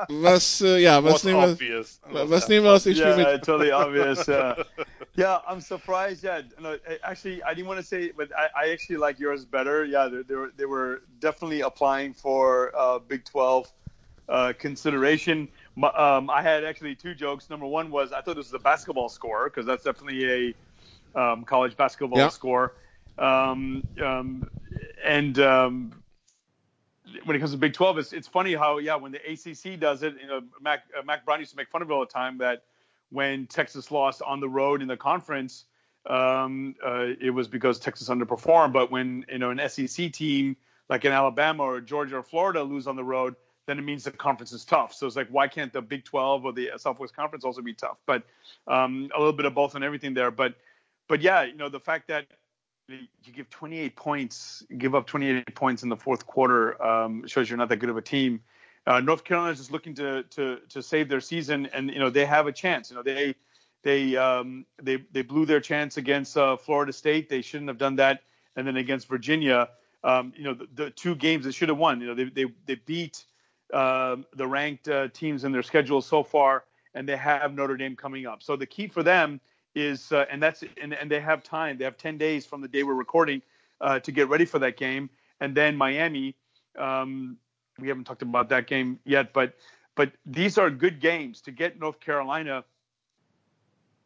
[0.09, 1.85] was, äh, ja, was nehmen wir,
[2.29, 3.43] was nehmen wir aus dem Spiel yeah, mit?
[3.43, 4.27] totally obvious.
[4.27, 4.63] Yeah.
[5.15, 6.23] yeah, I'm surprised.
[6.23, 9.85] Yeah, no, actually, I didn't want to say, but I, I actually like yours better.
[9.85, 13.71] Yeah, they, they, were they were definitely applying for uh, Big 12
[14.29, 15.47] uh, consideration.
[15.81, 17.49] Um, I had actually two jokes.
[17.49, 20.53] Number one was I thought this was a basketball score because that's definitely
[21.15, 22.29] a um, college basketball yeah.
[22.29, 22.73] score.
[23.17, 24.49] Um, um,
[25.03, 26.03] and um,
[27.25, 30.03] when it comes to Big 12, it's, it's funny how, yeah, when the ACC does
[30.03, 32.05] it, you know, Mac, uh, Mac Brown used to make fun of it all the
[32.05, 32.63] time that
[33.09, 35.65] when Texas lost on the road in the conference,
[36.05, 38.73] um, uh, it was because Texas underperformed.
[38.73, 40.55] But when, you know, an SEC team
[40.89, 43.35] like in Alabama or Georgia or Florida lose on the road,
[43.65, 44.93] then it means the conference is tough.
[44.93, 47.97] So it's like, why can't the Big 12 or the Southwest Conference also be tough?
[48.05, 48.23] But
[48.67, 50.31] um, a little bit of both and everything there.
[50.31, 50.55] But,
[51.09, 52.27] but yeah, you know, the fact that
[52.89, 57.57] you give 28 points, give up 28 points in the fourth quarter um, shows you're
[57.57, 58.41] not that good of a team.
[58.85, 62.09] Uh, North Carolina is just looking to to to save their season, and you know
[62.09, 62.89] they have a chance.
[62.89, 63.35] You know they
[63.83, 67.27] they um, they they blew their chance against uh, Florida State.
[67.27, 68.23] They shouldn't have done that,
[68.55, 69.69] and then against Virginia,
[70.05, 71.99] um, you know the, the, two games they should have won.
[71.99, 73.25] You know they they they beat
[73.73, 77.97] uh, the ranked uh, teams in their schedule so far, and they have Notre Dame
[77.97, 78.41] coming up.
[78.41, 79.41] So the key for them
[79.77, 81.77] is, uh, and that's and, and they have time.
[81.77, 83.41] They have 10 days from the day we're recording
[83.81, 85.09] uh, to get ready for that game.
[85.39, 86.35] And then Miami,
[86.77, 87.37] um,
[87.79, 89.53] we haven't talked about that game yet, but
[89.95, 92.63] but these are good games to get North Carolina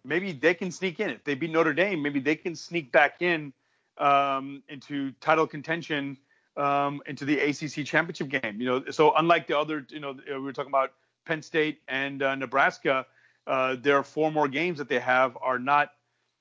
[0.03, 1.09] maybe they can sneak in.
[1.09, 3.53] If they beat Notre Dame, maybe they can sneak back in
[3.97, 6.17] um, into title contention
[6.57, 8.59] um, into the ACC championship game.
[8.59, 10.93] You know, so unlike the other, you know, we were talking about
[11.25, 13.05] Penn State and uh, Nebraska,
[13.47, 15.91] uh, their four more games that they have are not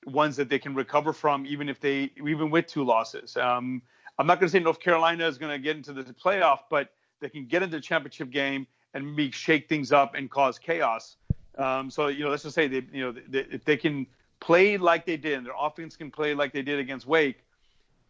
[0.05, 3.37] ones that they can recover from, even if they, even with two losses.
[3.37, 3.81] Um,
[4.17, 6.89] I'm not going to say North Carolina is going to get into the playoff, but
[7.19, 11.17] they can get into the championship game and maybe shake things up and cause chaos.
[11.57, 14.07] Um, so you know, let's just say they, you know, they, if they can
[14.39, 17.43] play like they did, and their offense can play like they did against Wake,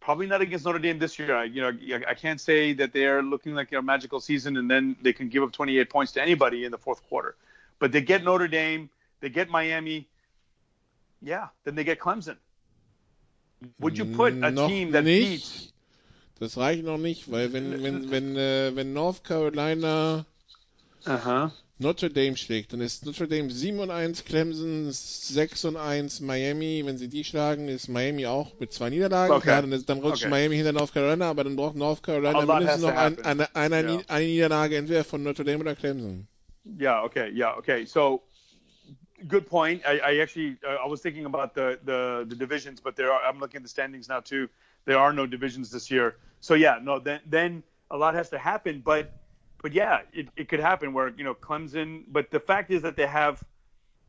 [0.00, 1.36] probably not against Notre Dame this year.
[1.36, 4.96] I, you know, I can't say that they're looking like a magical season and then
[5.02, 7.36] they can give up 28 points to anybody in the fourth quarter.
[7.82, 8.90] But they get Notre Dame,
[9.20, 10.06] they get Miami,
[11.20, 12.36] yeah, then they get Clemson.
[13.80, 15.48] Would you put a noch team that nicht.
[15.48, 15.72] beats?
[16.38, 20.24] Das reicht noch nicht, weil wenn, wenn, wenn, äh, wenn North Carolina
[21.04, 21.50] Uh huh.
[21.78, 26.82] Notre Dame schlägt, dann ist Notre Dame 7 und 1, Clemson 6 und 1, Miami,
[26.86, 29.34] wenn sie die schlagen, ist Miami auch mit zwei Niederlagen.
[29.34, 29.42] Okay.
[29.42, 30.30] Klar, dann, ist, dann rutscht Okay.
[30.30, 34.00] Miami hinter North Carolina, aber dann braucht North Carolina mindestens noch ein, eine, eine, Ja.
[34.08, 36.26] eine Niederlage entweder von Notre Dame oder Clemson.
[36.64, 37.00] Yeah.
[37.02, 37.30] Okay.
[37.32, 37.52] Yeah.
[37.52, 37.84] Okay.
[37.84, 38.22] So,
[39.26, 39.82] good point.
[39.86, 43.22] I, I actually I was thinking about the, the the divisions, but there are.
[43.22, 44.48] I'm looking at the standings now too.
[44.84, 46.16] There are no divisions this year.
[46.40, 46.98] So yeah, no.
[46.98, 49.12] Then then a lot has to happen, but
[49.60, 52.04] but yeah, it, it could happen where you know Clemson.
[52.08, 53.42] But the fact is that they have.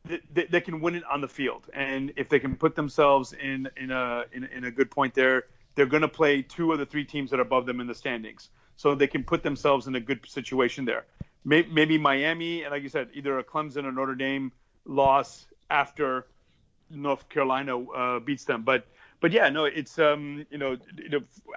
[0.06, 3.70] They, they can win it on the field, and if they can put themselves in
[3.78, 6.86] in a in, in a good point there, they're going to play two of the
[6.86, 9.96] three teams that are above them in the standings, so they can put themselves in
[9.96, 11.06] a good situation there
[11.44, 14.52] may- maybe Miami, and like you said, either a Clemson or Notre Dame
[14.86, 16.26] loss after
[16.90, 18.64] North Carolina uh, beats them.
[18.64, 18.86] But
[19.20, 20.78] but yeah, no, it's um you know,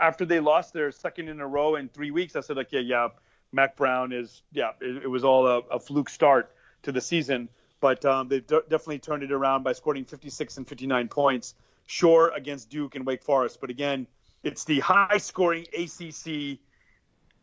[0.00, 2.80] after they lost their second in a row in three weeks, I said like yeah
[2.80, 3.08] yeah,
[3.52, 6.52] Mac Brown is yeah it, it was all a, a fluke start
[6.82, 7.48] to the season,
[7.80, 11.54] but um, they de- definitely turned it around by scoring 56 and 59 points.
[11.88, 14.06] Sure against Duke and Wake Forest, but again,
[14.42, 16.58] it's the high scoring ACC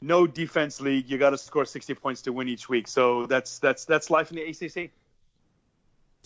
[0.03, 1.09] no defense league.
[1.09, 2.87] You got to score 60 points to win each week.
[2.87, 4.91] So that's that's that's life in the ACC.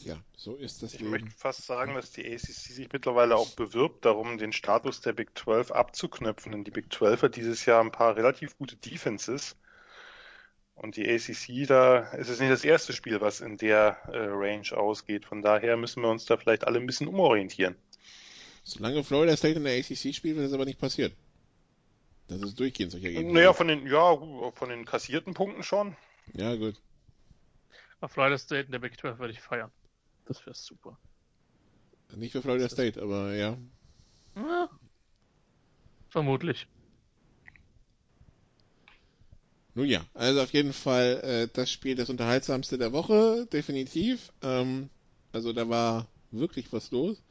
[0.04, 1.12] Ja, so ist das Ich Leben.
[1.12, 5.38] möchte fast sagen, dass die ACC sich mittlerweile auch bewirbt, darum den Status der Big
[5.38, 6.52] 12 abzuknöpfen.
[6.52, 9.56] Denn die Big 12 hat dieses Jahr ein paar relativ gute Defenses.
[10.76, 14.68] Und die ACC, da ist es nicht das erste Spiel, was in der äh, Range
[14.78, 15.26] ausgeht.
[15.26, 17.76] Von daher müssen wir uns da vielleicht alle ein bisschen umorientieren.
[18.64, 21.14] Solange Florida State in der ACC spielt, wird das aber nicht passieren.
[22.28, 23.34] Das ist durchgehend solche Ergebnisse.
[23.34, 25.96] Naja, von den, ja, von den kassierten Punkten schon.
[26.34, 26.76] Ja, gut.
[28.02, 29.72] Auf Florida State in der Big 12 würde ich feiern.
[30.26, 30.98] Das wäre super.
[32.16, 33.58] Nicht für Florida State, aber ja.
[34.36, 34.70] Ja.
[36.10, 36.68] Vermutlich.
[39.74, 44.32] Nun ja, also auf jeden Fall äh, das Spiel das unterhaltsamste der Woche, definitiv.
[44.42, 44.90] Ähm,
[45.32, 47.22] also da war wirklich was los.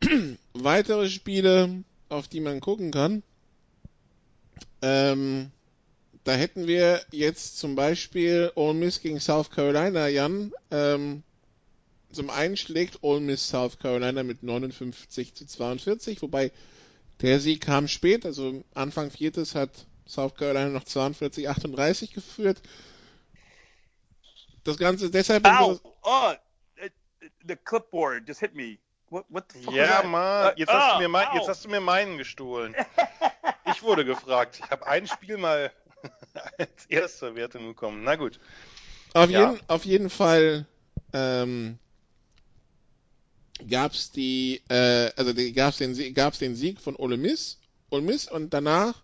[0.52, 3.22] Weitere Spiele, auf die man gucken kann.
[4.82, 5.50] Ähm,
[6.24, 10.52] da hätten wir jetzt zum Beispiel Ole Miss gegen South Carolina, Jan.
[10.70, 11.22] Ähm,
[12.12, 16.50] zum einen schlägt Ole Miss South Carolina mit 59 zu 42, wobei
[17.22, 19.70] der Sieg kam spät, also Anfang viertes hat
[20.06, 22.60] South Carolina noch 42, 38 geführt.
[24.64, 25.46] Das Ganze deshalb.
[25.46, 25.80] Ow!
[26.02, 26.32] Oh,
[26.76, 26.92] it-
[27.46, 28.78] the clipboard just hit me.
[29.10, 30.02] What what the fuck Ja?
[30.02, 31.34] Mann, Uh, jetzt hast, oh, du mir mein, ow.
[31.36, 32.74] jetzt hast du mir meinen gestohlen.
[33.76, 34.58] Ich wurde gefragt.
[34.64, 35.70] Ich habe ein Spiel mal
[36.58, 38.04] als erste Wertung bekommen.
[38.04, 38.40] Na gut.
[39.14, 39.30] Auf, Ja.
[39.30, 40.66] jeden, auf jeden Fall
[41.12, 41.78] ähm,
[43.68, 47.58] gab's die, äh, also die, gab's den, gab's den Sieg von Ole Miss,
[47.90, 49.02] Ole Miss und danach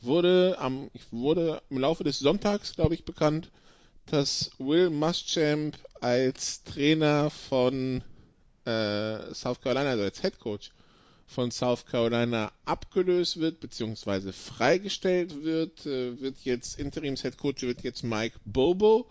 [0.00, 3.50] wurde am, wurde im Laufe des Sonntags, glaube ich, bekannt,
[4.06, 8.02] dass Will Muschamp als Trainer von
[8.64, 10.70] äh, South Carolina, also als Head Coach
[11.28, 17.82] von South Carolina abgelöst wird, beziehungsweise freigestellt wird, äh, wird jetzt Interims Head Coach wird
[17.82, 19.08] jetzt Mike Bobo.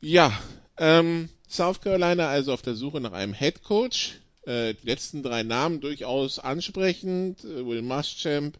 [0.00, 0.36] Ja,
[0.76, 4.18] ähm, South Carolina also auf der Suche nach einem Head Coach.
[4.44, 7.44] Äh, die letzten drei Namen durchaus ansprechend.
[7.44, 8.58] Äh, Will Muschamp,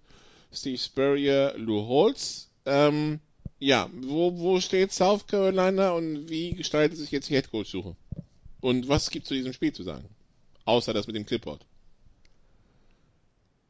[0.53, 2.49] Steve Spurrier, Lou Holtz.
[2.65, 3.19] Ähm,
[3.59, 7.97] ja, wo, wo steht South Carolina und wie gestaltet sich jetzt die Head Coach Suche?
[8.61, 10.09] Und was gibt zu diesem Spiel zu sagen?
[10.65, 11.67] Außer das mit dem Clipboard.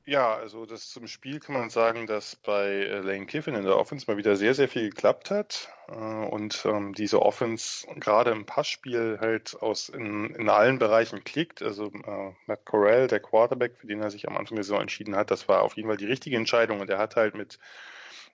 [0.04, 3.76] Ja, also das zum Spiel kann man sagen, dass bei äh, Lane Kiffin in der
[3.76, 5.68] Offense mal wieder sehr, sehr viel geklappt hat.
[5.88, 11.62] Äh, und ähm, diese Offense gerade im Passspiel halt aus in, in allen Bereichen klickt.
[11.62, 15.14] Also äh, Matt Corral, der Quarterback, für den er sich am Anfang der Saison entschieden
[15.14, 16.80] hat, das war auf jeden Fall die richtige Entscheidung.
[16.80, 17.60] Und er hat halt mit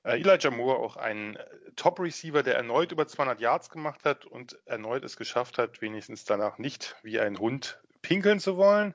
[0.04, 1.44] Elijah Moore auch ein äh,
[1.76, 6.56] Top-Receiver, der erneut über 200 Yards gemacht hat und erneut es geschafft hat, wenigstens danach
[6.56, 8.94] nicht wie ein Hund pinkeln zu wollen.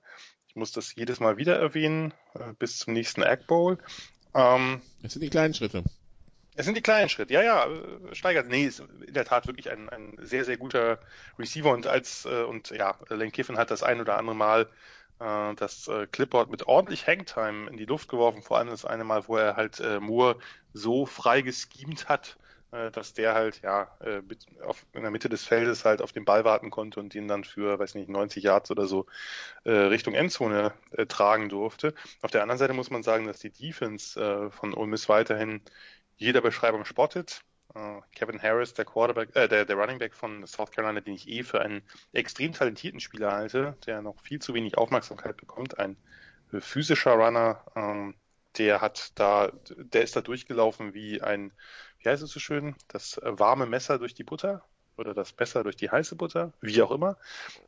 [0.54, 3.80] Ich muss das jedes Mal wieder erwähnen, äh, bis zum nächsten Egg Bowl.
[4.36, 5.84] Ähm, das sind die kleinen Schritte.
[6.56, 8.48] Es sind die kleinen Schritte, ja, ja, äh, steigert.
[8.50, 11.00] Nee, ist in der Tat wirklich ein, ein sehr, sehr guter
[11.40, 14.70] Receiver und als, äh, und ja, Lane Kiffin hat das ein oder andere Mal
[15.20, 19.04] äh, das äh, Clipboard mit ordentlich Hangtime in die Luft geworfen, vor allem das eine
[19.04, 20.38] Mal, wo er halt äh, Moore
[20.72, 22.38] so frei geschemt hat,
[22.91, 24.22] dass der halt, ja, äh,
[24.64, 27.44] auf, in der Mitte des Feldes halt auf den Ball warten konnte und ihn dann
[27.44, 29.06] für, weiß nicht, 90 Yards oder so
[29.64, 31.94] äh, Richtung Endzone äh, tragen durfte.
[32.22, 35.62] Auf der anderen Seite muss man sagen, dass die Defense äh, von Ole Miss weiterhin
[36.18, 37.44] jeder Beschreibung spottet.
[37.76, 41.28] Uh, Kevin Harris, der Quarterback, äh, der, der Running Back von South Carolina, den ich
[41.28, 41.82] eh für einen
[42.12, 45.98] extrem talentierten Spieler halte, der noch viel zu wenig Aufmerksamkeit bekommt, ein
[46.60, 48.14] physischer Runner, ähm,
[48.58, 51.52] der hat da, der ist da durchgelaufen wie ein,
[52.04, 54.64] wie heißt es so schön, das warme Messer durch die Butter
[54.98, 57.18] oder das Messer durch die heiße Butter, wie auch immer.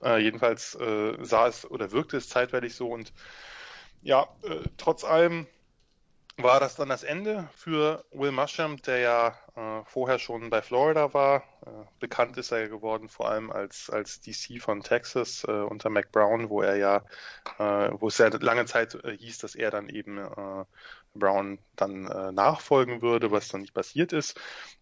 [0.04, 3.14] Äh, jedenfalls äh, sah es oder wirkte es zeitweilig so und
[4.02, 5.48] ja, äh, trotz allem
[6.38, 11.14] war das dann das Ende für Will Muschamp, der ja äh, vorher schon bei Florida
[11.14, 11.44] war.
[11.66, 16.12] Äh, bekannt ist er geworden vor allem als, als DC von Texas äh, unter Mac
[16.12, 16.98] Brown, wo er ja,
[17.58, 20.66] äh, wo es sehr lange Zeit äh, hieß, dass er dann eben äh,
[21.20, 24.40] Brown dann nachfolgen würde, was dann nicht passiert ist.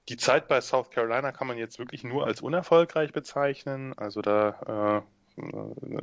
[0.09, 3.93] Die Zeit bei South Carolina kann man jetzt wirklich nur als unerfolgreich bezeichnen.
[3.97, 5.03] Also da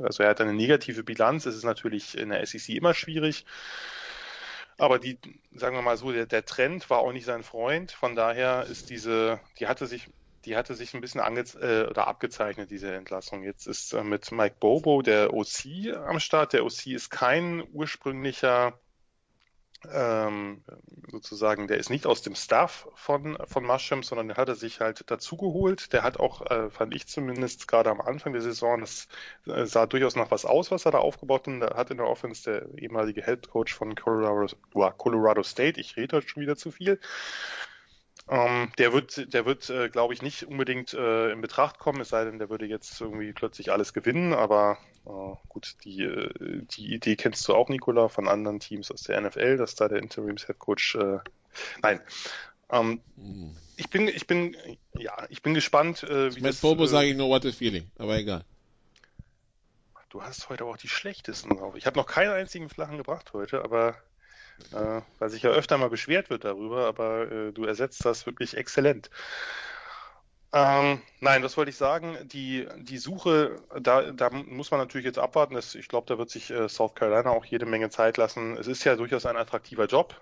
[0.01, 1.45] also er hat eine negative Bilanz.
[1.45, 3.45] Es ist natürlich in der SEC immer schwierig.
[4.77, 5.19] Aber die,
[5.53, 7.91] sagen wir mal so, der, der Trend war auch nicht sein Freund.
[7.91, 10.09] Von daher ist diese, die hatte sich
[10.45, 13.43] die hatte sich ein bisschen ange äh, oder abgezeichnet, diese Entlassung.
[13.43, 16.53] Jetzt ist äh, mit Mike Bobo der OC am Start.
[16.53, 18.73] Der OC ist kein ursprünglicher
[19.91, 20.63] ähm,
[21.09, 24.79] sozusagen, der ist nicht aus dem Staff von, von Mushroom, sondern der hat er sich
[24.79, 25.93] halt dazugeholt.
[25.93, 29.07] Der hat auch, äh, fand ich zumindest gerade am Anfang der Saison, das
[29.47, 31.61] äh, sah durchaus nach was aus, was er da aufgebaut hat.
[31.61, 34.55] Da hat in der Offense der ehemalige Head Coach von Colorado,
[34.97, 36.99] Colorado State, ich rede heute schon wieder zu viel,
[38.31, 42.09] ähm, der wird, der wird, äh, glaube ich, nicht unbedingt äh, in Betracht kommen, es
[42.09, 44.33] sei denn, der würde jetzt irgendwie plötzlich alles gewinnen.
[44.33, 49.03] Aber äh, gut, die, äh, die Idee kennst du auch, Nicola, von anderen Teams aus
[49.03, 50.95] der NFL, dass da der Interims Head Coach.
[50.95, 51.19] Äh,
[51.81, 51.99] nein.
[52.69, 53.57] Ähm, mhm.
[53.75, 54.55] Ich bin, ich bin,
[54.97, 56.03] ja, ich bin gespannt.
[56.03, 58.45] Äh, wie Mit das, Bobo äh, sage ich nur what a feeling, aber egal.
[60.07, 61.75] Du hast heute auch die schlechtesten drauf.
[61.75, 63.97] Ich habe noch keinen einzigen flachen gebracht heute, aber
[64.73, 68.57] äh, weil sich ja öfter mal beschwert wird darüber, aber äh, du ersetzt das wirklich
[68.57, 69.09] exzellent.
[70.53, 72.17] Ähm, nein, was wollte ich sagen?
[72.23, 75.55] Die, die Suche, da, da muss man natürlich jetzt abwarten.
[75.55, 78.57] Das, ich glaube, da wird sich äh, South Carolina auch jede Menge Zeit lassen.
[78.57, 80.19] Es ist ja durchaus ein attraktiver Job.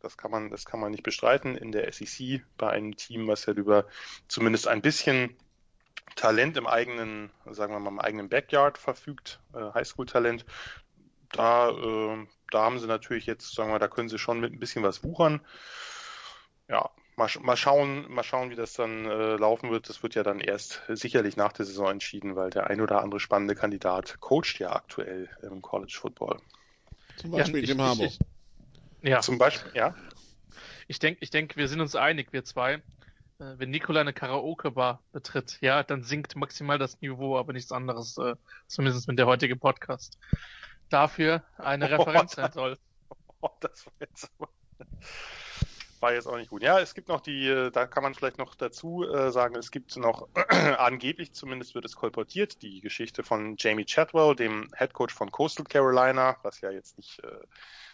[0.00, 3.46] Das kann man, das kann man nicht bestreiten in der SEC bei einem Team, was
[3.46, 3.86] ja über
[4.28, 5.36] zumindest ein bisschen
[6.14, 10.44] Talent im eigenen, sagen wir mal, im eigenen Backyard verfügt, äh, Highschool-Talent.
[11.34, 14.60] Da, äh, da haben sie natürlich jetzt, sagen wir, da können sie schon mit ein
[14.60, 15.40] bisschen was wuchern.
[16.68, 19.88] Ja, mal, mal schauen, mal schauen, wie das dann äh, laufen wird.
[19.88, 23.18] Das wird ja dann erst sicherlich nach der Saison entschieden, weil der ein oder andere
[23.18, 26.40] spannende Kandidat coacht ja aktuell im College Football.
[27.16, 28.10] Zum Beispiel ja, Jim Harbour.
[29.02, 29.20] Ja.
[29.20, 29.94] Zum Beispiel, ja.
[30.86, 32.74] Ich denke, ich denke, wir sind uns einig, wir zwei.
[32.74, 38.16] Äh, wenn Nikola eine Karaoke-Bar betritt, ja, dann sinkt maximal das Niveau, aber nichts anderes,
[38.18, 38.36] äh,
[38.68, 40.18] zumindest mit der heutige Podcast
[40.88, 42.78] dafür eine Referenz sein soll.
[43.40, 44.30] Oh, das war jetzt,
[46.04, 46.62] war jetzt auch nicht gut.
[46.62, 49.70] Ja, es gibt noch die, äh, da kann man vielleicht noch dazu äh, sagen, es
[49.70, 50.28] gibt noch,
[50.78, 55.64] angeblich zumindest wird es kolportiert, die Geschichte von Jamie Chadwell, dem Head Coach von Coastal
[55.64, 57.30] Carolina, was ja jetzt nicht, äh,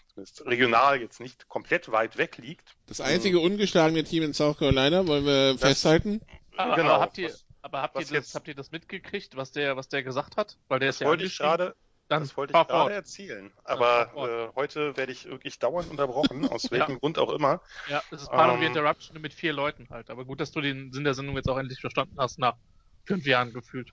[0.08, 2.76] zumindest regional jetzt nicht komplett weit weg liegt.
[2.86, 6.20] Das einzige ähm, ungeschlagene Team in South Carolina, wollen wir das, festhalten.
[6.56, 6.94] Aber, genau.
[6.94, 9.88] Aber habt ihr, aber habt ihr, das, jetzt, habt ihr das mitgekriegt, was der, was
[9.88, 10.56] der gesagt hat?
[10.68, 11.76] Weil der ist ja wollte ich gerade,
[12.10, 12.92] dann das wollte ich gerade fort.
[12.92, 13.52] erzählen.
[13.62, 16.98] Aber äh, heute werde ich wirklich dauernd unterbrochen, aus welchem ja.
[16.98, 17.60] Grund auch immer.
[17.88, 20.10] Ja, es ist Part ähm, Interruption mit vier Leuten halt.
[20.10, 22.56] Aber gut, dass du den Sinn der Sendung jetzt auch endlich verstanden hast, nach
[23.04, 23.92] fünf Jahren gefühlt.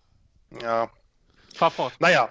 [0.62, 0.90] Ja.
[1.54, 1.94] Fahr fort.
[2.00, 2.30] Naja,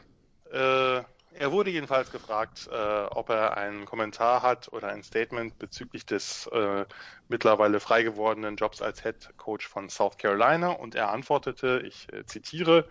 [0.53, 1.03] äh,
[1.39, 6.49] er wurde jedenfalls gefragt, äh, ob er einen Kommentar hat oder ein Statement bezüglich des
[6.49, 6.85] äh,
[7.29, 12.25] mittlerweile frei gewordenen Jobs als Head Coach von South Carolina und er antwortete, ich äh,
[12.25, 12.89] zitiere,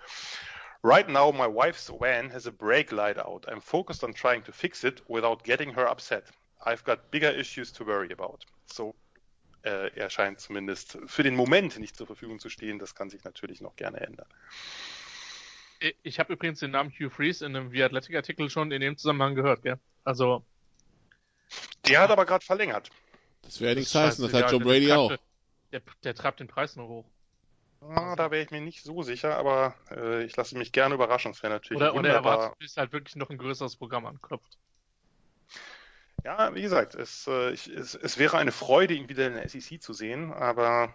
[0.85, 3.43] Right now, my wife's van has a brake light out.
[3.47, 6.25] I'm focused on trying to fix it without getting her upset.
[6.63, 8.45] I've got bigger issues to worry about.
[8.67, 8.93] So,
[9.63, 12.77] äh, er scheint zumindest für den Moment nicht zur Verfügung zu stehen.
[12.77, 14.27] Das kann sich natürlich noch gerne ändern.
[16.03, 19.33] Ich habe übrigens den Namen Hugh Freeze in einem The Athletic-Artikel schon in dem Zusammenhang
[19.33, 19.79] gehört, gell?
[20.03, 20.45] Also.
[21.87, 22.91] Der hat aber gerade verlängert.
[23.41, 25.17] Das wäre nichts heißen, das hat Joe Brady der auch.
[25.71, 27.05] Der, der treibt den Preis nur hoch.
[27.89, 31.31] Ah, da wäre ich mir nicht so sicher, aber äh, ich lasse mich gerne überraschen.
[31.31, 32.23] Es wäre natürlich Oder, oder er wunderbar.
[32.23, 34.57] wartet, bis halt wirklich noch ein größeres Programm anklopft.
[36.23, 39.43] Ja, wie gesagt, es, äh, ich, es, es wäre eine Freude, ihn wieder in der
[39.45, 40.93] SEC zu sehen, aber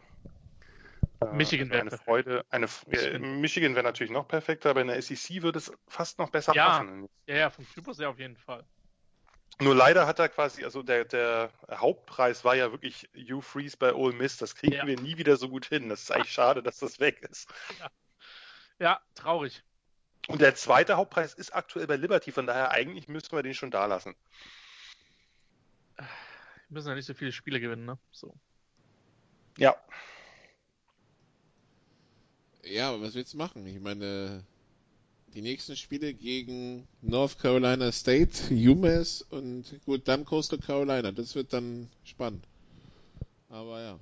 [1.20, 2.04] äh, Michigan wäre eine perfekt.
[2.04, 2.44] Freude.
[2.50, 3.26] Eine, äh, Michigan.
[3.40, 6.66] Michigan wäre natürlich noch perfekter, aber in der SEC würde es fast noch besser Ja.
[6.66, 7.06] passen.
[7.26, 8.66] Ja, ja, vom Typus her auf jeden Fall.
[9.60, 13.92] Nur leider hat er quasi, also der, der Hauptpreis war ja wirklich Hugh Freeze bei
[13.94, 14.38] Ole Miss.
[14.38, 14.86] Das kriegen Ja.
[14.86, 15.88] wir nie wieder so gut hin.
[15.88, 17.48] Das ist eigentlich schade, dass das weg ist.
[18.78, 19.62] Ja, traurig.
[20.28, 23.70] Und der zweite Hauptpreis ist aktuell bei Liberty, von daher eigentlich müssten wir den schon
[23.70, 24.14] da lassen.
[25.96, 26.06] Wir
[26.68, 27.98] müssen ja nicht so viele Spiele gewinnen, ne?
[28.12, 28.34] So.
[29.58, 29.76] Ja,
[32.62, 33.66] Ja, aber was willst du machen?
[33.66, 34.44] Ich meine,
[35.34, 41.12] die nächsten Spiele gegen North Carolina State, UMass und gut, dann Coastal Carolina.
[41.12, 42.44] Das wird dann spannend.
[43.48, 43.98] Aber ja.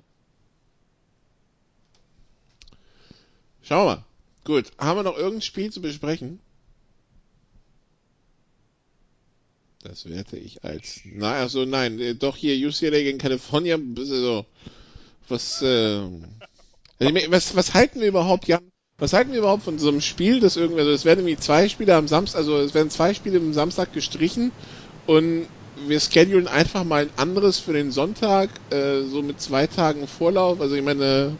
[3.61, 4.05] Schauen wir mal.
[4.45, 6.39] Gut, haben wir noch irgendein Spiel zu besprechen?
[9.83, 11.01] Das werte ich als.
[11.05, 13.77] Na, also nein, äh, doch hier UCLA gegen California.
[15.27, 16.01] Was, äh,
[16.99, 18.68] was, was halten wir überhaupt, Jan?
[18.99, 21.69] Was halten wir überhaupt von so einem Spiel, das irgendwie, also es werden irgendwie zwei
[21.69, 24.51] Spiele am Samstag, also es werden zwei Spiele am Samstag gestrichen
[25.07, 25.47] und
[25.87, 30.59] wir schedulen einfach mal ein anderes für den Sonntag, äh, so mit zwei Tagen Vorlauf.
[30.59, 31.37] Also ich meine,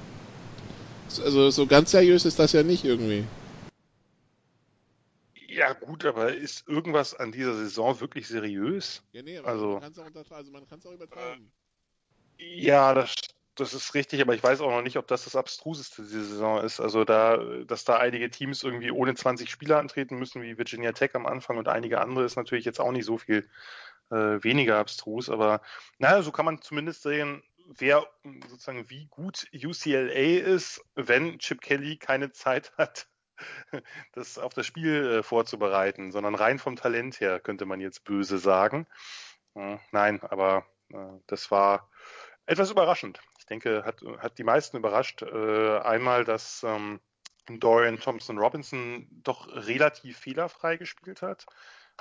[1.23, 3.25] also so ganz seriös ist das ja nicht irgendwie.
[5.49, 9.01] ja gut, aber ist irgendwas an dieser Saison wirklich seriös?
[9.11, 10.51] Ja, nee, Also- man kann es auch, also
[10.89, 11.51] auch übertreiben.
[12.37, 13.15] Ja, das,
[13.59, 16.63] das ist richtig, aber ich weiß auch noch nicht, ob das das Abstruseste dieser Saison
[16.63, 16.79] ist.
[16.79, 21.15] Also da, dass da einige Teams irgendwie ohne 20 Spieler antreten müssen, wie Virginia Tech
[21.15, 23.49] am Anfang und einige andere, ist natürlich jetzt auch nicht so viel
[24.11, 25.29] äh, weniger abstrus.
[25.29, 25.61] Aber
[25.97, 28.07] naja, so kann man zumindest sehen, wer
[28.47, 33.07] sozusagen wie gut UCLA ist, wenn Chip Kelly keine Zeit hat,
[34.13, 38.37] das auf das Spiel äh, vorzubereiten, sondern rein vom Talent her, könnte man jetzt böse
[38.37, 38.87] sagen.
[39.55, 41.89] Äh, nein, aber äh, das war
[42.49, 43.19] etwas überraschend.
[43.37, 45.21] Ich denke, hat, hat die meisten überrascht.
[45.21, 46.99] Äh, einmal, dass ähm,
[47.47, 51.45] Dorian Thompson Robinson doch relativ fehlerfrei gespielt hat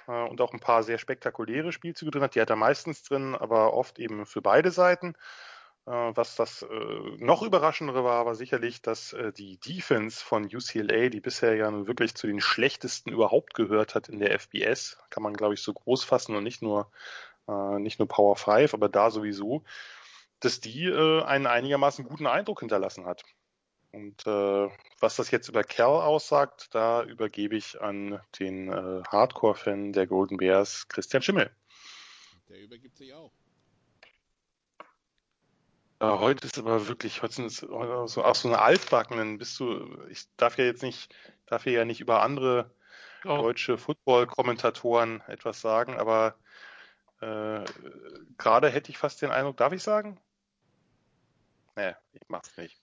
[0.07, 2.35] äh, und auch ein paar sehr spektakuläre Spielzüge drin hat.
[2.35, 5.15] Die hat er meistens drin, aber oft eben für beide Seiten.
[5.87, 6.67] Äh, was das äh,
[7.19, 11.87] noch überraschendere war, war sicherlich, dass äh, die Defense von UCLA, die bisher ja nun
[11.87, 15.75] wirklich zu den schlechtesten überhaupt gehört hat in der FBS, kann man glaube ich so
[15.75, 16.91] groß fassen und nicht nur
[17.49, 19.65] äh, nicht nur Power 5, aber da sowieso,
[20.41, 23.23] dass die äh, einen einigermaßen guten Eindruck hinterlassen hat.
[23.93, 24.69] Und äh,
[25.01, 30.37] was das jetzt über Cal aussagt, da übergebe ich an den äh, Hardcore-Fan der Golden
[30.37, 31.51] Bears, Christian Schimmel.
[32.49, 33.33] Der übergibt sich auch.
[36.01, 39.59] Äh, heute ist aber wirklich, heute sind es äh, so, auch so eine Altbackenen, bist
[39.59, 41.13] du, ich darf ja jetzt nicht,
[41.47, 42.71] darf hier ja nicht über andere
[43.25, 46.37] Oh, deutsche Football-Kommentatoren etwas sagen, aber
[47.21, 47.65] äh,
[48.37, 50.21] gerade hätte ich fast den Eindruck, darf ich sagen?
[51.79, 52.83] Nee, ich mach's nicht.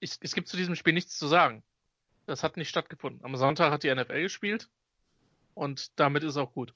[0.00, 1.62] ich, es gibt zu diesem Spiel nichts zu sagen.
[2.24, 3.22] Das hat nicht stattgefunden.
[3.24, 4.70] Am Sonntag hat die NFL gespielt
[5.54, 6.72] und damit ist auch gut.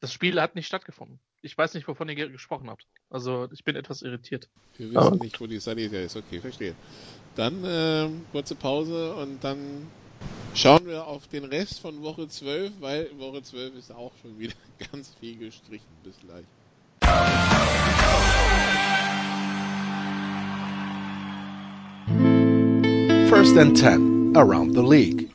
[0.00, 1.20] Das Spiel hat nicht stattgefunden.
[1.42, 2.86] Ich weiß nicht, wovon ihr ge- gesprochen habt.
[3.10, 4.48] Also ich bin etwas irritiert.
[4.78, 6.16] Wir wissen Aber- nicht, wo die Sanita ist.
[6.16, 6.74] Okay, verstehe.
[7.34, 9.90] Dann ähm, kurze Pause und dann
[10.54, 14.54] schauen wir auf den Rest von Woche 12, weil Woche 12 ist auch schon wieder
[14.92, 15.86] ganz viel gestrichen.
[16.04, 16.44] Bis gleich.
[23.32, 25.30] First and 10 around the league.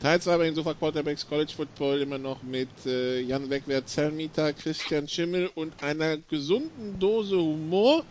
[0.00, 4.54] Teil 2 bei den Sofa Quarterbacks College Football immer noch mit äh, Jan Wegwert, Zellmieter,
[4.54, 8.06] Christian Schimmel und einer gesunden Dose Humor.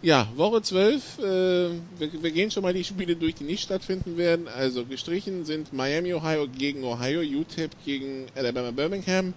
[0.00, 1.18] Ja, Woche 12.
[1.18, 4.48] Äh, wir, wir gehen schon mal die Spiele durch, die nicht stattfinden werden.
[4.48, 9.34] Also gestrichen sind Miami, Ohio gegen Ohio, UTEP gegen Alabama Birmingham,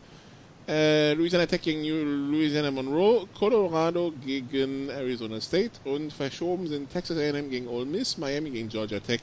[0.67, 7.49] äh, Louisiana Tech gegen Louisiana Monroe, Colorado gegen Arizona State und verschoben sind Texas A&M
[7.49, 9.21] gegen Ole Miss, Miami gegen Georgia Tech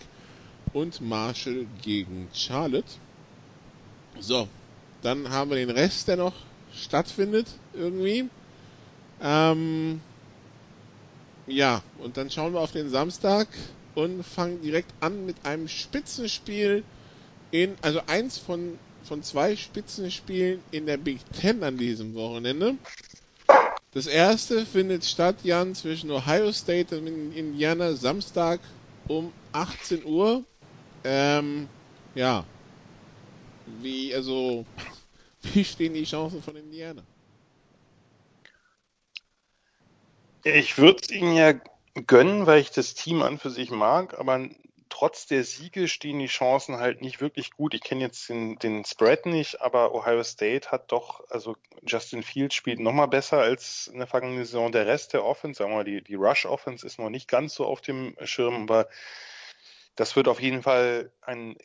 [0.73, 2.93] und Marshall gegen Charlotte.
[4.21, 4.49] So,
[5.03, 6.35] dann haben wir den Rest, der noch
[6.73, 8.29] stattfindet irgendwie.
[9.21, 10.01] Ähm,
[11.47, 13.49] ja, und dann schauen wir auf den Samstag
[13.95, 16.85] und fangen direkt an mit einem Spitzenspiel
[17.51, 18.79] in, also eins von,
[19.09, 22.77] von zwei Spitzenspielen in der Big Ten an diesem Wochenende.
[23.93, 28.61] Das erste findet statt, Jan, zwischen Ohio State und Indiana Samstag
[29.09, 30.45] um 18 Uhr.
[31.05, 31.69] Ähm,
[32.15, 32.45] ja,
[33.81, 34.67] wie, also,
[35.55, 37.03] wie stehen die Chancen von Indiana?
[40.45, 41.55] Ich würde es ihnen ja
[42.07, 44.49] gönnen, weil ich das Team an für sich mag, aber
[44.89, 47.75] trotz der Siege stehen die Chancen halt nicht wirklich gut.
[47.75, 51.57] Ich kenne jetzt den, den Spread nicht, aber Ohio State hat doch, also
[51.87, 54.73] Justin Fields spielt nochmal besser als in der vergangenen Saison.
[54.73, 57.55] Der Rest der Offense, sagen wir mal, die, die Rush Offense ist noch nicht ganz
[57.55, 58.89] so auf dem Schirm, aber
[59.97, 61.57] das wird auf jeden Fall ein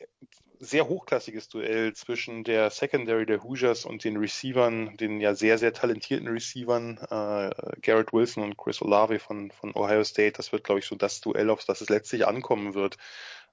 [0.64, 5.72] sehr hochklassiges Duell zwischen der Secondary der Hoosiers und den Receivern, den ja sehr, sehr
[5.72, 7.50] talentierten Receivern, äh,
[7.82, 10.32] Garrett Wilson und Chris Olave von, von Ohio State.
[10.36, 12.96] Das wird, glaube ich, so das Duell, auf das es letztlich ankommen wird.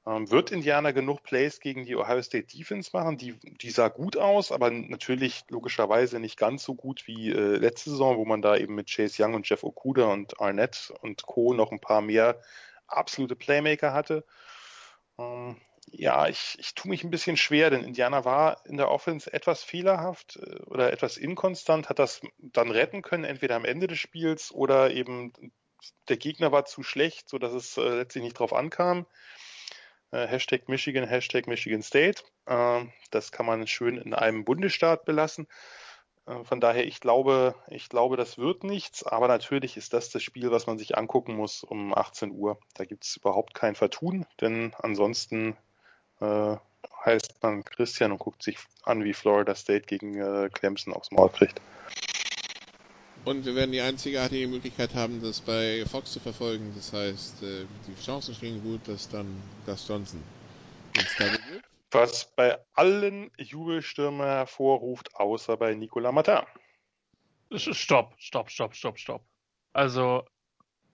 [0.06, 3.18] Ähm, wird Indiana genug Plays gegen die Ohio State Defense machen?
[3.18, 7.92] Die, die sah gut aus, aber natürlich logischerweise nicht ganz so gut wie äh, letzte
[7.92, 11.54] Saison, wo man da eben mit Chase Young und Jeff Okuda und Arnett und Co.
[11.54, 12.42] noch ein paar mehr
[12.88, 14.26] absolute Playmaker hatte.
[15.20, 15.58] Ähm,
[15.92, 19.64] ja, ich, ich tue mich ein bisschen schwer, denn Indiana war in der Offense etwas
[19.64, 24.52] fehlerhaft äh, oder etwas inkonstant, hat das dann retten können, entweder am Ende des Spiels
[24.52, 25.34] oder eben
[26.08, 29.06] der Gegner war zu schlecht, sodass es äh, letztlich nicht drauf ankam.
[30.12, 32.24] Äh, Hashtag Michigan, Hashtag Michigan State.
[32.46, 35.48] Äh, das kann man schön in einem Bundesstaat belassen.
[36.44, 40.52] Von daher, ich glaube, ich glaube, das wird nichts, aber natürlich ist das das Spiel,
[40.52, 42.60] was man sich angucken muss um 18 Uhr.
[42.76, 45.58] Da gibt es überhaupt kein Vertun, denn ansonsten
[46.22, 46.58] äh,
[47.06, 51.30] heißt man Christian und guckt sich an, wie Florida State gegen äh, Clemson aufs Maul
[51.30, 51.60] kriegt.
[53.24, 56.74] Und wir werden die einzigartige Möglichkeit haben, das bei Fox zu verfolgen.
[56.76, 59.28] Das heißt, äh, die Chancen stehen gut, dass dann
[59.66, 60.24] Gus Johnson
[60.98, 61.64] ins Double wird.
[61.92, 66.40] Was bei allen Jubelstürmen hervorruft, außer bei Nicolas Martin.
[67.54, 69.22] Stopp, stopp, stopp, stopp, stopp.
[69.74, 70.26] Also,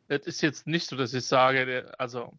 [0.07, 2.33] es ist jetzt nicht so, dass ich sage, also,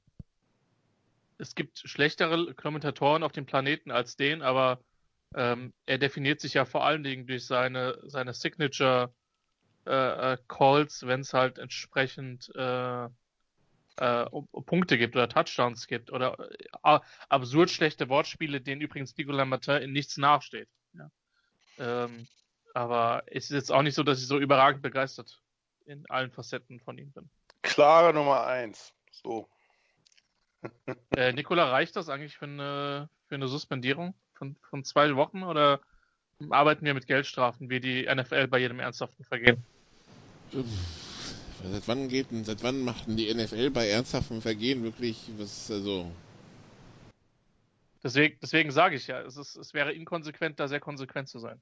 [1.39, 4.81] es gibt schlechtere Kommentatoren auf dem Planeten als den, aber
[5.35, 9.13] ähm, er definiert sich ja vor allen Dingen durch seine, seine Signature
[9.87, 13.09] äh, äh Calls, wenn es halt entsprechend äh,
[13.97, 14.27] äh,
[14.67, 19.93] Punkte gibt oder Touchdowns gibt oder äh, absurd schlechte Wortspiele, denen übrigens Nicolas Martin in
[19.93, 20.69] nichts nachsteht.
[20.95, 21.11] Ja.
[21.79, 22.27] Ähm,
[22.75, 25.43] aber es ist jetzt auch nicht so, dass ich so überragend begeistert
[25.85, 27.31] in allen Facetten von ihm bin.
[27.63, 28.93] Klare Nummer eins.
[29.11, 29.49] So.
[31.17, 35.81] Äh, Nikola, reicht das eigentlich für eine, für eine Suspendierung von, von zwei Wochen oder
[36.51, 39.65] arbeiten wir mit Geldstrafen wie die NFL bei jedem ernsthaften Vergehen?
[41.65, 46.11] Seit wann geht seit wann macht denn die NFL bei ernsthaften Vergehen wirklich was, also.
[48.03, 51.61] Deswegen, deswegen sage ich ja, es, ist, es wäre inkonsequent, da sehr konsequent zu sein.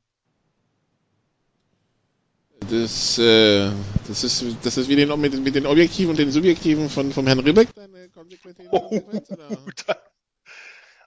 [2.61, 3.70] Das, äh,
[4.09, 7.27] das ist, das ist wie den, mit, mit den Objektiven und den Subjektiven von, vom
[7.27, 9.03] Herrn Ribbeck, deine konsequente oh,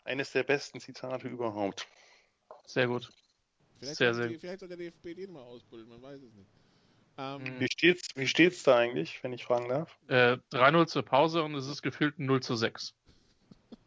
[0.04, 1.88] Eines der besten Zitate überhaupt.
[2.66, 3.10] Sehr gut.
[3.80, 4.40] Vielleicht sehr, sehr gut.
[4.40, 6.50] Vielleicht soll der DFB den mal ausbilden, man weiß es nicht.
[7.18, 9.98] Ähm, wie, steht's, wie steht's da eigentlich, wenn ich fragen darf?
[10.08, 12.94] Äh, 3-0 zur Pause und es ist gefühlt ein 0 zu 6.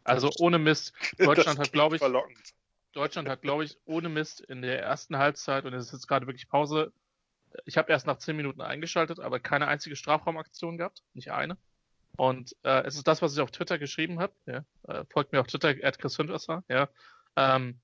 [0.03, 0.93] Also ohne Mist.
[1.17, 2.53] Deutschland hat, glaube ich, verlockend.
[2.91, 6.27] Deutschland hat, glaube ich, ohne Mist in der ersten Halbzeit, und es ist jetzt gerade
[6.27, 6.91] wirklich Pause,
[7.65, 11.57] ich habe erst nach 10 Minuten eingeschaltet, aber keine einzige Strafraumaktion gehabt, nicht eine.
[12.15, 14.33] Und äh, es ist das, was ich auf Twitter geschrieben habe.
[14.45, 14.65] Ja.
[14.87, 16.89] Äh, folgt mir auf Twitter, at Chris Hinwasser, ja.
[17.35, 17.79] Ähm,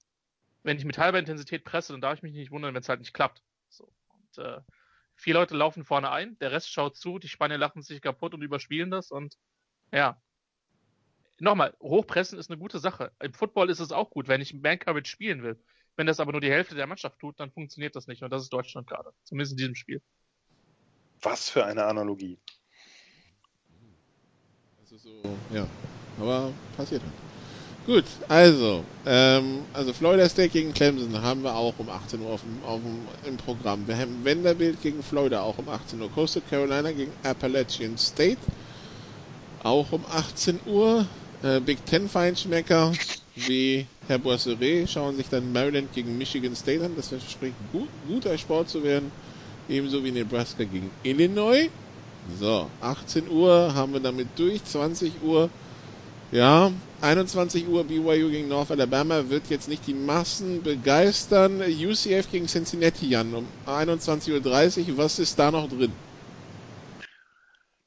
[0.63, 2.99] wenn ich mit halber Intensität presse, dann darf ich mich nicht wundern, wenn es halt
[2.99, 3.41] nicht klappt.
[3.69, 3.91] So.
[4.09, 4.59] Und äh,
[5.15, 8.41] vier Leute laufen vorne ein, der Rest schaut zu, die Spanier lachen sich kaputt und
[8.41, 9.35] überspielen das und
[9.91, 10.21] ja.
[11.39, 13.13] Nochmal, hochpressen ist eine gute Sache.
[13.21, 15.57] Im Football ist es auch gut, wenn ich Man Coverage spielen will.
[15.99, 18.23] Wenn das aber nur die Hälfte der Mannschaft tut, dann funktioniert das nicht.
[18.23, 19.11] Und das ist Deutschland gerade.
[19.25, 20.01] Zumindest in diesem Spiel.
[21.21, 22.37] Was für eine Analogie.
[24.79, 25.21] Also so,
[25.53, 25.67] ja.
[26.17, 27.11] Aber passiert halt.
[27.85, 32.43] Gut, also, ähm, also Florida State gegen Clemson haben wir auch um 18 Uhr auf
[32.43, 33.85] dem, auf dem, im Programm.
[33.85, 36.09] Wir haben Vanderbilt gegen Florida auch um 18 Uhr.
[36.11, 38.39] Coastal Carolina gegen Appalachian State
[39.63, 41.05] auch um 18 Uhr.
[41.43, 42.93] Äh, Big Ten Feinschmecker
[43.47, 46.95] wie Herr Boisseret schauen sich dann Maryland gegen Michigan State an.
[46.95, 49.11] Das verspricht gut, guter Sport zu werden.
[49.67, 51.69] Ebenso wie Nebraska gegen Illinois.
[52.37, 54.63] So, 18 Uhr haben wir damit durch.
[54.63, 55.49] 20 Uhr,
[56.31, 56.71] ja,
[57.01, 61.61] 21 Uhr BYU gegen North Alabama wird jetzt nicht die Massen begeistern.
[61.61, 64.97] UCF gegen Cincinnati, Jan, um 21.30 Uhr.
[64.97, 65.93] Was ist da noch drin?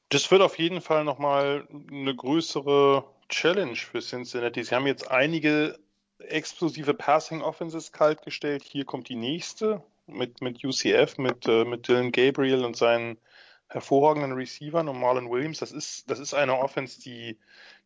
[0.09, 4.63] Das wird auf jeden Fall nochmal eine größere Challenge für Cincinnati.
[4.63, 5.79] Sie haben jetzt einige
[6.19, 8.63] explosive Passing Offenses kaltgestellt.
[8.63, 13.17] Hier kommt die nächste mit, mit UCF, mit, äh, mit Dylan Gabriel und seinen
[13.67, 15.59] hervorragenden Receivern und Marlon Williams.
[15.59, 17.39] Das ist, das ist eine Offense, die,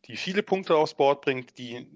[0.06, 1.88] die viele Punkte aufs Board bringt, die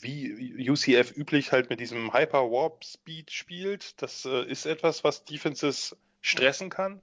[0.00, 4.02] wie UCF üblich halt mit diesem Hyper Warp Speed spielt.
[4.02, 7.00] Das äh, ist etwas, was Defenses stressen kann.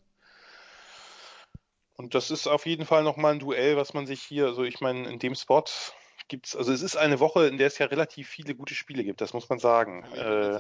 [1.98, 4.82] Und das ist auf jeden Fall nochmal ein Duell, was man sich hier, also ich
[4.82, 5.64] meine, in dem Spot
[6.28, 9.22] gibt's, also es ist eine Woche, in der es ja relativ viele gute Spiele gibt,
[9.22, 10.04] das muss man sagen.
[10.14, 10.60] Äh,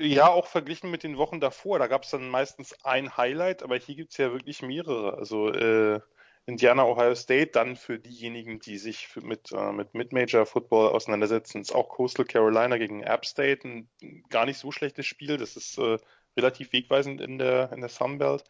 [0.00, 3.76] ja, auch verglichen mit den Wochen davor, da gab es dann meistens ein Highlight, aber
[3.76, 5.18] hier gibt es ja wirklich mehrere.
[5.18, 6.00] Also äh,
[6.46, 11.60] Indiana, Ohio State, dann für diejenigen, die sich für, mit, äh, mit Mid-Major Football auseinandersetzen,
[11.60, 13.90] ist auch Coastal Carolina gegen App State ein
[14.30, 15.36] gar nicht so schlechtes Spiel.
[15.36, 15.98] Das ist äh,
[16.38, 18.44] relativ wegweisend in der, in der Sunbelt.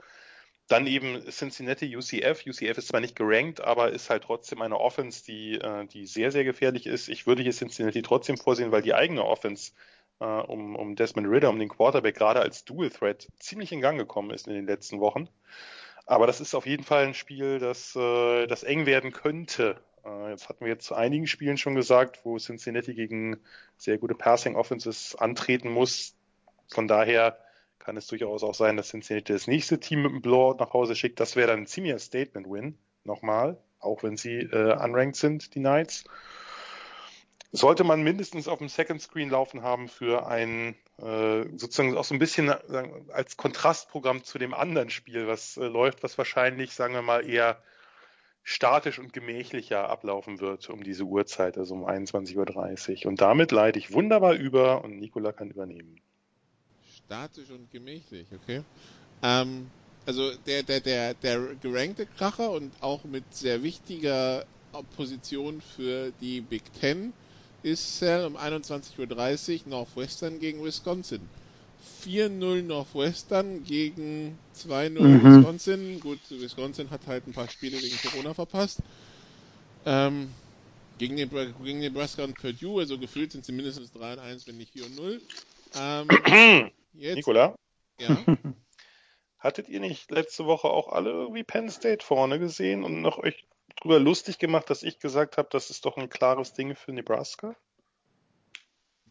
[0.68, 2.46] Dann eben Cincinnati UCF.
[2.46, 6.30] UCF ist zwar nicht gerankt, aber ist halt trotzdem eine Offense, die, äh, die sehr,
[6.30, 7.08] sehr gefährlich ist.
[7.08, 9.72] Ich würde hier Cincinnati trotzdem vorsehen, weil die eigene Offense
[10.20, 13.98] äh, um, um Desmond Ritter, um den Quarterback, gerade als Dual Threat ziemlich in Gang
[13.98, 15.28] gekommen ist in den letzten Wochen.
[16.04, 19.80] Aber das ist auf jeden Fall ein Spiel, das, äh, das eng werden könnte.
[20.04, 23.38] Äh, jetzt hatten wir jetzt zu einigen Spielen schon gesagt, wo Cincinnati gegen
[23.76, 26.14] sehr gute Passing Offenses antreten muss.
[26.68, 27.38] Von daher
[27.78, 30.94] kann es durchaus auch sein, dass Cincinnati das nächste Team mit dem Blowout nach Hause
[30.94, 31.20] schickt.
[31.20, 32.78] Das wäre dann ein ziemlicher Statement-Win.
[33.04, 33.58] Nochmal.
[33.80, 36.04] Auch wenn sie äh, unranked sind, die Knights.
[37.52, 42.14] Sollte man mindestens auf dem Second Screen laufen haben für ein äh, sozusagen auch so
[42.14, 46.92] ein bisschen äh, als Kontrastprogramm zu dem anderen Spiel, was äh, läuft, was wahrscheinlich, sagen
[46.92, 47.62] wir mal, eher
[48.42, 53.06] statisch und gemächlicher ablaufen wird um diese Uhrzeit, also um 21.30 Uhr.
[53.06, 56.00] Und damit leite ich wunderbar über und Nikola kann übernehmen
[57.08, 58.62] statisch und gemächlich, okay.
[59.22, 59.66] Ähm,
[60.04, 64.44] also der, der, der, der gerankte Kracher und auch mit sehr wichtiger
[64.94, 67.14] Position für die Big Ten
[67.62, 71.20] ist Cell um 21.30 Uhr Northwestern gegen Wisconsin.
[72.04, 75.24] 4-0 Northwestern gegen 2-0 mhm.
[75.24, 76.00] Wisconsin.
[76.00, 78.80] Gut, Wisconsin hat halt ein paar Spiele wegen Corona verpasst.
[79.86, 80.28] Ähm,
[80.98, 81.30] gegen, den,
[81.64, 85.20] gegen Nebraska und Purdue, also gefühlt sind sie mindestens 3-1, wenn nicht 4-0.
[85.74, 87.16] Ähm, Jetzt.
[87.16, 87.54] Nikola?
[88.00, 88.24] Ja.
[89.38, 93.46] Hattet ihr nicht letzte Woche auch alle irgendwie Penn State vorne gesehen und noch euch
[93.80, 97.54] drüber lustig gemacht, dass ich gesagt habe, das ist doch ein klares Ding für Nebraska?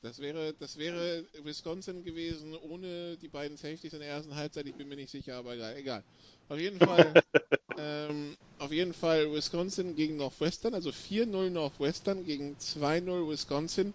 [0.01, 4.67] Das wäre, das wäre Wisconsin gewesen, ohne die beiden Safeties in der ersten Halbzeit.
[4.67, 5.75] Ich bin mir nicht sicher, aber egal.
[5.75, 6.03] egal.
[6.49, 7.13] Auf jeden Fall,
[7.77, 13.93] ähm, auf jeden Fall Wisconsin gegen Northwestern, also 4-0 Northwestern gegen 2-0 Wisconsin.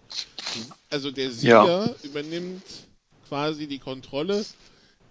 [0.89, 1.95] Also der Sieger ja.
[2.03, 2.63] übernimmt
[3.27, 4.45] quasi die Kontrolle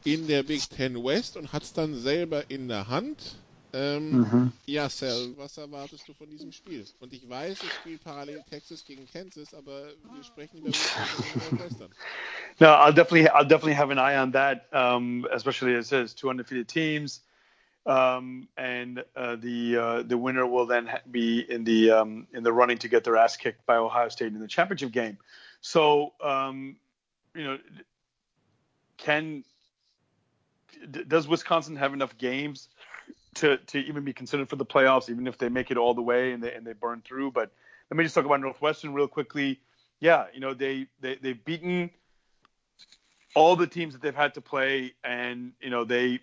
[0.05, 3.37] in der Big Ten West und hat es dann selber in der Hand.
[3.75, 4.53] Ähm, mhm.
[4.67, 6.85] Ja, Sal, was erwartest du von diesem Spiel?
[7.01, 10.69] Und ich weiß, es spielt parallel Texas gegen Kansas, aber wir sprechen über
[11.59, 11.91] Western.
[12.61, 16.29] No, I'll definitely, I'll definitely have an eye on that, um, especially as says 2
[16.29, 17.23] undefeated teams,
[17.87, 22.53] um, and uh, the uh, the winner will then be in the um, in the
[22.53, 25.17] running to get their ass kicked by Ohio State in the championship game.
[25.63, 26.13] So,
[27.35, 27.59] you know,
[29.03, 29.45] can
[31.09, 32.69] does Wisconsin have enough games
[33.35, 36.03] to to even be considered for the playoffs, even if they make it all the
[36.03, 37.33] way and they and they burn through?
[37.33, 37.51] But
[37.91, 39.61] let me just talk about Northwestern real quickly.
[40.01, 41.91] Yeah, you know they they they've beaten
[43.35, 46.21] all the teams that they've had to play, and you know they,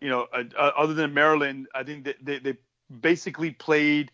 [0.00, 2.56] you know, uh, uh, other than Maryland, I think they, they they
[3.00, 4.10] basically played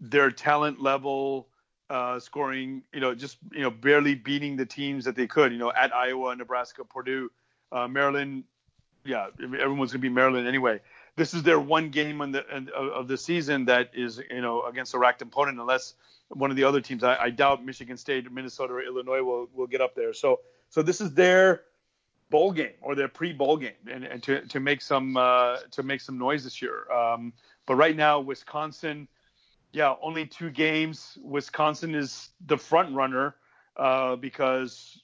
[0.00, 1.48] their talent level
[1.88, 5.52] uh, scoring, you know, just you know barely beating the teams that they could.
[5.52, 7.30] You know, at Iowa, Nebraska, Purdue,
[7.72, 8.44] uh, Maryland.
[9.04, 10.80] Yeah, everyone's gonna be Maryland anyway.
[11.14, 12.44] This is their one game on the
[12.74, 15.94] of the season that is you know against a ranked opponent, unless
[16.28, 17.04] one of the other teams.
[17.04, 20.12] I, I doubt Michigan State, Minnesota, or Illinois will will get up there.
[20.12, 20.40] So
[20.70, 21.62] so this is their
[22.30, 26.00] bowl game or their pre-bowl game, and, and to to make some uh, to make
[26.00, 26.90] some noise this year.
[26.90, 27.32] Um,
[27.66, 29.08] but right now, Wisconsin
[29.76, 31.18] yeah, only two games.
[31.22, 33.36] Wisconsin is the front runner
[33.76, 35.02] uh, because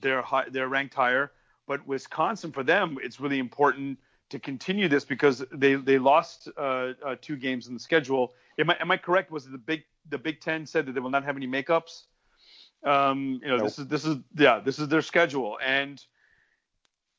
[0.00, 1.32] they're high, they're ranked higher.
[1.66, 3.98] But Wisconsin, for them, it's really important
[4.30, 8.32] to continue this because they they lost uh, uh, two games in the schedule.
[8.60, 9.32] Am I, am I correct?
[9.32, 12.04] Was it the Big the Big Ten said that they will not have any makeups?
[12.84, 13.64] Um, you know, nope.
[13.64, 16.00] this is this is yeah, this is their schedule, and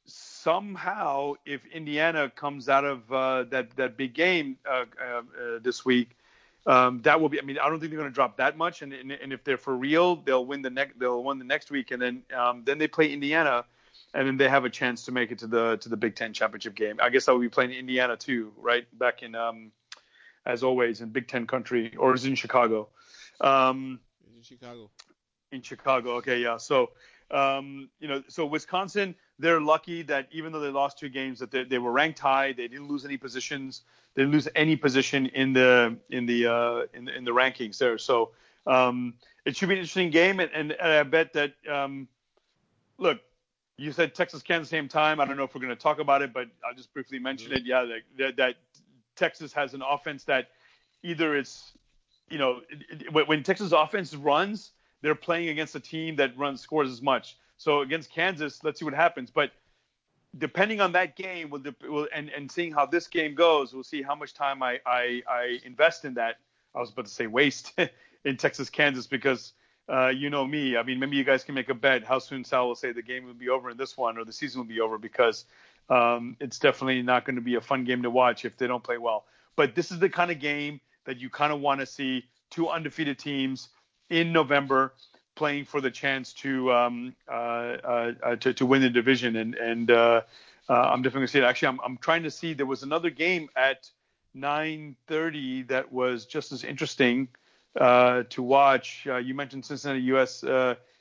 [0.06, 5.22] somehow if Indiana comes out of uh, that that big game uh, uh,
[5.62, 6.16] this week
[6.65, 7.40] um, that will be.
[7.40, 8.81] I mean, I don't think they're going to drop that much.
[8.81, 10.99] And, and, and if they're for real, they'll win the next.
[10.99, 13.65] They'll win the next week, and then um, then they play Indiana,
[14.14, 16.34] and then they have a chance to make it to the to the Big Ten
[16.34, 16.99] championship game.
[17.02, 18.85] I guess I will be playing Indiana too, right?
[18.98, 19.72] Back in um,
[20.45, 22.88] as always in Big Ten country, or is it in Chicago?
[23.41, 23.99] Um,
[24.35, 24.90] in Chicago.
[25.52, 26.15] In Chicago.
[26.18, 26.57] Okay, yeah.
[26.57, 26.91] So
[27.30, 31.52] um, you know, so Wisconsin, they're lucky that even though they lost two games, that
[31.52, 32.54] they, they were ranked high.
[32.54, 33.82] They didn't lose any positions.
[34.14, 37.98] They didn't lose any position in the in the uh, in, in the rankings there.
[37.98, 38.32] So
[38.68, 39.16] um,
[39.46, 41.54] it should be an interesting game, and, and, and I bet that.
[41.70, 42.08] Um,
[42.98, 43.20] look,
[43.78, 45.20] you said Texas, Kansas, same time.
[45.20, 47.52] I don't know if we're going to talk about it, but I'll just briefly mention
[47.52, 47.66] it.
[47.66, 48.56] Yeah, that, that, that
[49.16, 50.50] Texas has an offense that
[51.02, 51.74] either it's,
[52.30, 52.62] you know,
[53.12, 57.38] when Texas offense runs, they're playing against a team that runs scores as much.
[57.58, 59.32] So against Kansas, let's see what happens.
[59.32, 59.52] But
[60.38, 64.02] depending on that game, will, will and and seeing how this game goes, we'll see
[64.02, 66.38] how much time I I, I invest in that.
[66.76, 67.74] I was about to say waste
[68.26, 69.54] in Texas, Kansas because
[69.90, 70.78] uh, you know me.
[70.78, 73.02] I mean, maybe you guys can make a bet how soon Sal will say the
[73.02, 75.46] game will be over in this one or the season will be over because
[75.90, 78.84] um, it's definitely not going to be a fun game to watch if they don't
[78.84, 79.26] play well.
[79.56, 82.70] But this is the kind of game that you kind of want to see two
[82.70, 83.70] undefeated teams
[84.10, 84.94] in November
[85.36, 89.36] playing for the chance to um, uh, uh, uh to, to, win the division.
[89.36, 90.22] And and uh,
[90.70, 91.44] uh, I'm definitely to see it.
[91.44, 92.54] Actually, I'm, I'm trying to see.
[92.54, 93.90] There was another game at
[94.36, 97.28] 9:30 that was just as interesting
[97.80, 99.06] uh, to watch.
[99.06, 100.44] You mentioned Cincinnati US.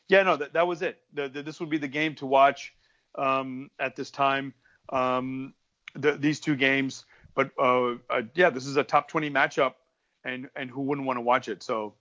[0.08, 1.00] Yeah, no, that, that was it.
[1.14, 2.74] The, the, this would be the game to watch
[3.14, 4.52] um, at this time.
[4.90, 5.54] Um,
[5.94, 7.50] the, these two games, but
[8.34, 9.74] yeah, this is a top 20 matchup,
[10.24, 11.62] and and who wouldn't want to watch it?
[11.62, 11.94] So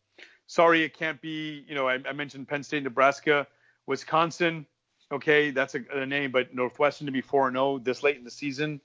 [0.51, 1.63] sorry, it can't be.
[1.67, 3.47] You know, I, I mentioned Penn State, Nebraska,
[3.87, 4.65] Wisconsin.
[5.11, 8.31] Okay, that's a, a name, but Northwestern to be 4 0 this late in the
[8.31, 8.81] season.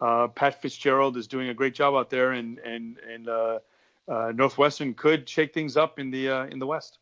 [0.00, 3.58] Uh, Pat Fitzgerald is doing a great job out there, and and and uh,
[4.34, 6.98] Northwestern could shake things up in the uh, in the West.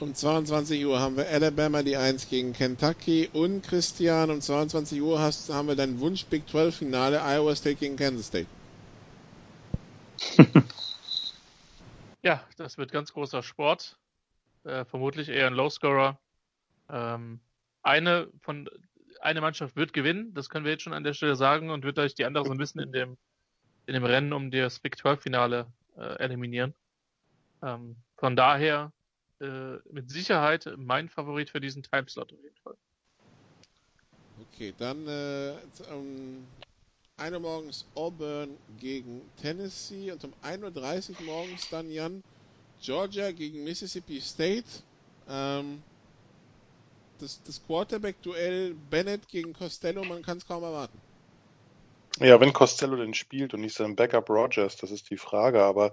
[0.00, 5.18] Um 22 Uhr haben wir Alabama die 1 gegen Kentucky und Christian um 22 Uhr
[5.18, 8.46] hast, haben wir dein Wunsch Big 12 Finale Iowa State gegen Kansas State.
[12.28, 13.98] ja, das wird ganz großer Sport.
[14.64, 16.18] Äh, vermutlich eher ein Low-Scorer.
[16.90, 17.40] Ähm,
[17.82, 18.68] eine von
[19.22, 21.98] eine Mannschaft wird gewinnen, das können wir jetzt schon an der Stelle sagen und wird
[21.98, 23.16] euch die andere so ein bisschen in dem
[23.86, 26.74] in dem Rennen um das Big 12 Finale äh, eliminieren.
[27.62, 28.92] Ähm, von daher
[29.40, 32.76] äh, mit Sicherheit mein Favorit für diesen Timeslot auf jeden Fall.
[34.52, 35.54] Okay, dann äh,
[35.94, 36.46] um
[37.18, 42.22] 1 Uhr morgens Auburn gegen Tennessee und um 1.30 Uhr morgens dann Jan
[42.80, 44.64] Georgia gegen Mississippi State.
[45.28, 45.82] Ähm,
[47.18, 50.98] das, das Quarterback-Duell Bennett gegen Costello, man kann es kaum erwarten.
[52.20, 55.92] Ja, wenn Costello denn spielt und nicht sein Backup Rogers, das ist die Frage, aber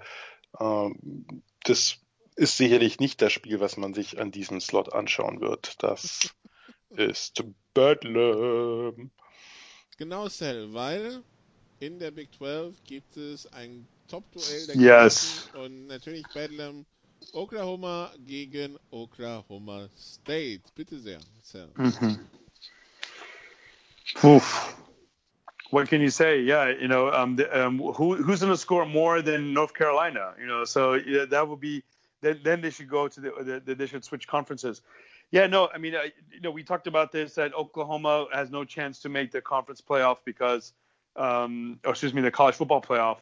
[0.59, 1.25] ähm,
[1.63, 1.97] das
[2.35, 5.81] ist sicherlich nicht das Spiel, was man sich an diesem Slot anschauen wird.
[5.83, 6.35] Das
[6.89, 7.43] ist
[7.73, 9.11] Bedlam.
[9.97, 11.23] Genau, Cell, weil
[11.79, 15.49] in der Big 12 gibt es ein Top-Duell der yes.
[15.53, 16.85] und natürlich Bedlam
[17.33, 20.61] Oklahoma gegen Oklahoma State.
[20.75, 21.69] Bitte sehr, Cell.
[21.75, 22.19] Mhm.
[24.15, 24.41] Puh
[25.75, 26.39] what can you say?
[26.41, 30.33] Yeah, you know, um, the, um, who who's going to score more than North Carolina?
[30.39, 31.83] You know, so yeah, that would be
[32.21, 34.81] then, then they should go to the, the, they should switch conferences.
[35.31, 38.63] Yeah, no, I mean, I, you know, we talked about this that Oklahoma has no
[38.63, 40.73] chance to make the conference playoff because,
[41.15, 43.17] um, or excuse me, the college football playoff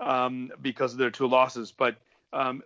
[0.00, 1.72] um, because of their two losses.
[1.72, 1.96] But
[2.32, 2.62] um,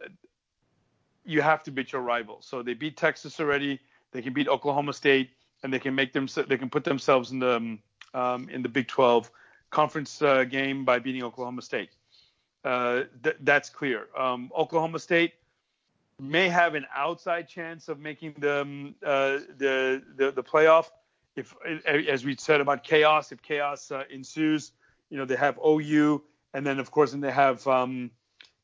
[1.25, 2.47] you have to beat your rivals.
[2.47, 3.81] So they beat Texas already.
[4.13, 5.31] They can beat Oklahoma State,
[5.63, 6.29] and they can make them.
[6.49, 7.79] They can put themselves in the
[8.15, 9.31] um, in the Big 12
[9.71, 11.91] conference uh, game by beating Oklahoma State.
[12.65, 14.09] Uh, th- that's clear.
[14.17, 15.33] Um, Oklahoma State
[16.23, 20.91] may have an outside chance of making the um, uh, the, the, the playoff
[21.37, 21.55] if,
[21.87, 24.73] as we said about chaos, if chaos uh, ensues.
[25.11, 26.23] You know they have OU,
[26.55, 28.11] and then of course, then they have um,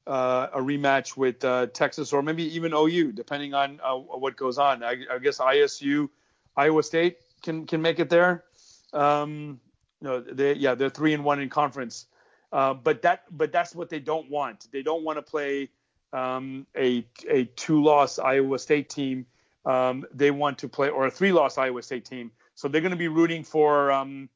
[0.06, 4.82] uh, a rematch with uh, Texas or maybe even OU, depending on what goes on.
[4.82, 6.08] I, I guess ISU,
[6.56, 8.44] Iowa State can can make it there.
[8.92, 9.60] Um,
[10.00, 12.06] no, they yeah they're three and one in conference,
[12.52, 14.68] uh, but that but that's what they don't want.
[14.72, 15.70] They don't want to play
[16.12, 19.26] um, a a two loss Iowa State team.
[19.64, 22.30] Um, they want to play or a three loss Iowa State team.
[22.54, 24.28] So they're going to be rooting for um,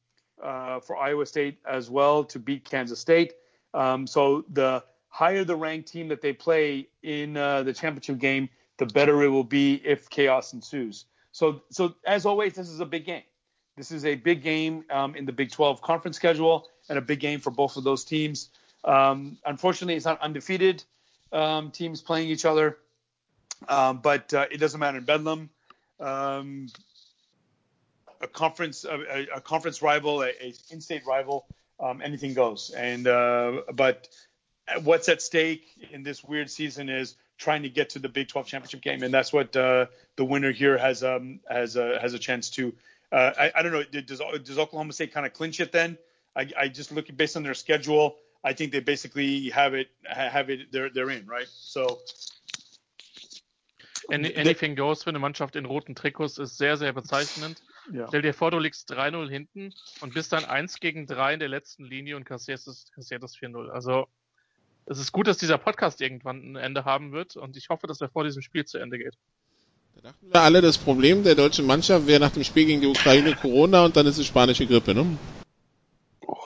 [0.42, 3.34] uh, for Iowa State as well to beat Kansas State.
[3.74, 8.48] Um, so the higher the ranked team that they play in uh, the championship game,
[8.78, 11.06] the better it will be if chaos ensues.
[11.32, 13.22] So so as always, this is a big game.
[13.76, 17.20] This is a big game um, in the Big 12 conference schedule and a big
[17.20, 18.50] game for both of those teams.
[18.84, 20.84] Um, unfortunately, it's not undefeated
[21.32, 22.78] um, teams playing each other,
[23.68, 25.50] um, but uh, it doesn't matter in Bedlam.
[26.00, 26.68] Um,
[28.20, 31.46] a conference, a, a, conference rival, a, a in-state rival,
[31.80, 32.70] um, anything goes.
[32.70, 34.08] And uh, but
[34.82, 38.46] what's at stake in this weird season is trying to get to the Big 12
[38.46, 39.86] championship game, and that's what uh,
[40.16, 42.72] the winner here has um, has a, has a chance to
[43.12, 43.82] uh, I, I, don't know.
[43.82, 45.98] Does does Oklahoma State kind of clinch it then?
[46.34, 48.16] I, I just look based on their schedule.
[48.44, 50.72] I think they basically have it have it.
[50.72, 51.48] They're they're in right.
[51.48, 52.00] So
[54.10, 57.62] Any, anything goes für eine Mannschaft in roten Trikots ist sehr, sehr bezeichnend.
[57.92, 58.06] Ja.
[58.08, 61.48] Stell dir vor, du liegst 3-0 hinten und bist dann 1 gegen 3 in der
[61.48, 63.70] letzten Linie und kassierst das, kassierst das 4-0.
[63.70, 64.06] Also,
[64.86, 68.00] es ist gut, dass dieser Podcast irgendwann ein Ende haben wird und ich hoffe, dass
[68.00, 69.16] er vor diesem Spiel zu Ende geht.
[69.94, 72.86] Da dachten wir alle, das Problem der deutschen Mannschaft wäre nach dem Spiel gegen die
[72.86, 75.18] Ukraine Corona und dann ist es spanische Grippe, ne?
[76.26, 76.36] Oh,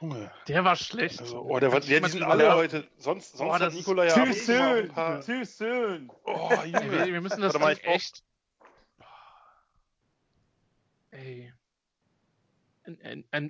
[0.00, 0.30] Junge.
[0.46, 1.20] Der war schlecht.
[1.20, 2.86] Also, oh, der, war- ja, die sind alle über- heute.
[2.98, 4.88] Sonst, sonst hat das Nikola ja Too soon.
[4.88, 5.20] paar.
[5.20, 6.10] Too soon.
[6.24, 7.12] Oh, Ey, wir, Junge.
[7.14, 8.22] wir müssen das mal, echt.
[11.10, 11.52] Ey.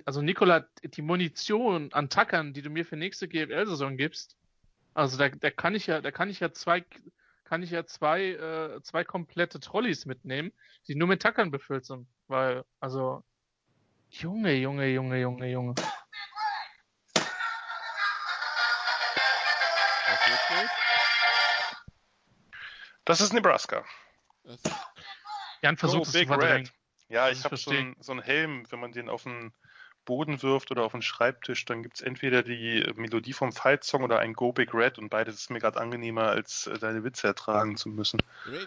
[0.03, 4.35] Also Nikola, die Munition an Tackern, die du mir für nächste GFL-Saison gibst,
[4.93, 6.83] also da, da kann ich ja, da kann ich ja zwei,
[7.45, 10.51] kann ich ja zwei, äh, zwei komplette Trolleys mitnehmen,
[10.87, 13.23] die nur mit Tackern befüllt sind, weil, also
[14.09, 15.75] Junge, Junge, Junge, Junge, Junge.
[23.09, 23.83] Das ist Nebraska.
[24.43, 24.59] Das-
[25.63, 26.29] Jan versucht Go es Big.
[26.29, 26.71] Red.
[27.09, 29.51] Ja, ich habe so einen so einen Helm, wenn man den auf den
[30.05, 34.19] Boden wirft oder auf den Schreibtisch, dann gibt's entweder die Melodie vom Fight Song oder
[34.19, 37.77] ein Go Big Red und beides ist mir gerade angenehmer, als äh, deine Witze ertragen
[37.77, 38.19] zu müssen.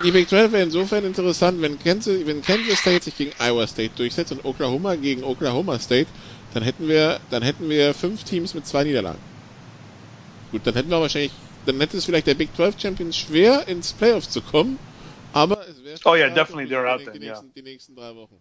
[0.02, 3.94] Die Big 12 wäre insofern interessant, wenn Kansas, wenn Kansas State sich gegen Iowa State
[3.94, 6.10] durchsetzt und Oklahoma gegen Oklahoma State,
[6.52, 9.22] dann hätten wir, dann hätten wir fünf Teams mit zwei Niederlagen.
[10.50, 11.32] Gut, dann hätten wir wahrscheinlich,
[11.66, 14.78] dann hätte es vielleicht der Big 12 Champions schwer ins Playoffs zu kommen,
[15.32, 17.62] aber es wäre Oh, yeah, schwer definitely für they're die, out die, then, nächsten, die
[17.62, 18.40] nächsten drei Wochen.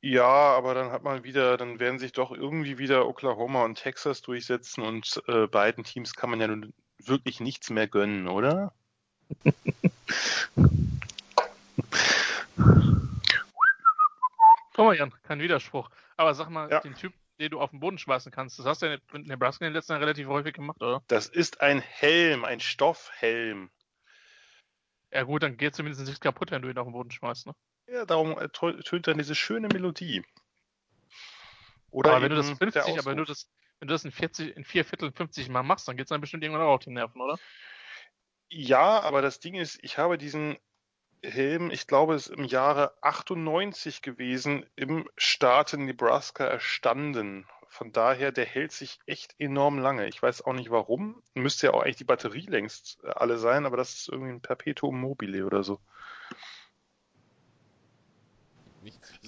[0.00, 4.22] Ja, aber dann hat man wieder, dann werden sich doch irgendwie wieder Oklahoma und Texas
[4.22, 8.72] durchsetzen und äh, beiden Teams kann man ja nun wirklich nichts mehr gönnen, oder?
[14.74, 15.90] Guck mal, Jan, kein Widerspruch.
[16.16, 16.78] Aber sag mal, Ja.
[16.80, 19.64] den Typ, den du auf den Boden schmeißen kannst, das hast du ja in Nebraska
[19.64, 21.02] in den letzten Jahren relativ häufig gemacht, oder?
[21.08, 23.70] Das ist ein Helm, ein Stoffhelm.
[25.10, 27.54] Ja gut, dann geht zumindest nichts kaputt, wenn du ihn auf den Boden schmeißt, ne?
[27.86, 30.22] Ja, darum ertönt dann diese schöne Melodie.
[31.90, 33.48] Oder aber wenn du das eben 50, der aber wenn du das,
[33.78, 36.42] wenn du das in 40, in vier Vierteln 50 Mal machst, dann geht's dann bestimmt
[36.42, 37.38] irgendwann auch auf die Nerven, oder?
[38.50, 40.58] Ja, aber das Ding ist, ich habe diesen
[41.22, 47.46] Helm, ich glaube, es ist im Jahre 98 gewesen, im Staate Nebraska erstanden.
[47.68, 50.08] Von daher, der hält sich echt enorm lange.
[50.08, 51.22] Ich weiß auch nicht warum.
[51.34, 54.40] Müsste ja auch eigentlich die Batterie längst äh, alle sein, aber das ist irgendwie ein
[54.40, 55.78] Perpetuum mobile oder so.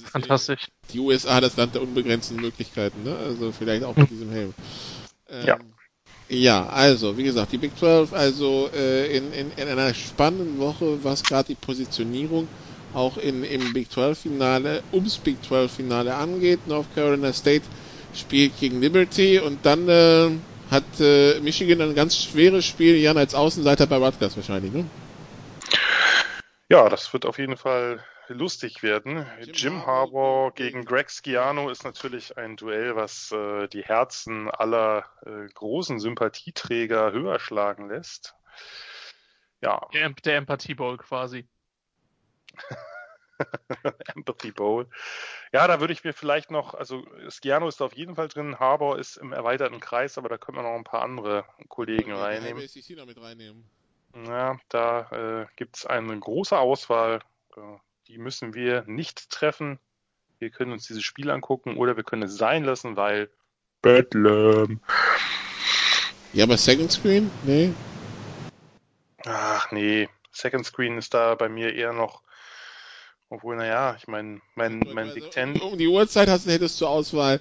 [0.07, 0.69] Fantastisch.
[0.89, 3.17] Die, die USA, das Land der unbegrenzten Möglichkeiten, ne?
[3.17, 4.55] Also vielleicht auch mit diesem Helm.
[5.29, 5.59] Ähm, Ja.
[6.32, 11.02] Ja, also, wie gesagt, die Big 12, also äh, in, in, in einer spannenden Woche,
[11.02, 12.48] was gerade die Positionierung
[12.93, 16.69] auch in, im Big 12-Finale, ums Big 12-Finale angeht.
[16.69, 17.69] North Carolina State
[18.12, 20.40] spielt gegen Liberty und dann äh,
[20.70, 24.89] hat äh, Michigan ein ganz schweres Spiel, Jan als Außenseiter bei Rutgers wahrscheinlich, ne?
[26.69, 28.05] Ja, das wird auf jeden Fall
[28.35, 29.27] lustig werden.
[29.40, 29.86] Jim Jim, Harbaugh
[30.47, 35.98] Harbaugh gegen- Greg Schiano ist natürlich ein Duell, was äh, die Herzen aller äh, großen
[36.01, 38.35] Sympathieträger höher schlagen lässt.
[39.61, 41.47] Ja, Der, der Empathie Bowl quasi.
[44.15, 44.89] Empathy Bowl.
[45.52, 48.59] Ja, da würde ich mir vielleicht noch, also Schiano ist da auf jeden Fall drin,
[48.59, 52.12] Harbour ist im erweiterten Kreis, aber da können wir noch ein paar andere Kollegen Die
[52.12, 52.59] reinnehmen.
[52.59, 53.65] halbe SEC noch mit reinnehmen.
[54.27, 57.20] Ja, da äh, gibt es eine große Auswahl.
[57.57, 57.61] Äh,
[58.11, 59.78] die müssen wir nicht treffen.
[60.41, 63.31] Wir können uns dieses Spiel angucken oder wir können es sein lassen, weil
[63.82, 64.81] Bedlam.
[66.32, 67.31] Ja, aber Second Screen?
[67.45, 67.73] Nee.
[69.24, 72.23] Ach nee, Second Screen ist da bei mir eher noch,
[73.28, 75.61] obwohl, naja, ich meine, mein, mein Also, Big Ten.
[75.61, 77.41] Um die Uhrzeit hast, hättest du zur Auswahl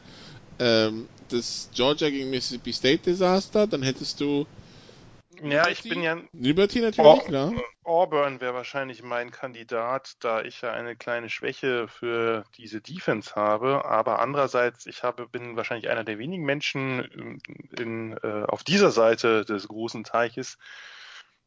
[0.60, 4.46] ähm, das Georgia gegen Mississippi State Desaster, dann hättest du
[5.42, 7.26] Ja, ich bin ja, Liberty natürlich, Oh.
[7.26, 7.54] klar.
[7.90, 13.84] Auburn wäre wahrscheinlich mein Kandidat, da ich ja eine kleine Schwäche für diese Defense habe.
[13.84, 17.42] Aber andererseits, ich habe, bin wahrscheinlich einer der wenigen Menschen
[17.78, 20.58] in, äh, auf dieser Seite des großen Teiches,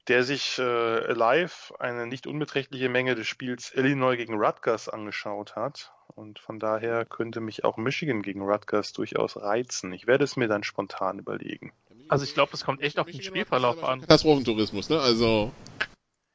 [0.08, 5.92] der sich äh, live eine nicht unbeträchtliche Menge des Spiels Illinois gegen Rutgers angeschaut hat.
[6.08, 9.92] Und von daher könnte mich auch Michigan gegen Rutgers durchaus reizen.
[9.92, 11.72] Ich werde es mir dann spontan überlegen.
[12.08, 14.00] Also ich glaube, das kommt echt auf den Spielverlauf an.
[14.00, 15.00] Katastrophentourismus, ne?
[15.00, 15.52] Also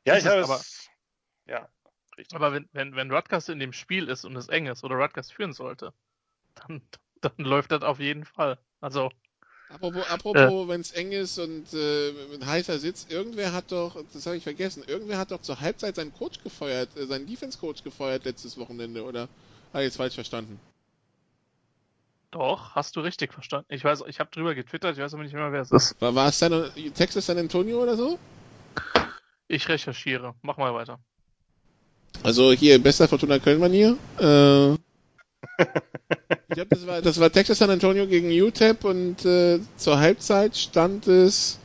[0.07, 0.87] Ja, ich habe aber- es.
[1.47, 1.67] Ja,
[2.17, 2.33] richtig.
[2.35, 5.31] Aber wenn, wenn, wenn Rutgers in dem Spiel ist und es eng ist oder Rutgers
[5.31, 5.93] führen sollte,
[6.55, 6.81] dann,
[7.21, 8.57] dann läuft das auf jeden Fall.
[8.79, 9.11] Also,
[9.67, 14.25] apropos, apropos wenn es eng ist und äh, mit heißer Sitz, irgendwer hat doch, das
[14.25, 17.83] habe ich vergessen, irgendwer hat doch zur Halbzeit seinen Coach gefeuert, äh, seinen Defense Coach
[17.83, 19.27] gefeuert letztes Wochenende, oder?
[19.73, 20.57] Habe ich jetzt falsch verstanden?
[22.31, 23.67] doch, hast du richtig verstanden.
[23.69, 25.99] Ich weiß, ich habe drüber getwittert, ich weiß aber nicht mehr, wer es ist.
[26.01, 28.19] War, war es San, Texas San Antonio oder so?
[29.47, 30.35] Ich recherchiere.
[30.41, 30.99] Mach mal weiter.
[32.23, 33.97] Also hier, bester Fortuna Köln-Manier.
[34.19, 34.73] Äh,
[36.49, 40.57] ich glaube, das war, das war Texas San Antonio gegen UTEP und äh, zur Halbzeit
[40.57, 41.59] stand es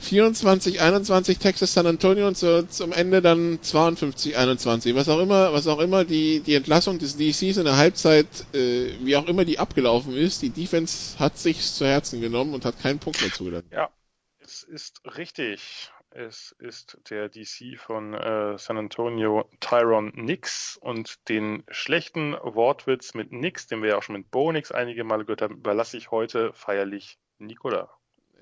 [0.00, 4.94] 24, 21 Texas San Antonio und zu, zum Ende dann 52, 21.
[4.94, 8.92] Was auch immer, was auch immer die, die Entlassung des DCs in der Halbzeit, äh,
[9.00, 12.80] wie auch immer die abgelaufen ist, die Defense hat sich zu Herzen genommen und hat
[12.80, 13.68] keinen Punkt mehr zugelassen.
[13.72, 13.90] Ja,
[14.38, 15.90] es ist richtig.
[16.12, 20.76] Es ist der DC von äh, San Antonio, Tyron Nix.
[20.80, 25.04] Und den schlechten Wortwitz mit Nix, den wir ja auch schon mit Bo Nix einige
[25.04, 27.90] Male gehört haben, überlasse ich heute feierlich Nikola.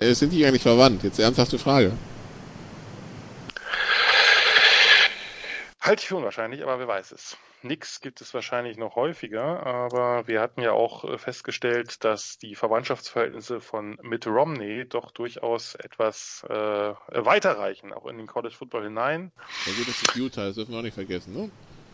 [0.01, 1.03] Äh, sind die eigentlich verwandt?
[1.03, 1.93] Jetzt ernsthafte Frage.
[5.83, 7.37] Halte ich für unwahrscheinlich, aber wer weiß es.
[7.63, 12.55] Nix gibt es wahrscheinlich noch häufiger, aber wir hatten ja auch äh, festgestellt, dass die
[12.55, 19.33] Verwandtschaftsverhältnisse von Mitt Romney doch durchaus etwas äh, weiterreichen, auch in den College Football hinein.
[19.67, 21.51] Ja gut, das ist Utah, das dürfen wir auch nicht vergessen, ne?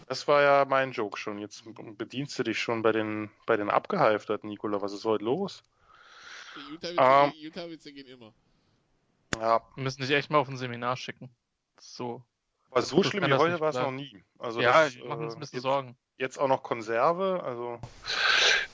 [0.07, 1.39] Das war ja mein Joke schon.
[1.39, 1.65] Jetzt
[1.97, 4.83] bedienst du dich schon bei den, bei den Abgehalfterten, Nikola.
[4.83, 5.63] Was ist heute los?
[6.71, 8.33] Utah-Witze um, Utah gehen immer.
[9.41, 9.63] Ja.
[9.75, 11.31] Wir müssen dich echt mal auf ein Seminar schicken.
[11.81, 12.23] So.
[12.75, 14.25] Aber so, schlimm wie heute war es noch nie.
[14.37, 15.97] Also ja, das, machen uns ein bisschen jetzt, Sorgen.
[16.19, 17.79] Jetzt auch noch Konserve, also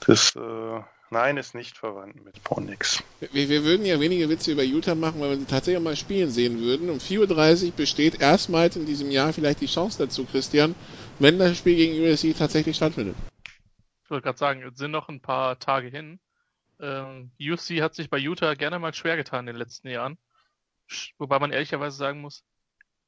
[0.07, 3.03] das äh, Nein ist nicht verwandt mit Ponix.
[3.21, 6.31] Wir, wir, würden ja wenige Witze über Utah machen, weil wir sie tatsächlich mal spielen
[6.31, 6.89] sehen würden.
[6.89, 10.75] Um 4.30 Uhr besteht erstmals in diesem Jahr vielleicht die Chance dazu, Christian,
[11.19, 13.17] wenn das Spiel gegen USC tatsächlich stattfindet.
[14.05, 16.21] Ich wollte gerade sagen, es sind noch ein paar Tage hin.
[16.81, 20.17] Ähm, USC hat sich bei Utah gerne mal schwer getan in den letzten Jahren.
[21.19, 22.45] Wobei man ehrlicherweise sagen muss,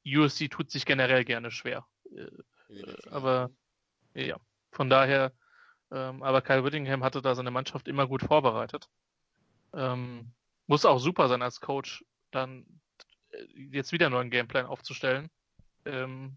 [0.06, 1.86] USC tut sich generell gerne schwer.
[2.14, 2.26] Äh,
[3.10, 3.50] aber
[4.14, 4.36] ja,
[4.70, 5.32] von daher,
[5.90, 8.88] ähm, aber Kyle Whittingham hatte da seine Mannschaft immer gut vorbereitet.
[9.74, 10.32] Ähm,
[10.66, 12.64] muss auch super sein als Coach, dann
[13.30, 15.30] äh, jetzt wieder einen neuen Gameplan aufzustellen
[15.84, 16.36] ähm,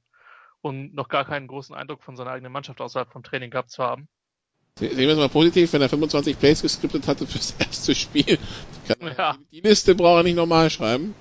[0.61, 3.83] und noch gar keinen großen Eindruck von seiner eigenen Mannschaft außerhalb vom Training gehabt zu
[3.83, 4.07] haben.
[4.77, 8.37] Sehen wir es mal positiv, wenn er 25 Plays geskriptet hatte fürs erste Spiel.
[8.99, 9.37] Ja.
[9.51, 11.15] Die Liste braucht er nicht normal schreiben.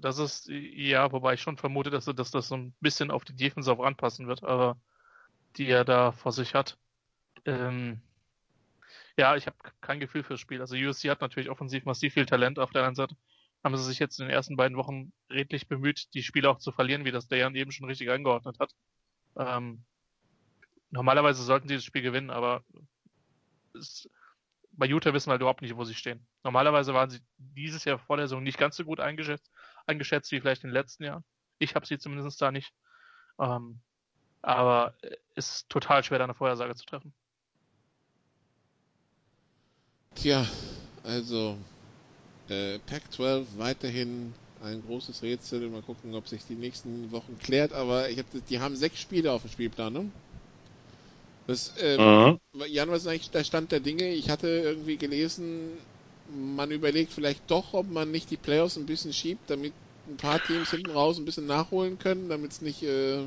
[0.00, 3.34] Das ist, ja, wobei ich schon vermute, dass, dass das so ein bisschen auf die
[3.34, 4.80] Defense auch anpassen wird, aber
[5.56, 6.78] die er da vor sich hat.
[7.44, 8.00] Ähm,
[9.16, 10.60] ja, ich habe kein Gefühl fürs Spiel.
[10.60, 12.58] Also USC hat natürlich offensiv massiv viel Talent.
[12.58, 13.16] Auf der anderen Seite
[13.62, 16.72] haben sie sich jetzt in den ersten beiden Wochen redlich bemüht, die Spiele auch zu
[16.72, 18.74] verlieren, wie das der Jan eben schon richtig eingeordnet hat.
[19.36, 19.84] Ähm,
[20.90, 22.64] normalerweise sollten sie das Spiel gewinnen, aber
[23.74, 24.08] es,
[24.72, 26.26] bei Utah wissen wir halt überhaupt nicht, wo sie stehen.
[26.42, 29.50] Normalerweise waren sie dieses Jahr vor der Saison nicht ganz so gut eingeschätzt,
[29.90, 31.24] eingeschätzt wie vielleicht in den letzten Jahren.
[31.58, 32.72] Ich habe sie zumindest da nicht.
[33.38, 33.80] Ähm,
[34.42, 34.94] aber
[35.34, 37.12] es ist total schwer, da eine Vorhersage zu treffen.
[40.14, 40.46] Tja,
[41.04, 41.58] also
[42.48, 45.68] äh, Pac-12 weiterhin ein großes Rätsel.
[45.68, 47.72] Mal gucken, ob sich die nächsten Wochen klärt.
[47.72, 50.10] Aber ich hab, die haben sechs Spiele auf dem Spielplan, ne?
[51.46, 52.64] Das, ähm, mhm.
[52.66, 54.12] Jan, was ist eigentlich der Stand der Dinge?
[54.12, 55.72] Ich hatte irgendwie gelesen,
[56.30, 59.72] man überlegt vielleicht doch, ob man nicht die Playoffs ein bisschen schiebt, damit
[60.08, 63.20] ein paar Teams hinten raus ein bisschen nachholen können, damit es nicht äh,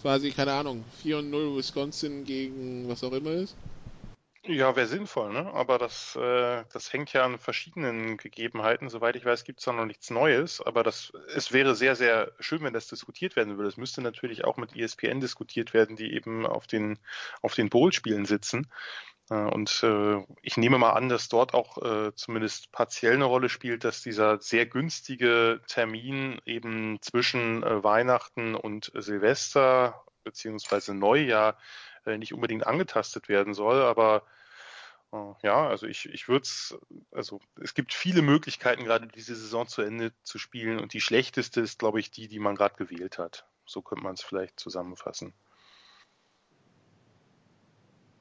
[0.00, 3.54] quasi, keine Ahnung, 4 und 0 Wisconsin gegen was auch immer ist.
[4.44, 5.52] Ja, wäre sinnvoll, ne?
[5.52, 8.88] Aber das, äh, das hängt ja an verschiedenen Gegebenheiten.
[8.88, 10.62] Soweit ich weiß, gibt es da noch nichts Neues.
[10.62, 13.68] Aber das, es wäre sehr, sehr schön, wenn das diskutiert werden würde.
[13.68, 16.98] Es müsste natürlich auch mit ESPN diskutiert werden, die eben auf den,
[17.42, 18.66] auf den Bowl-Spielen sitzen.
[19.30, 23.48] Äh, und äh, ich nehme mal an, dass dort auch äh, zumindest partiell eine Rolle
[23.48, 31.56] spielt, dass dieser sehr günstige Termin eben zwischen äh, Weihnachten und Silvester beziehungsweise Neujahr
[32.04, 33.80] äh, nicht unbedingt angetastet werden soll.
[33.82, 34.24] Aber
[35.42, 36.78] ja, also ich, ich würde es,
[37.10, 41.60] also es gibt viele Möglichkeiten, gerade diese Saison zu Ende zu spielen und die schlechteste
[41.60, 43.44] ist, glaube ich, die, die man gerade gewählt hat.
[43.66, 45.34] So könnte man es vielleicht zusammenfassen.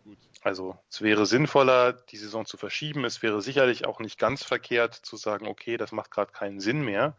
[0.04, 0.18] Gut.
[0.42, 3.04] Also es wäre sinnvoller, die Saison zu verschieben.
[3.04, 6.82] Es wäre sicherlich auch nicht ganz verkehrt zu sagen, okay, das macht gerade keinen Sinn
[6.82, 7.16] mehr.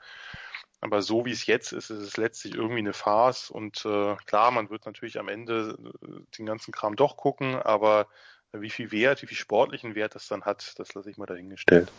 [0.80, 3.50] Aber so wie es jetzt ist, ist es letztlich irgendwie eine Farce.
[3.50, 8.06] Und äh, klar, man wird natürlich am Ende äh, den ganzen Kram doch gucken, aber
[8.52, 11.92] wie viel Wert, wie viel sportlichen Wert das dann hat, das lasse ich mal dahingestellt.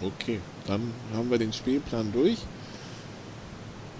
[0.00, 2.38] Okay, dann haben wir den Spielplan durch.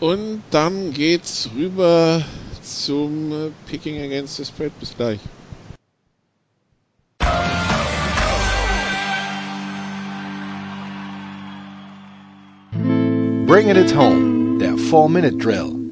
[0.00, 2.24] Und dann geht's rüber
[2.62, 4.72] zum Picking Against the Spread.
[4.80, 5.20] Bis gleich.
[13.46, 15.82] Bringing it home, der 4-Minute Drill.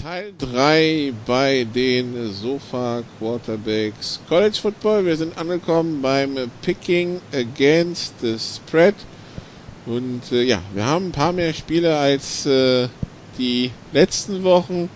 [0.00, 5.04] Teil 3 bei den Sofa Quarterbacks College Football.
[5.04, 8.94] Wir sind angekommen beim Picking Against the Spread.
[9.88, 12.88] Und äh, ja, wir haben ein paar mehr Spiele als äh,
[13.38, 14.90] die letzten Wochen.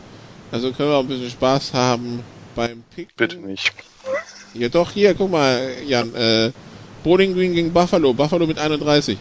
[0.50, 2.22] Also können wir auch ein bisschen Spaß haben
[2.54, 3.14] beim Picken.
[3.16, 3.72] Bitte nicht.
[4.52, 6.14] Ja doch, hier, guck mal, Jan.
[6.14, 6.52] Äh,
[7.02, 8.12] Bowling Green gegen Buffalo.
[8.12, 9.18] Buffalo mit 31.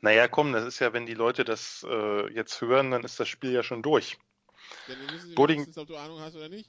[0.00, 3.28] Naja, komm, das ist ja, wenn die Leute das äh, jetzt hören, dann ist das
[3.28, 4.18] Spiel ja schon durch.
[4.88, 6.68] Ja, dann wissen Sie Bowling- ob du Ahnung hast oder nicht.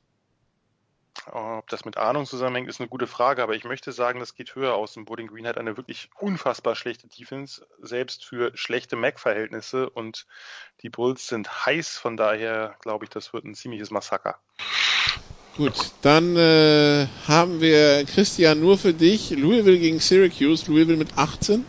[1.27, 4.55] Ob das mit Ahnung zusammenhängt, ist eine gute Frage, aber ich möchte sagen, das geht
[4.55, 4.97] höher aus.
[4.97, 9.89] Und Bowling Green hat eine wirklich unfassbar schlechte Defense, selbst für schlechte Mac-Verhältnisse.
[9.89, 10.25] Und
[10.81, 14.39] die Bulls sind heiß, von daher glaube ich, das wird ein ziemliches Massaker.
[15.57, 19.31] Gut, dann äh, haben wir Christian nur für dich.
[19.31, 20.71] Louisville gegen Syracuse.
[20.71, 21.65] Louisville mit 18.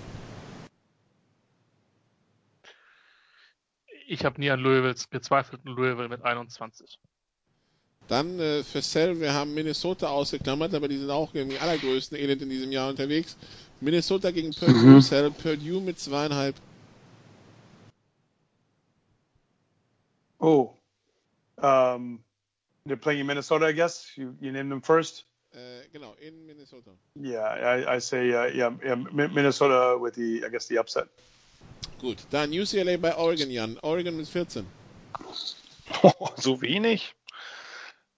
[4.06, 7.00] Ich habe nie an Louisville gezweifelt Louisville mit 21.
[8.10, 12.42] Dann äh, für Cell, wir haben Minnesota ausgeklammert, aber die sind auch irgendwie allergrößten Elend
[12.42, 13.36] in diesem Jahr unterwegs.
[13.80, 14.96] Minnesota gegen Purdue.
[14.96, 15.00] Mhm.
[15.00, 16.56] Cell, Purdue mit zweieinhalb.
[20.40, 20.74] Oh,
[21.58, 22.24] um,
[22.84, 24.10] they're playing in Minnesota, I guess.
[24.16, 25.24] You you named them first.
[25.52, 26.90] Äh, genau, in Minnesota.
[27.14, 31.06] Yeah, I, I say uh, yeah, yeah, Mi- Minnesota with the I guess the upset.
[32.00, 33.78] Gut, dann UCLA bei Oregon, Jan.
[33.82, 34.66] Oregon mit 14.
[36.36, 37.14] so wenig?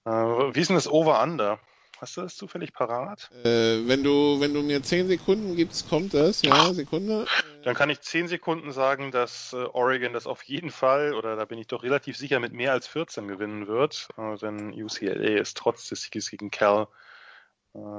[0.04, 1.58] Äh, wie ist denn das Over-Under?
[1.98, 3.30] Hast du das zufällig parat?
[3.44, 6.42] Äh, wenn du wenn du mir 10 Sekunden gibst, kommt das.
[6.42, 7.26] Ja, Sekunde.
[7.62, 11.44] Dann kann ich 10 Sekunden sagen, dass äh, Oregon das auf jeden Fall, oder da
[11.44, 14.08] bin ich doch relativ sicher, mit mehr als 14 gewinnen wird.
[14.16, 16.88] Äh, denn UCLA ist trotz des Sieges gegen Cal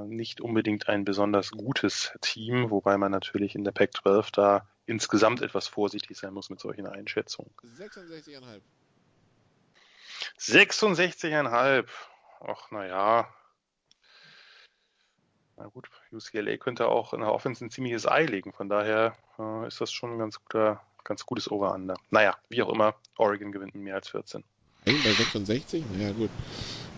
[0.06, 5.68] nicht unbedingt ein besonders gutes Team, wobei man natürlich in der Pac-12 da insgesamt etwas
[5.68, 7.50] vorsichtig sein muss mit solchen Einschätzungen.
[7.64, 8.62] 66,5.
[10.44, 11.86] 66,5.
[12.41, 13.28] Ach, naja.
[15.56, 18.52] Na gut, UCLA könnte auch in der Offense ein ziemliches Ei legen.
[18.52, 21.95] Von daher äh, ist das schon ein ganz guter, ganz gutes Over-Under.
[22.10, 24.44] Naja, wie auch immer, Oregon gewinnt mit mehr als 14.
[24.86, 25.86] Hey, bei 66?
[25.98, 26.30] Ja, gut.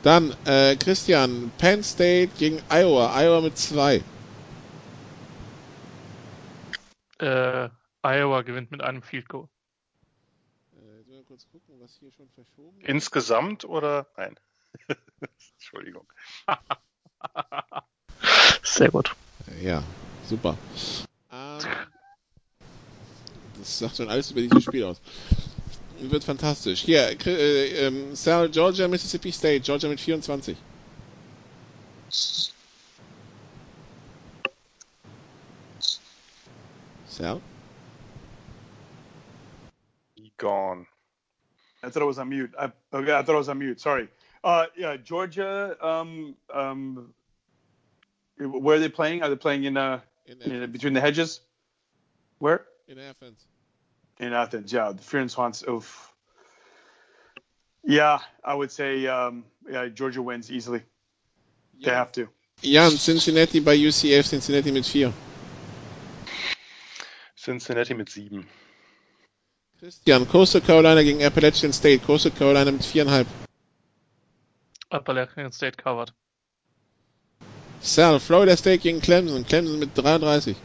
[0.02, 3.16] Dann, äh, Christian, Penn State gegen Iowa.
[3.20, 4.02] Iowa mit 2.
[7.20, 7.70] Äh,
[8.02, 9.48] Iowa gewinnt mit einem Field Goal.
[11.36, 12.88] Äh, kurz gucken, was hier schon verschoben ist.
[12.88, 14.08] Insgesamt oder?
[14.16, 14.40] Nein.
[15.54, 16.08] Entschuldigung.
[18.64, 19.16] Sehr gut.
[19.62, 19.84] Ja,
[20.28, 20.58] super.
[21.32, 21.60] Ähm,
[23.58, 25.02] das sagt schon alles über dieses Spiel aus.
[26.00, 26.82] Wird fantastisch.
[26.82, 29.62] Hier, äh, ähm, Sal, Georgia, Mississippi State.
[29.62, 30.58] Georgia mit 24.
[37.08, 37.42] Sal?
[40.38, 40.86] Gone.
[41.86, 42.54] I thought it was on mute.
[42.60, 43.80] I, okay, I thought it was on mute.
[43.80, 44.10] Sorry.
[44.44, 45.76] Uh, yeah, Georgia.
[45.82, 47.14] Um, um,
[48.38, 49.24] where are they playing?
[49.24, 51.42] Are they playing in uh, In, in between the hedges?
[52.40, 52.66] Where?
[52.88, 53.46] in Athens.
[54.20, 54.72] In Athens.
[54.72, 55.64] Yeah, the Fear and Swans.
[55.68, 56.12] Oof.
[57.84, 60.82] Yeah, I would say um, yeah, Georgia wins easily.
[61.84, 62.30] They have to.
[62.62, 64.26] Jan, Cincinnati bei UCF.
[64.28, 65.14] Cincinnati mit 4.
[67.36, 68.48] Cincinnati mit 7.
[69.86, 72.02] Christian, Coastal Carolina gegen Appalachian State.
[72.02, 73.28] Coastal Carolina mit 4,5.
[74.92, 76.12] Appalachian State covered.
[77.82, 79.44] Sal, Florida State gegen Clemson.
[79.44, 80.56] Clemson mit 33.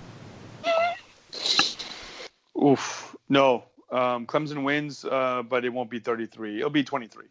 [2.56, 3.14] Oof.
[3.28, 3.64] No.
[3.90, 6.60] Um, Clemson wins, uh, but it won't be 33.
[6.60, 7.26] It'll be 23.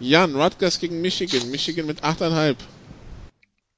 [0.00, 1.48] Jan, Rutgers gegen Michigan.
[1.52, 2.56] Michigan mit 8,5.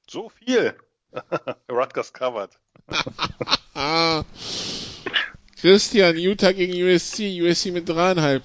[0.07, 0.73] So viel.
[1.69, 2.49] Rutgers covered.
[5.59, 7.41] Christian, Utah gegen USC.
[7.41, 8.41] USC mit 3,5.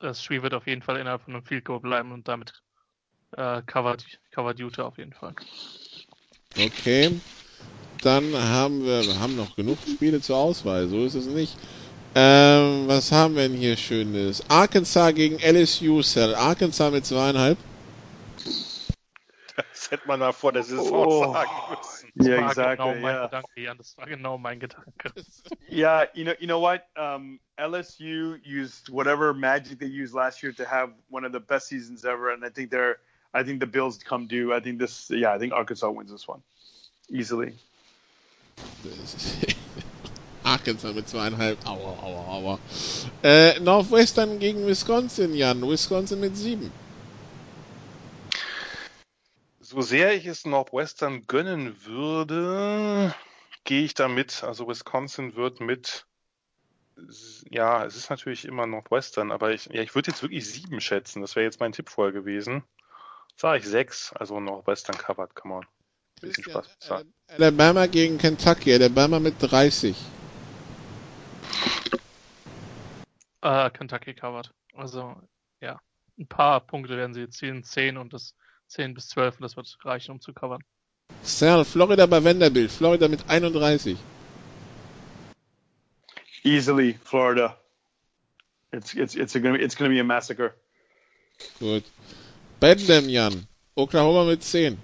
[0.00, 2.52] Das Spiel wird auf jeden Fall innerhalb von einem Field Goal bleiben und damit
[3.36, 4.04] äh, covered,
[4.34, 5.34] covered Utah auf jeden Fall.
[6.58, 7.18] Okay.
[8.02, 11.56] Dann haben wir, wir haben noch genug Spiele zur Auswahl, so ist es nicht.
[12.14, 14.42] Ähm, was haben wir denn hier Schönes?
[14.48, 16.34] Arkansas gegen LSU Cell.
[16.34, 17.58] Arkansas mit zweieinhalb.
[19.56, 21.32] Das hätte man mal vor der Saison Oh.
[21.32, 22.05] sagen müssen.
[22.16, 22.76] Das Yeah, war exactly.
[22.76, 23.26] genau mein Yeah.
[23.26, 23.78] Gedanke, Jan.
[23.78, 25.12] Das war genau mein Gedanke.
[25.68, 26.86] Yeah, you know, you know what?
[26.96, 31.66] Um, LSU used whatever magic they used last year to have one of the best
[31.68, 32.96] seasons ever, and I think they're,
[33.34, 34.54] I think the Bills come due.
[34.54, 36.40] I think this, yeah, I think Arkansas wins this one
[37.10, 37.52] easily.
[40.44, 41.58] Arkansas mit zweieinhalb.
[41.66, 42.58] Aua, aua, aua.
[43.22, 45.60] Äh, Northwestern gegen Wisconsin, Jan.
[45.68, 46.70] Wisconsin mit sieben.
[49.76, 53.14] So sehr ich es Northwestern gönnen würde,
[53.64, 54.42] gehe ich damit.
[54.42, 56.06] Also Wisconsin wird mit
[57.50, 61.20] ja, es ist natürlich immer Northwestern, aber ich, ja, ich würde jetzt wirklich sieben schätzen.
[61.20, 62.64] Das wäre jetzt mein Tipp vorher gewesen.
[63.36, 65.66] Sag ich sechs, also Northwestern covered, come on.
[66.22, 66.74] Bisschen Spaß.
[66.78, 67.02] So.
[67.28, 69.94] Alabama gegen Kentucky, Alabama mit 30.
[73.42, 74.54] Äh, Kentucky covered.
[74.72, 75.16] Also,
[75.60, 75.82] ja.
[76.18, 78.34] Ein paar Punkte werden sie jetzt ziehen, 10 und das
[78.68, 80.62] 10 bis 12 und das wird reichen, um zu covern.
[81.22, 83.96] Sal, Florida bei Vanderbilt, Florida mit 31.
[86.44, 87.56] Easily, Florida.
[88.72, 90.54] It's it's it's gonna be it's gonna be a massacre.
[91.60, 91.84] Gut.
[92.60, 93.46] Bedlam, Jan.
[93.76, 94.78] Oklahoma mit 10.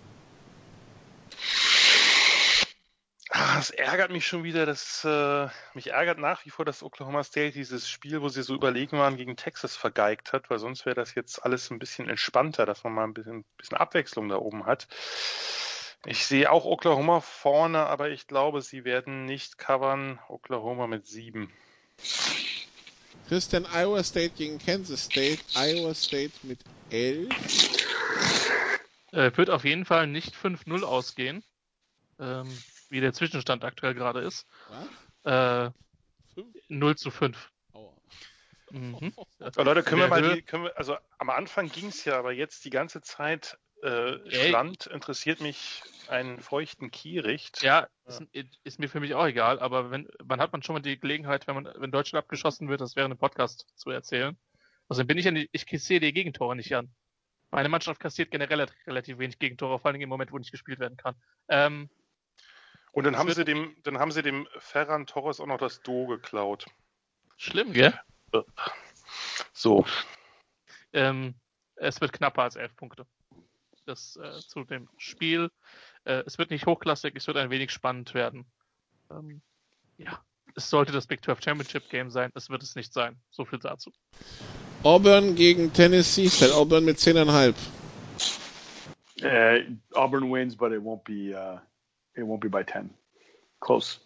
[3.62, 7.52] Es ärgert mich schon wieder, dass äh, mich ärgert nach wie vor, dass Oklahoma State
[7.52, 11.14] dieses Spiel, wo sie so überlegen waren, gegen Texas vergeigt hat, weil sonst wäre das
[11.14, 14.88] jetzt alles ein bisschen entspannter, dass man mal ein bisschen, bisschen Abwechslung da oben hat.
[16.06, 20.18] Ich sehe auch Oklahoma vorne, aber ich glaube, sie werden nicht covern.
[20.26, 21.52] Oklahoma mit sieben.
[23.28, 25.38] Christian, Iowa State gegen Kansas State.
[25.54, 26.58] Iowa State mit
[26.90, 27.28] 11.
[29.12, 31.44] Äh, wird auf jeden Fall nicht 5-0 ausgehen,
[32.18, 32.48] ähm,
[32.92, 34.46] wie der Zwischenstand aktuell gerade ist.
[35.24, 35.70] Äh,
[36.68, 37.50] 0 zu 5.
[37.72, 37.92] Aua.
[38.70, 39.12] Mhm.
[39.56, 42.32] Oh, Leute, können wir mal die, können wir, also am Anfang ging es ja, aber
[42.32, 44.30] jetzt die ganze Zeit äh.
[44.30, 47.62] Schland interessiert mich einen feuchten Kiericht.
[47.62, 48.22] Ja, ist,
[48.62, 51.48] ist mir für mich auch egal, aber wenn, wann hat man schon mal die Gelegenheit,
[51.48, 54.36] wenn man, wenn Deutschland abgeschossen wird, das wäre ein Podcast zu erzählen.
[54.88, 56.94] Also bin ich an die, ich sehe die Gegentore nicht an.
[57.50, 60.96] Meine Mannschaft kassiert generell relativ wenig Gegentore, vor allem im Moment, wo nicht gespielt werden
[60.96, 61.16] kann.
[61.48, 61.90] Ähm,
[62.92, 66.06] Und dann haben sie dem, dann haben sie dem Ferran Torres auch noch das Do
[66.06, 66.66] geklaut.
[67.36, 67.98] schlimm, gell?
[69.52, 69.84] So.
[70.92, 71.34] Ähm,
[71.76, 73.06] es wird knapper als elf Punkte.
[73.86, 75.50] Das äh, zu dem Spiel.
[76.04, 78.46] Äh, es wird nicht hochklassig, es wird ein wenig spannend werden.
[79.10, 79.40] Ähm,
[79.96, 80.20] ja,
[80.54, 83.16] es sollte das Big 12 Championship Game sein, es wird es nicht sein.
[83.30, 83.90] So viel dazu.
[84.82, 86.54] Auburn gegen Tennessee State.
[86.54, 87.54] Auburn mit 10,5.
[89.24, 91.58] Uh, Auburn wins, but it won't be uh,
[92.14, 92.90] it won't be by ten.
[93.60, 93.98] Close.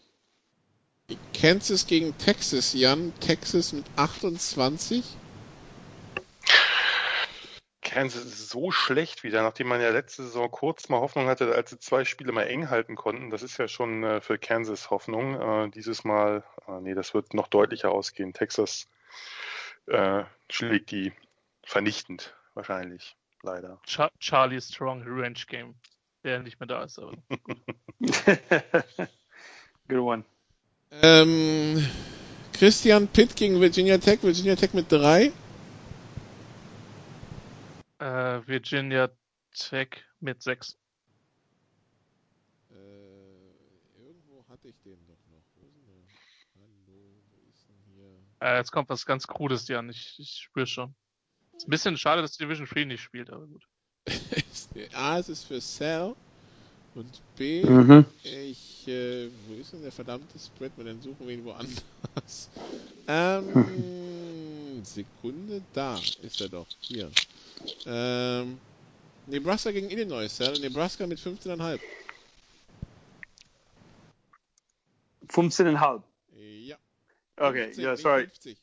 [1.33, 3.13] Kansas gegen Texas, Jan.
[3.21, 5.05] Texas mit 28.
[7.81, 11.71] Kansas ist so schlecht wieder, nachdem man ja letzte Saison kurz mal Hoffnung hatte, als
[11.71, 13.31] sie zwei Spiele mal eng halten konnten.
[13.31, 15.41] Das ist ja schon äh, für Kansas Hoffnung.
[15.41, 18.35] Äh, dieses Mal, äh, nee, das wird noch deutlicher ausgehen.
[18.35, 18.89] Texas
[19.87, 21.13] äh, schlägt die
[21.63, 23.81] vernichtend, wahrscheinlich, leider.
[23.87, 25.75] Char Charlie Strong Revenge Game,
[26.27, 26.99] der nicht mehr da ist.
[26.99, 27.13] Aber
[29.89, 30.25] Good one.
[30.91, 31.87] Ähm,
[32.53, 34.23] Christian Pitt gegen Virginia Tech.
[34.23, 35.33] Virginia Tech mit 3.
[37.99, 39.11] äh, Virginia
[39.53, 40.77] Tech mit 6.
[42.71, 42.75] Äh,
[44.05, 45.43] irgendwo hatte ich den doch noch.
[45.55, 46.03] Wo ist denn der?
[46.57, 48.11] Hallo, wo ist denn hier?
[48.41, 49.89] Äh, jetzt kommt was ganz Krudes, Jan.
[49.89, 50.95] Ich, ich spüre schon.
[51.57, 53.67] Ist ein bisschen schade, dass Division 3 nicht spielt, aber gut.
[54.95, 56.15] A, es ist für Sal.
[56.95, 58.07] Und B, Mhm.
[58.23, 60.73] ich, äh, wo ist denn der verdammte Spread?
[60.77, 61.85] Weil dann suchen wir ihn woanders.
[63.09, 66.67] Ähm, Sekunde, da ist er doch.
[66.81, 67.09] Hier.
[67.87, 68.59] Ähm,
[69.27, 70.59] Nebraska gegen Illinois, Sal.
[70.59, 71.79] Nebraska mit 15,5.
[75.29, 76.03] 15 and half.
[76.35, 76.77] Ja.
[77.37, 78.27] Okay, 15, yeah, nicht sorry.
[78.27, 78.57] 50.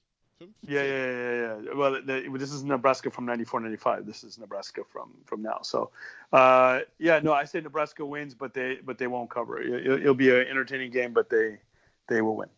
[0.61, 0.76] 15.
[0.76, 1.61] Yeah, yeah, yeah, yeah.
[1.65, 1.74] yeah.
[1.76, 4.06] Well, the, this is Nebraska from 94, 95.
[4.06, 5.60] This is Nebraska from from now.
[5.61, 5.90] So,
[6.32, 9.61] uh, yeah, no, I say Nebraska wins, but they but they won't cover.
[9.61, 11.60] It, it'll, it'll be an entertaining game, but they
[12.07, 12.49] they will win.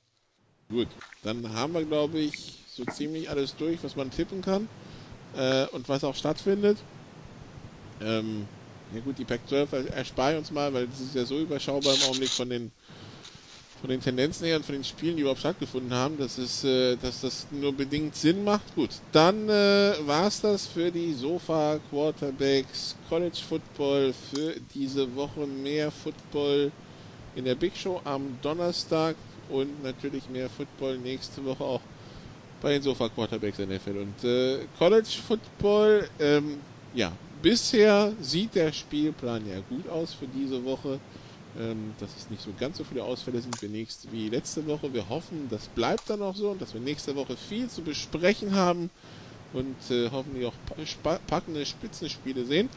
[0.70, 0.88] Gut,
[1.24, 4.68] dann haben wir, glaube ich, so ziemlich alles durch, was man tippen kann
[5.36, 6.78] äh, und was auch stattfindet.
[8.02, 8.48] Ähm,
[8.94, 12.30] ja gut, die Pac-12 erspare uns mal, weil das ist ja so überschaubar im Augenblick
[12.30, 12.72] von den
[13.82, 16.96] von den Tendenzen her und von den Spielen, die überhaupt stattgefunden haben, dass, es, äh,
[16.98, 18.74] dass das nur bedingt Sinn macht.
[18.76, 25.46] Gut, dann äh, war es das für die Sofa Quarterbacks College Football für diese Woche.
[25.46, 26.72] Mehr Football
[27.36, 29.16] in der Big Show am Donnerstag
[29.50, 31.82] und natürlich mehr Football nächste Woche auch
[32.62, 33.98] bei den Sofa Quarterbacks NFL.
[33.98, 36.58] Und äh, College Football, ähm,
[36.94, 37.12] ja,
[37.42, 41.00] bisher sieht der Spielplan ja gut aus für diese Woche.
[41.58, 44.94] Ähm, dass es nicht so ganz so viele Ausfälle sind wie, nächste, wie letzte Woche.
[44.94, 48.54] Wir hoffen, das bleibt dann auch so und dass wir nächste Woche viel zu besprechen
[48.56, 48.90] haben
[49.54, 50.54] und äh, hoffentlich auch
[51.02, 52.68] pa packende Spitzenspiele sehen.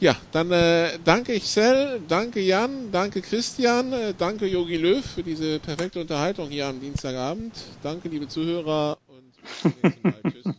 [0.00, 5.22] Ja, dann äh, danke ich Sel, danke Jan, danke Christian, äh, danke Yogi Löw für
[5.22, 7.52] diese perfekte Unterhaltung hier am Dienstagabend.
[7.82, 10.22] Danke liebe Zuhörer und bis zum nächsten Mal.
[10.32, 10.54] Tschüss.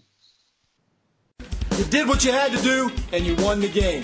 [1.79, 4.03] You did what you had to do and you won the game.